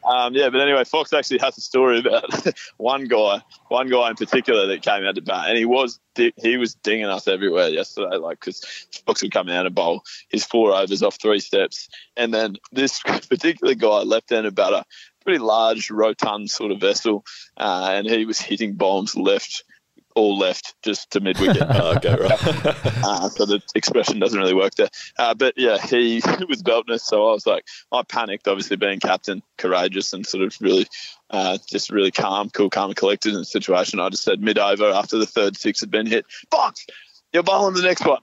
um, 0.04 0.34
yeah, 0.34 0.50
but 0.50 0.62
anyway, 0.62 0.84
Fox 0.84 1.14
actually 1.14 1.40
has 1.40 1.58
a 1.58 1.62
story 1.62 2.00
about 2.00 2.26
one 2.78 3.06
guy, 3.06 3.42
one 3.68 3.90
guy 3.90 4.10
in 4.10 4.16
particular 4.16 4.68
that 4.68 4.82
came 4.82 5.04
out 5.04 5.16
to 5.16 5.22
bat, 5.22 5.50
and 5.50 5.58
he 5.58 5.66
was 5.66 6.00
he 6.16 6.58
was 6.58 6.76
dinging 6.76 7.06
us 7.06 7.28
everywhere 7.28 7.70
yesterday, 7.70 8.18
like 8.18 8.40
because 8.40 8.64
Fox 9.06 9.22
would 9.24 9.32
come 9.32 9.50
out 9.50 9.66
and 9.66 9.76
bowl 9.76 10.04
his 10.30 10.46
four 10.46 10.74
overs 10.74 11.02
off 11.02 11.20
three 11.22 11.40
steps, 11.40 11.90
and 12.16 12.34
then 12.34 12.58
this 12.72 13.02
particular 13.02 13.76
guy, 13.76 14.00
left-handed 14.00 14.56
batter, 14.56 14.84
pretty 15.24 15.40
large, 15.40 15.90
rotund 15.90 16.50
sort 16.50 16.72
of 16.72 16.80
vessel, 16.80 17.26
uh, 17.58 17.90
and 17.92 18.08
he 18.08 18.26
was 18.26 18.40
hitting 18.40 18.74
bombs 18.74 19.16
left 19.16 19.64
all 20.16 20.38
left 20.38 20.76
just 20.84 21.12
to 21.12 21.20
mid 21.20 21.40
wicket. 21.40 21.64
Oh, 21.70 21.96
okay, 21.96 22.16
right. 22.16 23.04
uh, 23.04 23.30
so 23.36 23.46
the 23.46 23.62
expression 23.76 24.20
doesn't 24.20 24.40
really 24.40 24.54
work 24.54 24.76
there. 24.76 24.90
Uh, 25.18 25.34
but 25.34 25.54
yeah, 25.58 25.78
he 25.78 26.22
was 26.48 26.62
belting 26.62 26.94
us. 26.94 27.04
So 27.04 27.28
I 27.28 27.32
was 27.32 27.46
like, 27.46 27.66
I 27.92 28.04
panicked, 28.04 28.48
obviously 28.48 28.78
being 28.78 29.00
captain, 29.00 29.42
courageous 29.58 30.14
and 30.14 30.26
sort 30.26 30.44
of 30.44 30.56
really, 30.62 30.88
uh, 31.30 31.58
just 31.70 31.90
really 31.90 32.12
calm, 32.12 32.50
cool, 32.50 32.70
calm 32.70 32.90
and 32.90 32.96
collected 32.96 33.34
in 33.34 33.40
the 33.40 33.46
situation. 33.46 34.00
I 34.00 34.10
just 34.10 34.24
said 34.24 34.42
mid 34.42 34.58
over 34.58 34.90
after 34.90 35.18
the 35.18 35.26
third 35.26 35.58
six 35.58 35.80
had 35.80 35.92
been 35.92 36.06
hit, 36.06 36.26
Fox, 36.52 36.86
you're 37.34 37.44
bowling 37.44 37.74
the 37.74 37.82
next 37.82 38.06
one. 38.06 38.22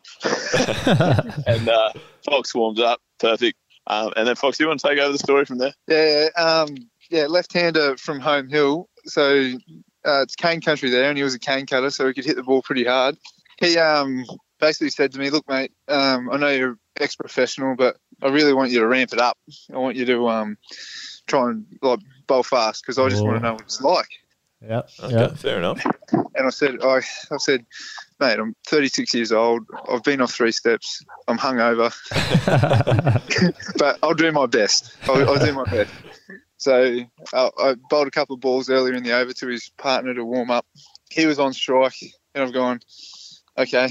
and 1.46 1.68
uh, 1.68 1.92
Fox 2.24 2.54
warms 2.54 2.80
up, 2.80 3.00
perfect. 3.18 3.58
Um, 3.86 4.12
and 4.16 4.26
then 4.26 4.36
Fox, 4.36 4.58
do 4.58 4.64
you 4.64 4.68
want 4.68 4.80
to 4.80 4.88
take 4.88 4.98
over 4.98 5.12
the 5.12 5.18
story 5.18 5.44
from 5.44 5.58
there? 5.58 5.74
Yeah, 5.88 6.28
um, 6.40 6.76
yeah, 7.10 7.26
left-hander 7.26 7.96
from 7.96 8.20
home 8.20 8.48
hill. 8.48 8.88
So 9.06 9.52
uh, 10.06 10.22
it's 10.22 10.36
cane 10.36 10.60
country 10.60 10.90
there, 10.90 11.08
and 11.08 11.16
he 11.16 11.24
was 11.24 11.34
a 11.34 11.38
cane 11.38 11.66
cutter, 11.66 11.90
so 11.90 12.06
he 12.06 12.14
could 12.14 12.24
hit 12.24 12.36
the 12.36 12.42
ball 12.42 12.62
pretty 12.62 12.84
hard. 12.84 13.16
He 13.58 13.76
um, 13.78 14.24
basically 14.58 14.90
said 14.90 15.12
to 15.12 15.18
me, 15.18 15.30
"Look, 15.30 15.48
mate, 15.48 15.72
um, 15.88 16.30
I 16.30 16.36
know 16.36 16.48
you're 16.48 16.78
ex-professional, 16.98 17.76
but 17.76 17.96
I 18.22 18.28
really 18.28 18.52
want 18.52 18.70
you 18.70 18.80
to 18.80 18.86
ramp 18.86 19.12
it 19.12 19.20
up. 19.20 19.38
I 19.72 19.78
want 19.78 19.96
you 19.96 20.04
to 20.06 20.28
um, 20.28 20.56
try 21.26 21.50
and 21.50 21.66
like 21.82 22.00
bowl 22.26 22.42
fast 22.42 22.82
because 22.82 22.98
I 22.98 23.08
just 23.08 23.24
want 23.24 23.38
to 23.38 23.46
know 23.46 23.52
what 23.54 23.62
it's 23.62 23.80
like." 23.80 24.08
Yeah, 24.62 24.82
Okay, 25.02 25.34
fair 25.36 25.58
enough. 25.58 25.82
And 26.12 26.46
I 26.46 26.50
said, 26.50 26.82
I, 26.82 27.00
I 27.30 27.36
said, 27.38 27.64
mate, 28.18 28.38
I'm 28.38 28.54
36 28.66 29.14
years 29.14 29.32
old. 29.32 29.62
I've 29.90 30.02
been 30.02 30.20
off 30.20 30.32
three 30.32 30.52
steps. 30.52 31.02
I'm 31.28 31.38
hungover, 31.38 31.90
but 33.78 33.98
I'll 34.02 34.14
do 34.14 34.30
my 34.32 34.46
best. 34.46 34.94
I'll, 35.08 35.30
I'll 35.30 35.38
do 35.38 35.52
my 35.54 35.64
best. 35.64 35.90
So 36.60 37.00
uh, 37.32 37.50
I 37.58 37.74
bowled 37.88 38.06
a 38.06 38.10
couple 38.10 38.34
of 38.34 38.40
balls 38.40 38.68
earlier 38.68 38.92
in 38.94 39.02
the 39.02 39.12
over 39.12 39.32
to 39.32 39.46
his 39.48 39.70
partner 39.78 40.12
to 40.12 40.24
warm 40.24 40.50
up. 40.50 40.66
He 41.10 41.24
was 41.24 41.38
on 41.38 41.54
strike, 41.54 41.96
and 42.34 42.44
I've 42.44 42.52
gone, 42.52 42.80
okay. 43.56 43.88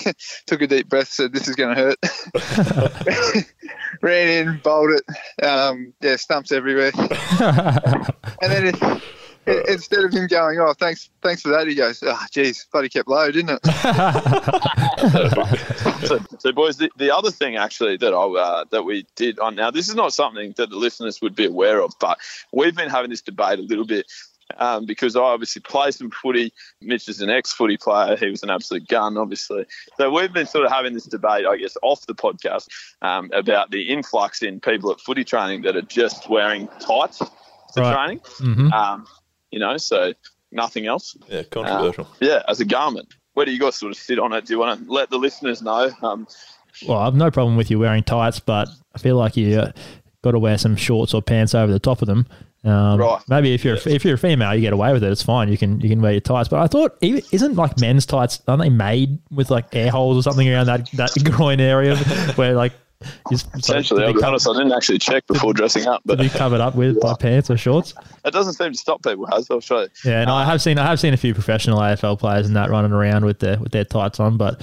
Took 0.46 0.62
a 0.62 0.66
deep 0.66 0.88
breath, 0.88 1.08
said, 1.08 1.34
this 1.34 1.46
is 1.46 1.56
going 1.56 1.76
to 1.76 1.82
hurt. 1.82 3.44
Ran 4.02 4.28
in, 4.48 4.60
bowled 4.64 4.92
it. 4.98 5.44
Um, 5.44 5.92
yeah, 6.00 6.16
stumps 6.16 6.52
everywhere. 6.52 6.90
and 6.96 8.50
then 8.50 8.66
it, 8.68 8.76
it- 8.82 9.02
instead 9.68 10.04
of 10.04 10.12
him 10.12 10.26
going, 10.26 10.58
oh, 10.58 10.72
thanks, 10.72 11.10
thanks 11.22 11.42
for 11.42 11.48
that, 11.50 11.66
he 11.66 11.74
goes, 11.74 12.02
ah, 12.04 12.18
oh, 12.20 12.26
geez, 12.32 12.66
bloody 12.72 12.88
kept 12.88 13.08
low, 13.08 13.30
didn't 13.30 13.60
it? 13.62 13.64
so, 16.06 16.18
so, 16.38 16.52
boys, 16.52 16.78
the, 16.78 16.90
the 16.96 17.14
other 17.14 17.30
thing 17.30 17.56
actually 17.56 17.96
that 17.98 18.12
I 18.12 18.16
uh, 18.16 18.64
that 18.70 18.84
we 18.84 19.06
did 19.14 19.38
on 19.38 19.54
now, 19.54 19.70
this 19.70 19.88
is 19.88 19.94
not 19.94 20.12
something 20.12 20.54
that 20.56 20.70
the 20.70 20.76
listeners 20.76 21.20
would 21.22 21.36
be 21.36 21.46
aware 21.46 21.80
of, 21.82 21.94
but 22.00 22.18
we've 22.52 22.74
been 22.74 22.90
having 22.90 23.10
this 23.10 23.22
debate 23.22 23.58
a 23.58 23.62
little 23.62 23.86
bit. 23.86 24.06
Um, 24.58 24.86
because 24.86 25.16
I 25.16 25.22
obviously 25.22 25.60
play 25.60 25.90
some 25.90 26.08
footy. 26.08 26.52
Mitch 26.80 27.08
is 27.08 27.20
an 27.20 27.28
ex-footy 27.28 27.78
player. 27.78 28.16
He 28.16 28.30
was 28.30 28.44
an 28.44 28.50
absolute 28.50 28.86
gun, 28.86 29.18
obviously. 29.18 29.66
So 29.96 30.08
we've 30.08 30.32
been 30.32 30.46
sort 30.46 30.64
of 30.64 30.70
having 30.70 30.94
this 30.94 31.02
debate, 31.02 31.46
I 31.46 31.56
guess, 31.56 31.76
off 31.82 32.06
the 32.06 32.14
podcast 32.14 32.68
um, 33.02 33.28
about 33.32 33.72
the 33.72 33.88
influx 33.88 34.42
in 34.42 34.60
people 34.60 34.92
at 34.92 35.00
footy 35.00 35.24
training 35.24 35.62
that 35.62 35.74
are 35.74 35.82
just 35.82 36.30
wearing 36.30 36.68
tights 36.78 37.18
to 37.18 37.26
Right. 37.80 37.92
training. 37.92 38.20
Mhm. 38.38 38.72
Um, 38.72 39.06
you 39.50 39.58
know, 39.58 39.76
so 39.76 40.12
nothing 40.52 40.86
else. 40.86 41.16
Yeah, 41.28 41.42
controversial. 41.44 42.04
Uh, 42.04 42.16
yeah, 42.20 42.42
as 42.48 42.60
a 42.60 42.64
garment. 42.64 43.08
Where 43.34 43.44
do 43.44 43.52
you 43.52 43.60
guys 43.60 43.76
sort 43.76 43.92
of 43.92 43.98
sit 43.98 44.18
on 44.18 44.32
it? 44.32 44.46
Do 44.46 44.54
you 44.54 44.58
want 44.58 44.86
to 44.86 44.90
let 44.92 45.10
the 45.10 45.18
listeners 45.18 45.60
know? 45.60 45.90
Um, 46.02 46.26
Well, 46.88 46.98
I've 46.98 47.14
no 47.14 47.30
problem 47.30 47.56
with 47.56 47.70
you 47.70 47.78
wearing 47.78 48.02
tights, 48.02 48.40
but 48.40 48.68
I 48.94 48.98
feel 48.98 49.16
like 49.16 49.36
you 49.36 49.60
uh, 49.60 49.72
got 50.22 50.30
to 50.32 50.38
wear 50.38 50.56
some 50.56 50.74
shorts 50.76 51.12
or 51.12 51.20
pants 51.20 51.54
over 51.54 51.70
the 51.70 51.78
top 51.78 52.00
of 52.00 52.06
them. 52.08 52.26
Um, 52.64 52.98
Right. 52.98 53.22
Maybe 53.28 53.52
if 53.54 53.64
you're 53.64 53.76
if 53.86 54.04
you're 54.04 54.14
a 54.14 54.18
female, 54.18 54.54
you 54.54 54.60
get 54.62 54.72
away 54.72 54.92
with 54.92 55.04
it. 55.04 55.12
It's 55.12 55.22
fine. 55.22 55.48
You 55.48 55.58
can 55.58 55.80
you 55.80 55.88
can 55.88 56.00
wear 56.00 56.12
your 56.12 56.20
tights. 56.22 56.48
But 56.48 56.60
I 56.60 56.66
thought, 56.66 56.96
isn't 57.02 57.54
like 57.54 57.78
men's 57.78 58.06
tights? 58.06 58.40
Aren't 58.48 58.62
they 58.62 58.70
made 58.70 59.18
with 59.30 59.50
like 59.50 59.74
air 59.76 59.90
holes 59.90 60.16
or 60.16 60.22
something 60.22 60.48
around 60.48 60.66
that, 60.66 60.90
that 60.92 61.12
groin 61.30 61.60
area 61.60 61.96
where 62.36 62.54
like 62.54 62.72
it's 63.30 63.46
essentially, 63.54 64.04
I'll 64.04 64.14
be 64.14 64.22
honest, 64.22 64.48
I 64.48 64.52
didn't 64.52 64.72
actually 64.72 64.98
check 64.98 65.26
before 65.26 65.52
dressing 65.52 65.86
up, 65.86 66.02
but 66.04 66.18
be 66.18 66.28
covered 66.28 66.60
up 66.60 66.74
with 66.74 67.00
by 67.00 67.14
pants 67.14 67.50
or 67.50 67.56
shorts? 67.56 67.94
it 68.24 68.32
doesn't 68.32 68.54
seem 68.54 68.72
to 68.72 68.78
stop 68.78 69.02
people, 69.02 69.26
has 69.26 69.50
I'll 69.50 69.60
show 69.60 69.82
you. 69.82 69.88
Yeah, 70.04 70.20
and 70.22 70.30
I 70.30 70.44
have 70.44 70.60
seen 70.62 70.78
I 70.78 70.86
have 70.86 70.98
seen 70.98 71.14
a 71.14 71.16
few 71.16 71.34
professional 71.34 71.78
AFL 71.78 72.18
players 72.18 72.46
and 72.46 72.56
that 72.56 72.70
running 72.70 72.92
around 72.92 73.24
with 73.24 73.38
their 73.38 73.58
with 73.58 73.72
their 73.72 73.84
tights 73.84 74.20
on, 74.20 74.36
but 74.36 74.60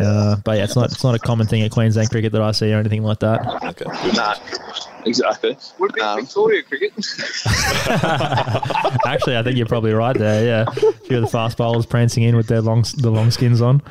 uh, 0.00 0.36
but 0.44 0.58
yeah, 0.58 0.64
it's 0.64 0.76
not 0.76 0.92
it's 0.92 1.04
not 1.04 1.14
a 1.14 1.18
common 1.18 1.46
thing 1.46 1.62
at 1.62 1.70
Queensland 1.70 2.10
cricket 2.10 2.32
that 2.32 2.42
I 2.42 2.52
see 2.52 2.72
or 2.72 2.78
anything 2.78 3.02
like 3.02 3.20
that. 3.20 3.40
Okay. 3.64 3.84
Nah, 4.14 4.34
exactly. 5.04 5.56
Would 5.78 5.92
be 5.94 6.00
Um, 6.00 6.20
Victoria 6.20 6.62
cricket. 6.62 6.92
Actually, 9.06 9.36
I 9.36 9.42
think 9.42 9.56
you're 9.56 9.66
probably 9.66 9.92
right 9.92 10.16
there. 10.16 10.44
Yeah, 10.44 10.64
a 10.66 10.92
few 10.92 11.16
of 11.18 11.22
the 11.22 11.28
fast 11.28 11.56
bowlers 11.56 11.86
prancing 11.86 12.22
in 12.24 12.36
with 12.36 12.48
their 12.48 12.60
long 12.60 12.84
the 12.96 13.10
long 13.10 13.30
skins 13.30 13.60
on. 13.60 13.82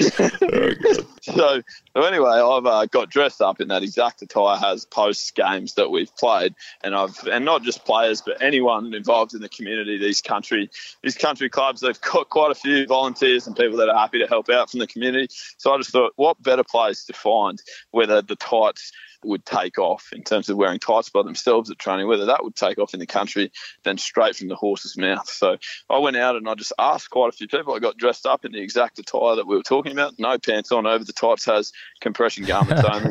So, 1.34 1.62
so 1.96 2.02
anyway, 2.02 2.32
I've 2.32 2.66
uh, 2.66 2.86
got 2.86 3.08
dressed 3.08 3.40
up 3.40 3.60
in 3.60 3.68
that 3.68 3.82
exact 3.82 4.20
attire 4.20 4.56
has 4.58 4.84
post 4.84 5.34
games 5.34 5.74
that 5.74 5.90
we've 5.90 6.14
played, 6.16 6.54
and 6.82 6.94
I've 6.94 7.18
and 7.26 7.46
not 7.46 7.62
just 7.62 7.84
players, 7.86 8.20
but 8.20 8.42
anyone 8.42 8.92
involved 8.92 9.34
in 9.34 9.40
the 9.40 9.48
community. 9.48 9.96
These 9.96 10.20
country 10.20 10.70
these 11.02 11.16
country 11.16 11.48
clubs, 11.48 11.80
they've 11.80 12.00
got 12.00 12.28
quite 12.28 12.50
a 12.50 12.54
few 12.54 12.86
volunteers 12.86 13.46
and 13.46 13.56
people 13.56 13.78
that 13.78 13.88
are 13.88 13.98
happy 13.98 14.18
to 14.18 14.26
help 14.26 14.50
out 14.50 14.70
from 14.70 14.80
the 14.80 14.86
community. 14.86 15.28
So 15.56 15.72
I 15.72 15.78
just 15.78 15.90
thought, 15.90 16.12
what 16.16 16.42
better 16.42 16.64
place 16.64 17.04
to 17.06 17.14
find 17.14 17.60
whether 17.90 18.20
the 18.20 18.36
tights 18.36 18.92
would 19.26 19.44
take 19.44 19.78
off 19.78 20.08
in 20.12 20.22
terms 20.22 20.48
of 20.48 20.56
wearing 20.56 20.78
tights 20.78 21.08
by 21.08 21.22
themselves 21.22 21.70
at 21.70 21.78
training, 21.78 22.06
whether 22.08 22.26
that 22.26 22.44
would 22.44 22.56
take 22.56 22.78
off 22.78 22.94
in 22.94 23.00
the 23.00 23.06
country 23.06 23.50
than 23.84 23.98
straight 23.98 24.36
from 24.36 24.48
the 24.48 24.56
horse's 24.56 24.96
mouth. 24.96 25.28
So 25.28 25.56
I 25.90 25.98
went 25.98 26.16
out 26.16 26.36
and 26.36 26.48
I 26.48 26.54
just 26.54 26.72
asked 26.78 27.10
quite 27.10 27.28
a 27.28 27.36
few 27.36 27.48
people. 27.48 27.74
I 27.74 27.78
got 27.78 27.96
dressed 27.96 28.26
up 28.26 28.44
in 28.44 28.52
the 28.52 28.60
exact 28.60 28.98
attire 28.98 29.36
that 29.36 29.46
we 29.46 29.56
were 29.56 29.62
talking 29.62 29.92
about. 29.92 30.14
No 30.18 30.38
pants 30.38 30.72
on 30.72 30.86
over 30.86 31.04
the 31.04 31.12
tights 31.12 31.44
has 31.46 31.72
compression 32.00 32.44
garments 32.44 32.82
only. 32.92 33.10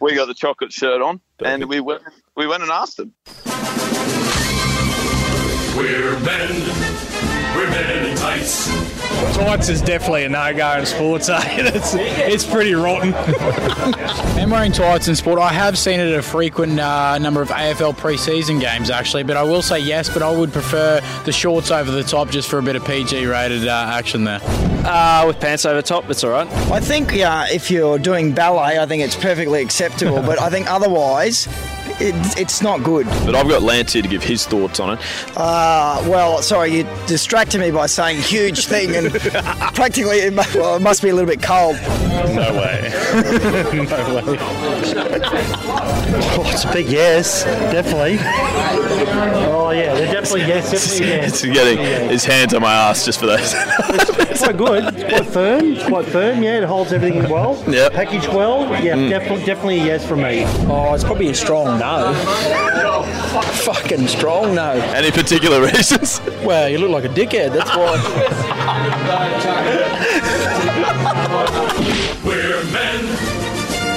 We 0.00 0.14
got 0.14 0.26
the 0.26 0.34
chocolate 0.34 0.72
shirt 0.72 1.00
on 1.00 1.20
and 1.44 1.64
we 1.66 1.80
went 1.80 2.02
we 2.36 2.46
went 2.46 2.62
and 2.62 2.70
asked 2.70 2.98
them. 2.98 3.14
We're 5.76 6.18
men. 6.20 6.50
We're 7.54 7.70
men 7.70 8.06
in 8.06 8.16
tights. 8.16 8.95
Tights 9.34 9.68
is 9.68 9.80
definitely 9.80 10.24
a 10.24 10.28
no-go 10.28 10.78
in 10.78 10.86
sports. 10.86 11.28
Eh? 11.36 11.70
It's, 11.74 11.94
it's 11.94 12.46
pretty 12.46 12.74
rotten. 12.74 13.14
I'm 14.38 14.50
wearing 14.50 14.72
tights 14.72 15.08
in 15.08 15.16
sport. 15.16 15.38
I 15.38 15.52
have 15.52 15.76
seen 15.76 16.00
it 16.00 16.12
at 16.12 16.18
a 16.18 16.22
frequent 16.22 16.78
uh, 16.78 17.18
number 17.18 17.42
of 17.42 17.48
AFL 17.48 17.96
pre-season 17.96 18.58
games, 18.58 18.90
actually. 18.90 19.22
But 19.22 19.36
I 19.36 19.42
will 19.42 19.62
say 19.62 19.78
yes, 19.78 20.08
but 20.08 20.22
I 20.22 20.30
would 20.30 20.52
prefer 20.52 21.00
the 21.24 21.32
shorts 21.32 21.70
over 21.70 21.90
the 21.90 22.02
top 22.02 22.30
just 22.30 22.48
for 22.48 22.58
a 22.58 22.62
bit 22.62 22.76
of 22.76 22.84
PG-rated 22.84 23.66
uh, 23.66 23.90
action 23.92 24.24
there. 24.24 24.40
Uh, 24.42 25.24
with 25.26 25.40
pants 25.40 25.64
over 25.64 25.82
top, 25.82 26.08
it's 26.10 26.22
all 26.22 26.30
right. 26.30 26.48
I 26.70 26.80
think 26.80 27.12
uh, 27.14 27.46
if 27.50 27.70
you're 27.70 27.98
doing 27.98 28.32
ballet, 28.32 28.78
I 28.78 28.86
think 28.86 29.02
it's 29.02 29.16
perfectly 29.16 29.62
acceptable. 29.62 30.22
but 30.22 30.40
I 30.40 30.48
think 30.48 30.70
otherwise, 30.70 31.48
it, 32.00 32.38
it's 32.38 32.62
not 32.62 32.82
good. 32.82 33.06
But 33.24 33.34
I've 33.34 33.48
got 33.48 33.62
Lance 33.62 33.92
here 33.92 34.02
to 34.02 34.08
give 34.08 34.22
his 34.22 34.46
thoughts 34.46 34.80
on 34.80 34.98
it. 34.98 35.00
Uh, 35.36 36.02
well, 36.08 36.42
sorry, 36.42 36.76
you 36.76 36.88
distracted 37.06 37.60
me 37.60 37.70
by 37.70 37.86
saying 37.86 38.20
huge 38.20 38.66
thing, 38.66 38.94
and 38.94 39.12
practically, 39.74 40.18
it, 40.18 40.34
well, 40.54 40.76
it 40.76 40.82
must 40.82 41.02
be 41.02 41.08
a 41.08 41.14
little 41.14 41.28
bit 41.28 41.42
cold. 41.42 41.76
No 41.76 42.52
way. 42.54 42.92
no 43.72 44.14
way. 44.14 44.38
Oh, 46.38 46.42
it's 46.46 46.64
a 46.64 46.72
big 46.72 46.88
yes, 46.88 47.44
definitely. 47.44 48.18
Oh 49.48 49.70
yeah, 49.70 49.94
they're 49.94 50.12
definitely 50.12 50.42
yes, 50.42 50.70
definitely 50.70 51.06
yes. 51.08 51.42
He's 51.42 51.52
getting 51.52 51.78
his 52.08 52.24
hands 52.24 52.54
on 52.54 52.62
my 52.62 52.72
ass 52.72 53.04
just 53.04 53.20
for 53.20 53.26
those. 53.26 53.54
It's 54.36 54.44
quite 54.44 54.56
good. 54.58 54.84
It's 54.94 55.04
quite 55.04 55.26
firm. 55.26 55.72
It's 55.72 55.86
quite 55.86 56.04
firm. 56.06 56.42
Yeah, 56.42 56.58
it 56.58 56.64
holds 56.64 56.92
everything 56.92 57.26
well. 57.30 57.62
Yep. 57.66 57.92
Packaged 57.94 58.28
well. 58.28 58.64
Yeah, 58.84 58.94
Mm. 58.96 59.08
definitely, 59.08 59.44
definitely 59.46 59.80
a 59.80 59.84
yes 59.84 60.06
from 60.06 60.20
me. 60.22 60.44
Oh, 60.68 60.92
it's 60.94 61.04
probably 61.04 61.28
a 61.28 61.34
strong 61.34 61.78
no. 61.78 62.12
Fucking 63.64 64.06
strong 64.08 64.54
no. 64.54 64.72
Any 64.72 65.10
particular 65.10 65.62
reasons? 65.62 66.20
Well, 66.44 66.68
you 66.68 66.76
look 66.78 66.90
like 66.90 67.04
a 67.04 67.08
dickhead. 67.08 67.52
That's 67.54 67.70
why. 67.74 67.96
We're 72.24 72.64
men. 72.72 73.04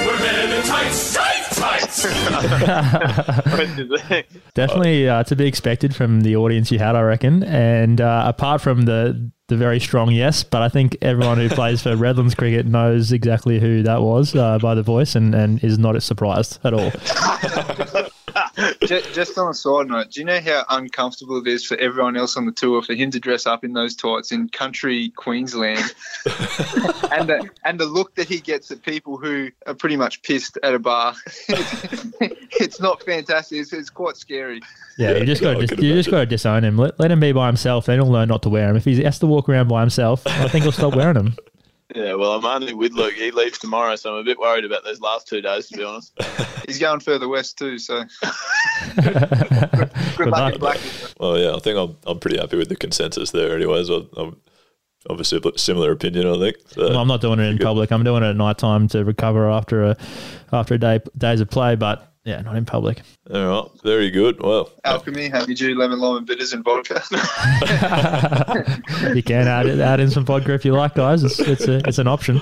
We're 0.06 0.18
men 0.20 0.52
in 0.58 0.62
tights. 0.64 1.14
Tight 1.14 1.44
tights. 1.52 2.02
Definitely 4.54 5.08
uh, 5.08 5.22
to 5.24 5.36
be 5.36 5.46
expected 5.46 5.94
from 5.94 6.22
the 6.22 6.36
audience 6.36 6.70
you 6.72 6.78
had, 6.78 6.96
I 6.96 7.02
reckon. 7.02 7.42
And 7.44 8.00
uh, 8.00 8.24
apart 8.26 8.60
from 8.60 8.82
the 8.82 9.30
the 9.50 9.56
very 9.56 9.80
strong 9.80 10.10
yes, 10.12 10.42
but 10.42 10.62
I 10.62 10.68
think 10.68 10.96
everyone 11.02 11.36
who 11.36 11.48
plays 11.50 11.82
for 11.82 11.94
Redlands 11.94 12.34
cricket 12.34 12.66
knows 12.66 13.12
exactly 13.12 13.60
who 13.60 13.82
that 13.82 14.00
was 14.00 14.34
uh, 14.34 14.58
by 14.58 14.74
the 14.74 14.82
voice 14.82 15.14
and, 15.14 15.34
and 15.34 15.62
is 15.62 15.78
not 15.78 16.00
surprised 16.02 16.58
at 16.64 16.72
all. 16.72 16.90
just, 18.82 19.12
just 19.12 19.38
on 19.38 19.50
a 19.50 19.54
side 19.54 19.88
note, 19.88 20.10
do 20.10 20.20
you 20.20 20.26
know 20.26 20.40
how 20.40 20.64
uncomfortable 20.68 21.38
it 21.38 21.46
is 21.46 21.64
for 21.64 21.76
everyone 21.76 22.16
else 22.16 22.36
on 22.36 22.46
the 22.46 22.52
tour 22.52 22.82
for 22.82 22.94
him 22.94 23.10
to 23.10 23.20
dress 23.20 23.46
up 23.46 23.64
in 23.64 23.72
those 23.72 23.94
tights 23.94 24.32
in 24.32 24.48
country 24.48 25.10
Queensland, 25.10 25.94
and 26.24 27.28
the 27.28 27.48
and 27.64 27.78
the 27.78 27.86
look 27.86 28.14
that 28.14 28.28
he 28.28 28.40
gets 28.40 28.70
at 28.70 28.82
people 28.82 29.16
who 29.16 29.50
are 29.66 29.74
pretty 29.74 29.96
much 29.96 30.22
pissed 30.22 30.58
at 30.62 30.74
a 30.74 30.78
bar? 30.78 31.14
it's 31.48 32.80
not 32.80 33.02
fantastic. 33.02 33.58
It's, 33.58 33.72
it's 33.72 33.90
quite 33.90 34.16
scary. 34.16 34.60
Yeah, 34.98 35.16
you 35.16 35.24
just 35.24 35.40
got 35.40 35.54
to 35.54 35.82
you 35.82 35.94
just 35.94 36.10
got 36.10 36.20
to 36.20 36.26
disown 36.26 36.64
him. 36.64 36.76
Let, 36.76 36.98
let 37.00 37.10
him 37.10 37.20
be 37.20 37.32
by 37.32 37.46
himself. 37.46 37.86
Then 37.86 38.00
he'll 38.00 38.10
learn 38.10 38.28
not 38.28 38.42
to 38.42 38.48
wear 38.48 38.66
them. 38.68 38.76
If 38.76 38.84
he 38.84 39.02
has 39.02 39.18
to 39.20 39.26
walk 39.26 39.48
around 39.48 39.68
by 39.68 39.80
himself, 39.80 40.26
I 40.26 40.48
think 40.48 40.64
he'll 40.64 40.72
stop 40.72 40.94
wearing 40.94 41.14
them. 41.14 41.36
Yeah, 41.94 42.14
well, 42.14 42.32
I'm 42.32 42.44
only 42.44 42.72
with 42.72 42.92
Luke. 42.92 43.14
He 43.14 43.30
leaves 43.30 43.58
tomorrow, 43.58 43.96
so 43.96 44.14
I'm 44.14 44.20
a 44.20 44.24
bit 44.24 44.38
worried 44.38 44.64
about 44.64 44.84
those 44.84 45.00
last 45.00 45.26
two 45.26 45.40
days, 45.40 45.68
to 45.68 45.76
be 45.76 45.84
honest. 45.84 46.12
He's 46.66 46.78
going 46.78 47.00
further 47.00 47.28
west 47.28 47.58
too, 47.58 47.78
so. 47.78 48.04
Good 48.96 50.28
luck. 50.28 50.54
Well, 51.18 51.38
yeah, 51.38 51.54
I 51.54 51.58
think 51.58 51.76
I'm, 51.76 51.96
I'm 52.06 52.20
pretty 52.20 52.38
happy 52.38 52.56
with 52.56 52.68
the 52.68 52.76
consensus 52.76 53.32
there. 53.32 53.56
Anyways, 53.56 53.90
I, 53.90 54.02
I'm 54.16 54.36
obviously 55.08 55.40
a 55.44 55.58
similar 55.58 55.90
opinion. 55.90 56.28
I 56.28 56.38
think. 56.38 56.56
So, 56.68 56.90
Well, 56.90 56.98
I'm 56.98 57.08
not 57.08 57.20
doing 57.20 57.40
it 57.40 57.44
in 57.44 57.58
public. 57.58 57.90
I'm 57.90 58.04
doing 58.04 58.22
it 58.22 58.30
at 58.30 58.36
night 58.36 58.58
time 58.58 58.86
to 58.88 59.04
recover 59.04 59.50
after 59.50 59.84
a 59.84 59.96
after 60.52 60.74
a 60.74 60.78
day 60.78 61.00
days 61.18 61.40
of 61.40 61.50
play. 61.50 61.74
But 61.74 62.09
yeah, 62.30 62.42
not 62.42 62.54
in 62.54 62.64
public. 62.64 63.02
All 63.32 63.46
right, 63.46 63.82
very 63.82 64.10
good. 64.10 64.40
Well, 64.40 64.70
Alchemy, 64.84 65.28
Happy 65.28 65.54
Dew, 65.54 65.76
lemon, 65.76 65.98
lime, 65.98 66.18
and 66.18 66.26
bitters, 66.26 66.52
and 66.52 66.64
vodka. 66.64 67.02
You 69.14 69.22
can 69.22 69.48
add 69.48 69.66
it, 69.66 69.80
add 69.80 69.98
in 69.98 70.10
some 70.10 70.24
vodka 70.24 70.54
if 70.54 70.64
you 70.64 70.72
like, 70.72 70.94
guys. 70.94 71.24
It's 71.24 71.40
it's 71.40 71.66
a, 71.66 71.78
it's 71.88 71.98
an 71.98 72.06
option. 72.06 72.40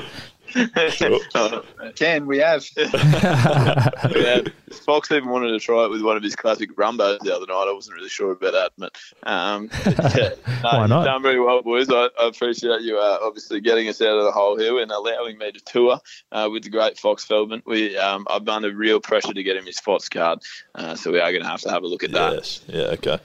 Can 1.95 2.27
we 2.27 2.39
have? 2.39 2.67
yeah, 2.77 4.41
Fox 4.73 5.11
even 5.11 5.29
wanted 5.29 5.51
to 5.51 5.61
try 5.61 5.85
it 5.85 5.91
with 5.91 6.03
one 6.03 6.17
of 6.17 6.23
his 6.23 6.37
classic 6.37 6.75
rumbos 6.77 7.19
the 7.21 7.35
other 7.35 7.47
night. 7.47 7.67
I 7.69 7.73
wasn't 7.73 7.97
really 7.97 8.09
sure 8.09 8.33
about 8.33 8.53
that, 8.53 8.73
but 8.79 8.97
um, 9.25 9.71
yeah, 9.87 10.31
no, 10.63 10.79
Why 10.79 10.87
not? 10.87 11.05
Done 11.05 11.23
very 11.23 11.41
well, 11.41 11.63
boys. 11.63 11.89
I, 11.91 12.09
I 12.21 12.29
appreciate 12.29 12.83
you 12.83 12.99
uh, 12.99 13.19
obviously 13.23 13.61
getting 13.61 13.89
us 13.89 14.01
out 14.01 14.19
of 14.19 14.25
the 14.25 14.33
hole 14.33 14.59
here 14.59 14.79
and 14.81 14.91
allowing 14.91 15.39
me 15.39 15.53
to 15.53 15.61
tour 15.61 16.01
uh, 16.33 16.49
with 16.51 16.65
the 16.65 16.71
great 16.71 16.99
Fox 16.99 17.25
Feldman. 17.25 17.63
We 17.67 17.97
um, 17.97 18.27
I've 18.31 18.45
been 18.45 18.55
under 18.55 18.75
real 18.75 19.01
pressure 19.01 19.35
to 19.35 19.43
get 19.43 19.57
him 19.57 19.67
his 19.67 19.81
FOTS 19.81 20.09
card, 20.09 20.41
uh, 20.75 20.95
so 20.95 21.13
we 21.13 21.21
are 21.21 21.31
going 21.31 21.43
to 21.43 21.49
have 21.49 21.61
to 21.63 21.71
have 21.71 21.83
a 21.83 21.87
look 21.87 22.05
at 22.05 22.13
that. 22.13 22.35
Yes. 22.35 22.61
Yeah. 22.67 22.83
Okay. 22.83 23.19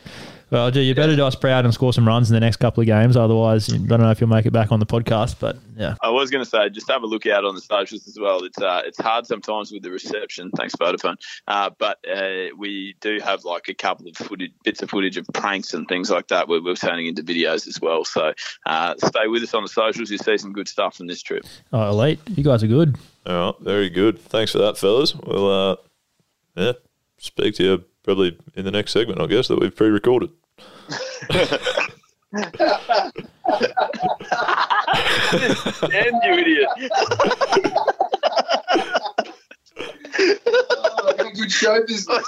Well, 0.53 0.69
gee, 0.69 0.83
you 0.83 0.93
better 0.93 1.15
do 1.15 1.25
us 1.25 1.33
proud 1.33 1.65
and 1.65 1.73
score 1.73 1.93
some 1.93 2.07
runs 2.07 2.29
in 2.29 2.35
the 2.35 2.39
next 2.39 2.57
couple 2.57 2.81
of 2.81 2.85
games. 2.85 3.17
Otherwise, 3.17 3.73
I 3.73 3.77
don't 3.77 3.99
know 3.99 4.11
if 4.11 4.21
you'll 4.21 4.29
make 4.29 4.45
it 4.45 4.51
back 4.51 4.71
on 4.71 4.79
the 4.79 4.85
podcast. 4.85 5.37
But 5.39 5.57
yeah, 5.75 5.95
I 6.01 6.11
was 6.11 6.29
going 6.29 6.43
to 6.43 6.49
say, 6.49 6.69
just 6.69 6.87
have 6.91 7.01
a 7.01 7.07
look 7.07 7.25
out 7.25 7.43
on 7.43 7.55
the 7.55 7.61
socials 7.61 8.07
as 8.07 8.19
well. 8.21 8.43
It's 8.43 8.59
uh, 8.59 8.83
it's 8.85 9.01
hard 9.01 9.25
sometimes 9.25 9.71
with 9.71 9.81
the 9.81 9.89
reception. 9.89 10.51
Thanks, 10.51 10.75
Vodafone. 10.75 11.15
Uh, 11.47 11.71
but 11.79 11.97
uh, 12.07 12.55
we 12.55 12.93
do 13.01 13.19
have 13.19 13.45
like 13.45 13.67
a 13.67 13.73
couple 13.73 14.07
of 14.07 14.15
footage, 14.15 14.51
bits 14.63 14.83
of 14.83 14.91
footage 14.91 15.17
of 15.17 15.25
pranks 15.33 15.73
and 15.73 15.87
things 15.87 16.11
like 16.11 16.27
that. 16.27 16.47
Where 16.47 16.61
we're 16.61 16.75
turning 16.75 17.07
into 17.07 17.23
videos 17.23 17.67
as 17.67 17.81
well. 17.81 18.05
So 18.05 18.31
uh, 18.67 18.93
stay 19.03 19.25
with 19.25 19.41
us 19.41 19.55
on 19.55 19.63
the 19.63 19.69
socials. 19.69 20.11
You 20.11 20.19
see 20.19 20.37
some 20.37 20.53
good 20.53 20.67
stuff 20.67 20.97
from 20.97 21.07
this 21.07 21.23
trip. 21.23 21.47
oh, 21.71 21.89
elite. 21.89 22.19
You 22.27 22.43
guys 22.43 22.61
are 22.61 22.67
good. 22.67 22.95
All 23.25 23.53
right, 23.53 23.59
very 23.59 23.89
good. 23.89 24.19
Thanks 24.19 24.51
for 24.51 24.59
that, 24.59 24.77
fellas. 24.77 25.15
We'll 25.15 25.71
uh, 25.71 25.75
yeah, 26.55 26.73
speak 27.17 27.55
to 27.55 27.63
you 27.63 27.83
probably 28.03 28.37
in 28.53 28.65
the 28.65 28.71
next 28.71 28.91
segment, 28.91 29.19
I 29.19 29.25
guess 29.25 29.47
that 29.47 29.59
we've 29.59 29.75
pre-recorded. 29.75 30.29
Damn 35.89 36.15
you 36.23 36.33
idiot! 36.33 36.69
good 41.35 41.51
show 41.51 41.81
business. 41.85 42.25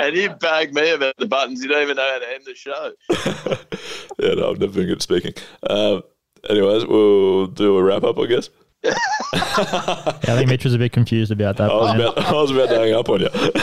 and 0.00 0.16
you 0.16 0.30
bag 0.30 0.74
me 0.74 0.90
about 0.90 1.16
the 1.18 1.26
buttons. 1.26 1.62
You 1.62 1.68
don't 1.68 1.82
even 1.82 1.96
know 1.96 2.10
how 2.10 2.18
to 2.18 2.34
end 2.34 2.44
the 2.44 2.54
show. 2.54 2.92
Yeah, 4.18 4.32
no, 4.32 4.50
I've 4.50 4.58
never 4.58 4.72
been 4.72 4.86
good 4.86 4.96
at 4.96 5.02
speaking. 5.02 5.34
Um, 5.68 6.02
anyways, 6.48 6.86
we'll 6.86 7.48
do 7.48 7.76
a 7.76 7.82
wrap 7.82 8.02
up, 8.02 8.18
I 8.18 8.24
guess. 8.24 8.48
Yeah, 8.82 8.94
I 9.32 10.36
think 10.36 10.48
Mitch 10.48 10.64
was 10.64 10.74
a 10.74 10.78
bit 10.78 10.92
confused 10.92 11.32
about 11.32 11.56
that. 11.56 11.70
I 11.70 11.74
was 11.74 11.94
about, 11.94 12.18
I 12.18 12.32
was 12.32 12.50
about 12.50 12.68
to 12.68 12.78
hang 12.78 12.94
up 12.94 13.08
on 13.08 13.20
you. 13.20 13.28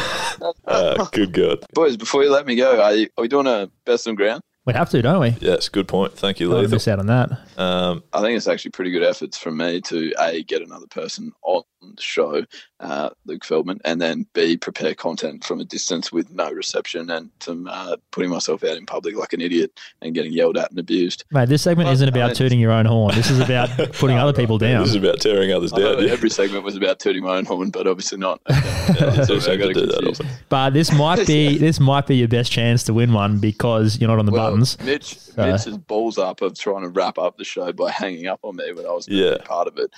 Uh, 0.66 1.06
good 1.12 1.32
God. 1.32 1.64
Boys, 1.74 1.96
before 1.96 2.24
you 2.24 2.30
let 2.30 2.46
me 2.46 2.56
go, 2.56 2.82
are, 2.82 2.94
you, 2.94 3.08
are 3.18 3.22
we 3.22 3.28
doing 3.30 3.48
a 3.48 3.70
best 3.86 4.08
on 4.08 4.16
ground? 4.16 4.42
We 4.66 4.74
have 4.74 4.90
to, 4.92 5.02
don't 5.02 5.20
we? 5.20 5.36
Yes, 5.42 5.68
good 5.68 5.90
point. 5.90 6.14
Thank 6.14 6.40
you, 6.40 6.50
Don't 6.50 6.70
miss 6.70 6.88
out 6.88 7.00
on 7.00 7.08
that. 7.08 7.32
Um, 7.58 8.02
I 8.14 8.22
think 8.22 8.38
it's 8.38 8.48
actually 8.48 8.72
pretty 8.72 8.92
good 8.92 9.04
efforts 9.04 9.38
from 9.38 9.58
me 9.58 9.82
to 9.82 10.14
a 10.20 10.42
get 10.44 10.62
another 10.62 10.88
person 10.88 11.34
on 11.42 11.64
the 11.82 12.02
show, 12.02 12.46
uh, 12.80 13.10
Luke 13.26 13.44
Feldman, 13.44 13.82
and 13.84 14.00
then 14.00 14.26
b 14.34 14.56
prepare 14.56 14.96
content 14.96 15.44
from 15.44 15.60
a 15.60 15.66
distance 15.66 16.14
with 16.14 16.32
no 16.32 16.50
reception 16.50 17.10
and 17.10 17.30
some 17.42 17.68
uh, 17.70 17.98
putting 18.12 18.30
myself 18.32 18.64
out 18.64 18.78
in 18.78 18.86
public 18.86 19.18
like 19.18 19.34
an 19.34 19.42
idiot 19.42 19.78
and 20.02 20.16
getting 20.16 20.32
yelled 20.32 20.58
at 20.58 20.70
and 20.70 20.80
abused. 20.80 21.26
Mate, 21.32 21.50
this 21.50 21.62
segment 21.62 21.90
isn't 21.90 22.08
about 22.08 22.30
I- 22.32 22.34
tooting 22.34 22.58
your 22.62 22.72
own 22.72 22.86
horn. 22.86 23.14
This 23.16 23.30
is 23.30 23.42
about 23.42 23.70
putting 23.96 24.18
other 24.18 24.32
people 24.32 24.58
down. 24.58 24.84
This 24.84 24.92
is 24.92 24.96
about 24.96 25.20
tearing 25.20 25.52
others 25.52 25.74
down. 25.74 26.02
yeah. 26.02 26.10
every 26.10 26.30
segment 26.30 26.64
was 26.64 26.78
about 26.78 27.00
tooting 27.00 27.24
my 27.24 27.36
own 27.36 27.44
horn, 27.46 27.70
but 27.70 27.86
obviously 27.86 28.18
not. 28.18 28.40
Yeah, 29.00 29.24
So 29.24 29.40
so 29.40 29.54
I 29.54 29.56
got 29.56 29.68
to 29.68 29.74
do 29.74 29.86
that 29.88 30.06
also. 30.06 30.26
But 30.50 30.72
this 30.72 30.92
might 30.92 31.26
be 31.28 31.58
this 31.58 31.80
might 31.80 32.06
be 32.06 32.18
your 32.18 32.28
best 32.28 32.52
chance 32.52 32.84
to 32.84 32.94
win 32.94 33.14
one 33.14 33.40
because 33.40 33.98
you're 33.98 34.10
not 34.10 34.20
on 34.20 34.26
the 34.26 34.32
Well, 34.34 34.53
buttons. 34.54 34.82
Mitch, 34.84 35.18
So- 35.18 35.52
Mitch's 35.52 35.78
balls 35.78 36.18
up 36.18 36.42
of 36.42 36.58
trying 36.58 36.84
to 36.84 36.90
wrap 36.90 37.18
up 37.18 37.38
the 37.38 37.44
show 37.44 37.72
by 37.74 37.92
hanging 38.04 38.28
up 38.28 38.40
on 38.44 38.56
me 38.56 38.72
when 38.74 38.86
I 38.86 38.92
was 38.92 39.08
Yeah. 39.08 39.38
part 39.46 39.68
of 39.68 39.78
it. 39.78 39.92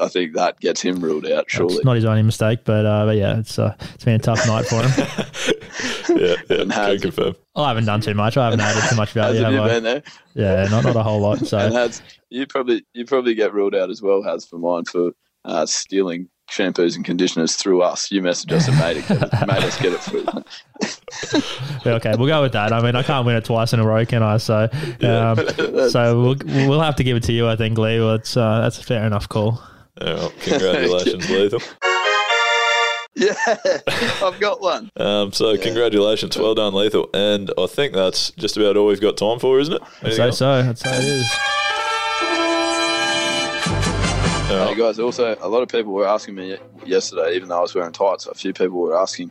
I 0.00 0.06
think 0.06 0.34
that 0.34 0.60
gets 0.60 0.80
him 0.80 1.00
ruled 1.00 1.26
out, 1.26 1.46
surely. 1.50 1.74
It's 1.74 1.84
not 1.84 1.96
his 1.96 2.04
only 2.04 2.22
mistake, 2.22 2.60
but, 2.64 2.86
uh, 2.86 3.06
but 3.06 3.16
yeah, 3.16 3.38
it's 3.40 3.58
uh, 3.58 3.74
it's 3.94 4.04
been 4.04 4.14
a 4.14 4.18
tough 4.20 4.46
night 4.46 4.64
for 4.66 4.82
him. 4.84 4.92
yeah, 6.16 6.34
yeah, 6.48 6.64
can 6.70 7.00
confirm. 7.00 7.34
I 7.56 7.68
haven't 7.68 7.86
done 7.86 8.00
too 8.00 8.14
much. 8.14 8.36
I 8.36 8.44
haven't 8.44 8.60
added 8.60 8.88
too 8.88 8.94
much 8.94 9.10
value. 9.12 9.42
Have 9.42 9.52
he 9.52 9.58
I? 9.58 9.66
been 9.68 9.82
there? 9.82 10.02
Yeah, 10.34 10.68
not 10.70 10.84
not 10.84 10.94
a 10.94 11.02
whole 11.02 11.18
lot. 11.20 11.38
and 11.38 11.48
So 11.48 11.58
Haz, 11.58 12.02
you 12.30 12.46
probably 12.46 12.84
you 12.94 13.04
probably 13.04 13.34
get 13.34 13.52
ruled 13.52 13.74
out 13.74 13.90
as 13.90 14.00
well, 14.00 14.22
Has 14.22 14.46
for 14.46 14.58
mine 14.58 14.84
for 14.84 15.10
uh, 15.44 15.66
stealing 15.66 16.28
shampoos 16.50 16.96
and 16.96 17.04
conditioners 17.04 17.56
through 17.56 17.82
us. 17.82 18.10
You 18.10 18.20
messaged 18.22 18.52
us 18.52 18.68
and 18.68 18.78
made 18.78 18.96
it 18.98 19.08
made 19.46 19.64
us 19.64 19.80
get 19.80 19.92
it 19.92 20.00
through. 20.00 20.24
yeah, 21.86 21.92
okay, 21.96 22.14
we'll 22.18 22.26
go 22.28 22.42
with 22.42 22.52
that. 22.52 22.72
I 22.72 22.82
mean, 22.82 22.96
I 22.96 23.02
can't 23.02 23.24
win 23.26 23.36
it 23.36 23.44
twice 23.44 23.72
in 23.72 23.80
a 23.80 23.86
row, 23.86 24.04
can 24.04 24.22
I? 24.22 24.36
So 24.38 24.68
um, 25.02 25.88
so 25.90 26.20
we'll 26.22 26.68
we'll 26.68 26.80
have 26.80 26.96
to 26.96 27.04
give 27.04 27.16
it 27.16 27.22
to 27.24 27.32
you. 27.32 27.48
I 27.48 27.56
think, 27.56 27.78
Lee. 27.78 27.98
Well, 28.00 28.14
it's 28.14 28.36
uh, 28.36 28.60
that's 28.60 28.78
a 28.78 28.84
fair 28.84 29.04
enough 29.04 29.28
call. 29.28 29.62
Yeah, 30.00 30.14
well, 30.14 30.32
congratulations, 30.40 31.30
Lethal. 31.30 31.60
yeah, 33.16 33.34
I've 34.22 34.40
got 34.40 34.60
one. 34.62 34.90
Um, 34.96 35.32
so 35.32 35.56
congratulations, 35.58 36.38
well 36.38 36.54
done, 36.54 36.72
Lethal. 36.74 37.10
And 37.12 37.50
I 37.58 37.66
think 37.66 37.92
that's 37.92 38.30
just 38.32 38.56
about 38.56 38.76
all 38.76 38.86
we've 38.86 39.00
got 39.00 39.16
time 39.16 39.38
for, 39.38 39.58
isn't 39.58 39.74
it? 39.74 39.82
I'd 39.82 40.04
Anything 40.06 40.16
say 40.16 40.22
else? 40.26 40.38
so. 40.38 40.50
I'd 40.52 40.78
say 40.78 40.96
it 40.96 41.04
is. 41.04 41.26
Hey 44.50 44.74
guys, 44.74 44.98
also 44.98 45.36
a 45.40 45.48
lot 45.48 45.62
of 45.62 45.68
people 45.68 45.92
were 45.92 46.06
asking 46.06 46.34
me 46.34 46.56
yesterday, 46.84 47.34
even 47.36 47.48
though 47.48 47.58
I 47.58 47.60
was 47.60 47.74
wearing 47.74 47.92
tights. 47.92 48.26
A 48.26 48.34
few 48.34 48.52
people 48.52 48.78
were 48.80 48.96
asking 48.98 49.30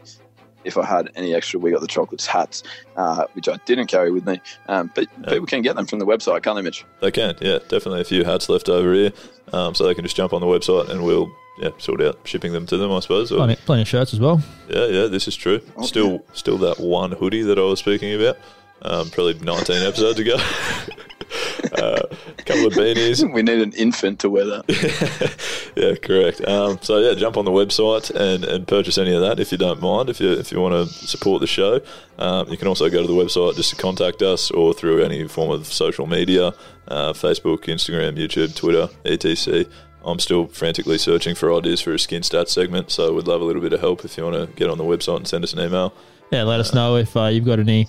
if 0.63 0.77
I 0.77 0.85
had 0.85 1.09
any 1.15 1.33
extra 1.33 1.59
We 1.59 1.71
Got 1.71 1.81
the 1.81 1.87
Chocolates 1.87 2.25
hats, 2.25 2.63
uh, 2.95 3.25
which 3.33 3.49
I 3.49 3.57
didn't 3.65 3.87
carry 3.87 4.11
with 4.11 4.25
me. 4.25 4.41
Um, 4.67 4.91
but 4.95 5.07
people 5.27 5.45
can 5.45 5.61
get 5.61 5.75
them 5.75 5.85
from 5.87 5.99
the 5.99 6.05
website, 6.05 6.43
can't 6.43 6.55
they, 6.55 6.61
Mitch? 6.61 6.85
They 7.01 7.11
can, 7.11 7.35
yeah, 7.41 7.59
definitely 7.67 8.01
a 8.01 8.05
few 8.05 8.23
hats 8.23 8.47
left 8.47 8.69
over 8.69 8.93
here. 8.93 9.11
Um, 9.51 9.75
so 9.75 9.85
they 9.85 9.93
can 9.93 10.05
just 10.05 10.15
jump 10.15 10.31
on 10.31 10.39
the 10.41 10.47
website 10.47 10.89
and 10.89 11.03
we'll 11.03 11.29
yeah, 11.59 11.71
sort 11.79 12.01
out 12.01 12.19
shipping 12.23 12.53
them 12.53 12.65
to 12.67 12.77
them, 12.77 12.91
I 12.91 12.99
suppose. 13.01 13.31
Or- 13.31 13.37
Plenty, 13.37 13.55
plenty 13.57 13.81
of 13.81 13.87
shirts 13.89 14.13
as 14.13 14.19
well. 14.21 14.41
yeah, 14.69 14.85
yeah, 14.85 15.07
this 15.07 15.27
is 15.27 15.35
true. 15.35 15.59
Still, 15.81 16.23
still 16.33 16.57
that 16.59 16.79
one 16.79 17.11
hoodie 17.11 17.43
that 17.43 17.59
I 17.59 17.63
was 17.63 17.79
speaking 17.79 18.13
about, 18.13 18.37
um, 18.83 19.09
probably 19.09 19.33
19 19.33 19.81
episodes 19.83 20.19
ago. 20.19 20.37
uh, 21.77 22.01
a 22.37 22.43
couple 22.43 22.67
of 22.67 22.73
beanies. 22.73 23.19
We 23.39 23.43
need 23.43 23.59
an 23.61 23.73
infant 23.73 24.19
to 24.19 24.29
wear 24.29 24.45
that. 24.45 25.71
yeah, 25.75 25.95
correct. 25.95 26.41
Um, 26.41 26.79
so 26.81 26.97
yeah, 26.97 27.13
jump 27.13 27.37
on 27.37 27.45
the 27.45 27.51
website 27.51 28.09
and, 28.11 28.43
and 28.43 28.67
purchase 28.67 28.97
any 28.97 29.13
of 29.13 29.21
that 29.21 29.39
if 29.39 29.51
you 29.51 29.57
don't 29.57 29.81
mind. 29.81 30.09
If 30.09 30.19
you 30.19 30.31
if 30.31 30.51
you 30.51 30.59
want 30.59 30.73
to 30.73 30.93
support 31.07 31.41
the 31.41 31.47
show, 31.47 31.81
um, 32.17 32.49
you 32.49 32.57
can 32.57 32.67
also 32.67 32.89
go 32.89 33.01
to 33.01 33.07
the 33.07 33.13
website 33.13 33.55
just 33.55 33.69
to 33.71 33.75
contact 33.75 34.21
us 34.21 34.51
or 34.51 34.73
through 34.73 35.03
any 35.03 35.27
form 35.27 35.51
of 35.51 35.67
social 35.67 36.07
media, 36.07 36.53
uh, 36.87 37.13
Facebook, 37.13 37.65
Instagram, 37.65 38.17
YouTube, 38.17 38.55
Twitter, 38.55 38.89
etc. 39.05 39.65
I'm 40.03 40.19
still 40.19 40.47
frantically 40.47 40.97
searching 40.97 41.35
for 41.35 41.53
ideas 41.53 41.81
for 41.81 41.93
a 41.93 41.99
skin 41.99 42.21
stats 42.21 42.49
segment, 42.49 42.89
so 42.89 43.13
we'd 43.13 43.27
love 43.27 43.41
a 43.41 43.43
little 43.43 43.61
bit 43.61 43.73
of 43.73 43.81
help 43.81 44.05
if 44.05 44.17
you 44.17 44.23
want 44.23 44.35
to 44.35 44.55
get 44.55 44.69
on 44.69 44.77
the 44.77 44.83
website 44.83 45.17
and 45.17 45.27
send 45.27 45.43
us 45.43 45.53
an 45.53 45.59
email. 45.59 45.93
Yeah, 46.31 46.43
let 46.43 46.59
us 46.59 46.73
know 46.73 46.95
if 46.95 47.17
uh, 47.17 47.25
you've 47.25 47.45
got 47.45 47.59
any 47.59 47.87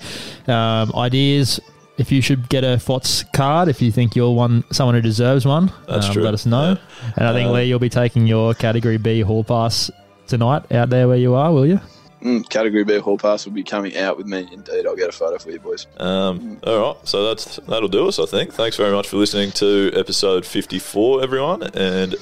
um, 0.48 0.92
ideas. 0.94 1.60
If 2.00 2.10
you 2.10 2.22
should 2.22 2.48
get 2.48 2.64
a 2.64 2.78
FOTS 2.78 3.24
card, 3.34 3.68
if 3.68 3.82
you 3.82 3.92
think 3.92 4.16
you're 4.16 4.34
one 4.34 4.64
someone 4.72 4.94
who 4.94 5.02
deserves 5.02 5.44
one, 5.44 5.70
That's 5.86 6.06
um, 6.06 6.12
true. 6.14 6.22
let 6.22 6.34
us 6.34 6.46
know. 6.46 6.76
And 7.16 7.26
I 7.26 7.32
think 7.34 7.48
Um, 7.48 7.54
Lee, 7.54 7.64
you'll 7.64 7.78
be 7.78 7.90
taking 7.90 8.26
your 8.26 8.54
Category 8.54 8.96
B 8.96 9.20
hall 9.20 9.44
pass 9.44 9.90
tonight 10.26 10.62
out 10.72 10.88
there 10.90 11.06
where 11.08 11.18
you 11.18 11.34
are, 11.34 11.52
will 11.52 11.66
you? 11.66 11.78
Mm, 12.22 12.46
category 12.50 12.84
B 12.84 12.98
hall 12.98 13.16
pass 13.16 13.46
will 13.46 13.52
be 13.54 13.62
coming 13.62 13.96
out 13.96 14.18
with 14.18 14.26
me. 14.26 14.46
Indeed, 14.52 14.86
I'll 14.86 14.94
get 14.94 15.08
a 15.08 15.12
photo 15.12 15.38
for 15.38 15.50
you 15.50 15.58
boys. 15.58 15.86
Um, 15.96 16.60
all 16.66 16.80
right, 16.94 17.08
so 17.08 17.26
that's 17.28 17.56
that'll 17.68 17.88
do 17.88 18.08
us. 18.08 18.18
I 18.18 18.26
think. 18.26 18.52
Thanks 18.52 18.76
very 18.76 18.92
much 18.92 19.08
for 19.08 19.16
listening 19.16 19.52
to 19.52 19.90
episode 19.94 20.44
fifty-four, 20.44 21.22
everyone, 21.22 21.62
and 21.62 22.16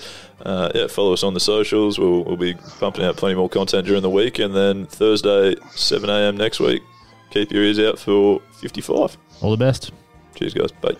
uh, 0.45 0.71
yeah, 0.73 0.87
follow 0.87 1.13
us 1.15 1.25
on 1.25 1.35
the 1.35 1.41
socials. 1.41 1.99
We'll, 1.99 2.23
we'll 2.23 2.37
be 2.37 2.55
pumping 2.79 3.05
out 3.05 3.17
plenty 3.17 3.35
more 3.35 3.49
content 3.49 3.87
during 3.87 4.03
the 4.03 4.11
week, 4.11 4.39
and 4.39 4.55
then 4.55 4.87
Thursday, 4.87 5.57
seven 5.73 6.11
a.m. 6.11 6.37
next 6.37 6.61
week. 6.61 6.83
Keep 7.31 7.53
your 7.53 7.63
ears 7.63 7.79
out 7.79 7.99
for 7.99 8.41
fifty-five. 8.61 9.17
All 9.41 9.51
the 9.51 9.57
best. 9.57 9.93
Cheers, 10.35 10.55
guys. 10.55 10.73
Bye. 10.73 10.97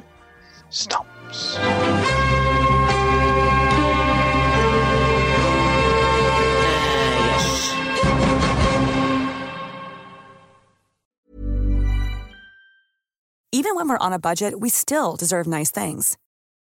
Stumps. 0.71 1.59
Even 13.51 13.75
when 13.75 13.89
we're 13.89 13.99
on 13.99 14.13
a 14.13 14.19
budget, 14.19 14.61
we 14.61 14.69
still 14.69 15.17
deserve 15.17 15.47
nice 15.47 15.71
things. 15.71 16.17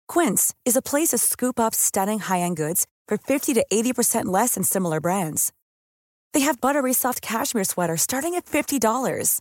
Quince 0.09 0.55
is 0.65 0.77
a 0.77 0.83
place 0.83 1.09
to 1.09 1.19
scoop 1.19 1.59
up 1.59 1.75
stunning 1.75 2.21
high-end 2.21 2.57
goods 2.57 2.87
for 3.09 3.17
50 3.17 3.55
to 3.55 3.67
80% 3.73 4.27
less 4.27 4.55
than 4.55 4.63
similar 4.63 5.01
brands. 5.01 5.53
They 6.33 6.41
have 6.41 6.61
buttery 6.61 6.93
soft 6.93 7.23
cashmere 7.23 7.65
sweaters 7.65 8.03
starting 8.03 8.35
at 8.35 8.45
$50, 8.45 9.41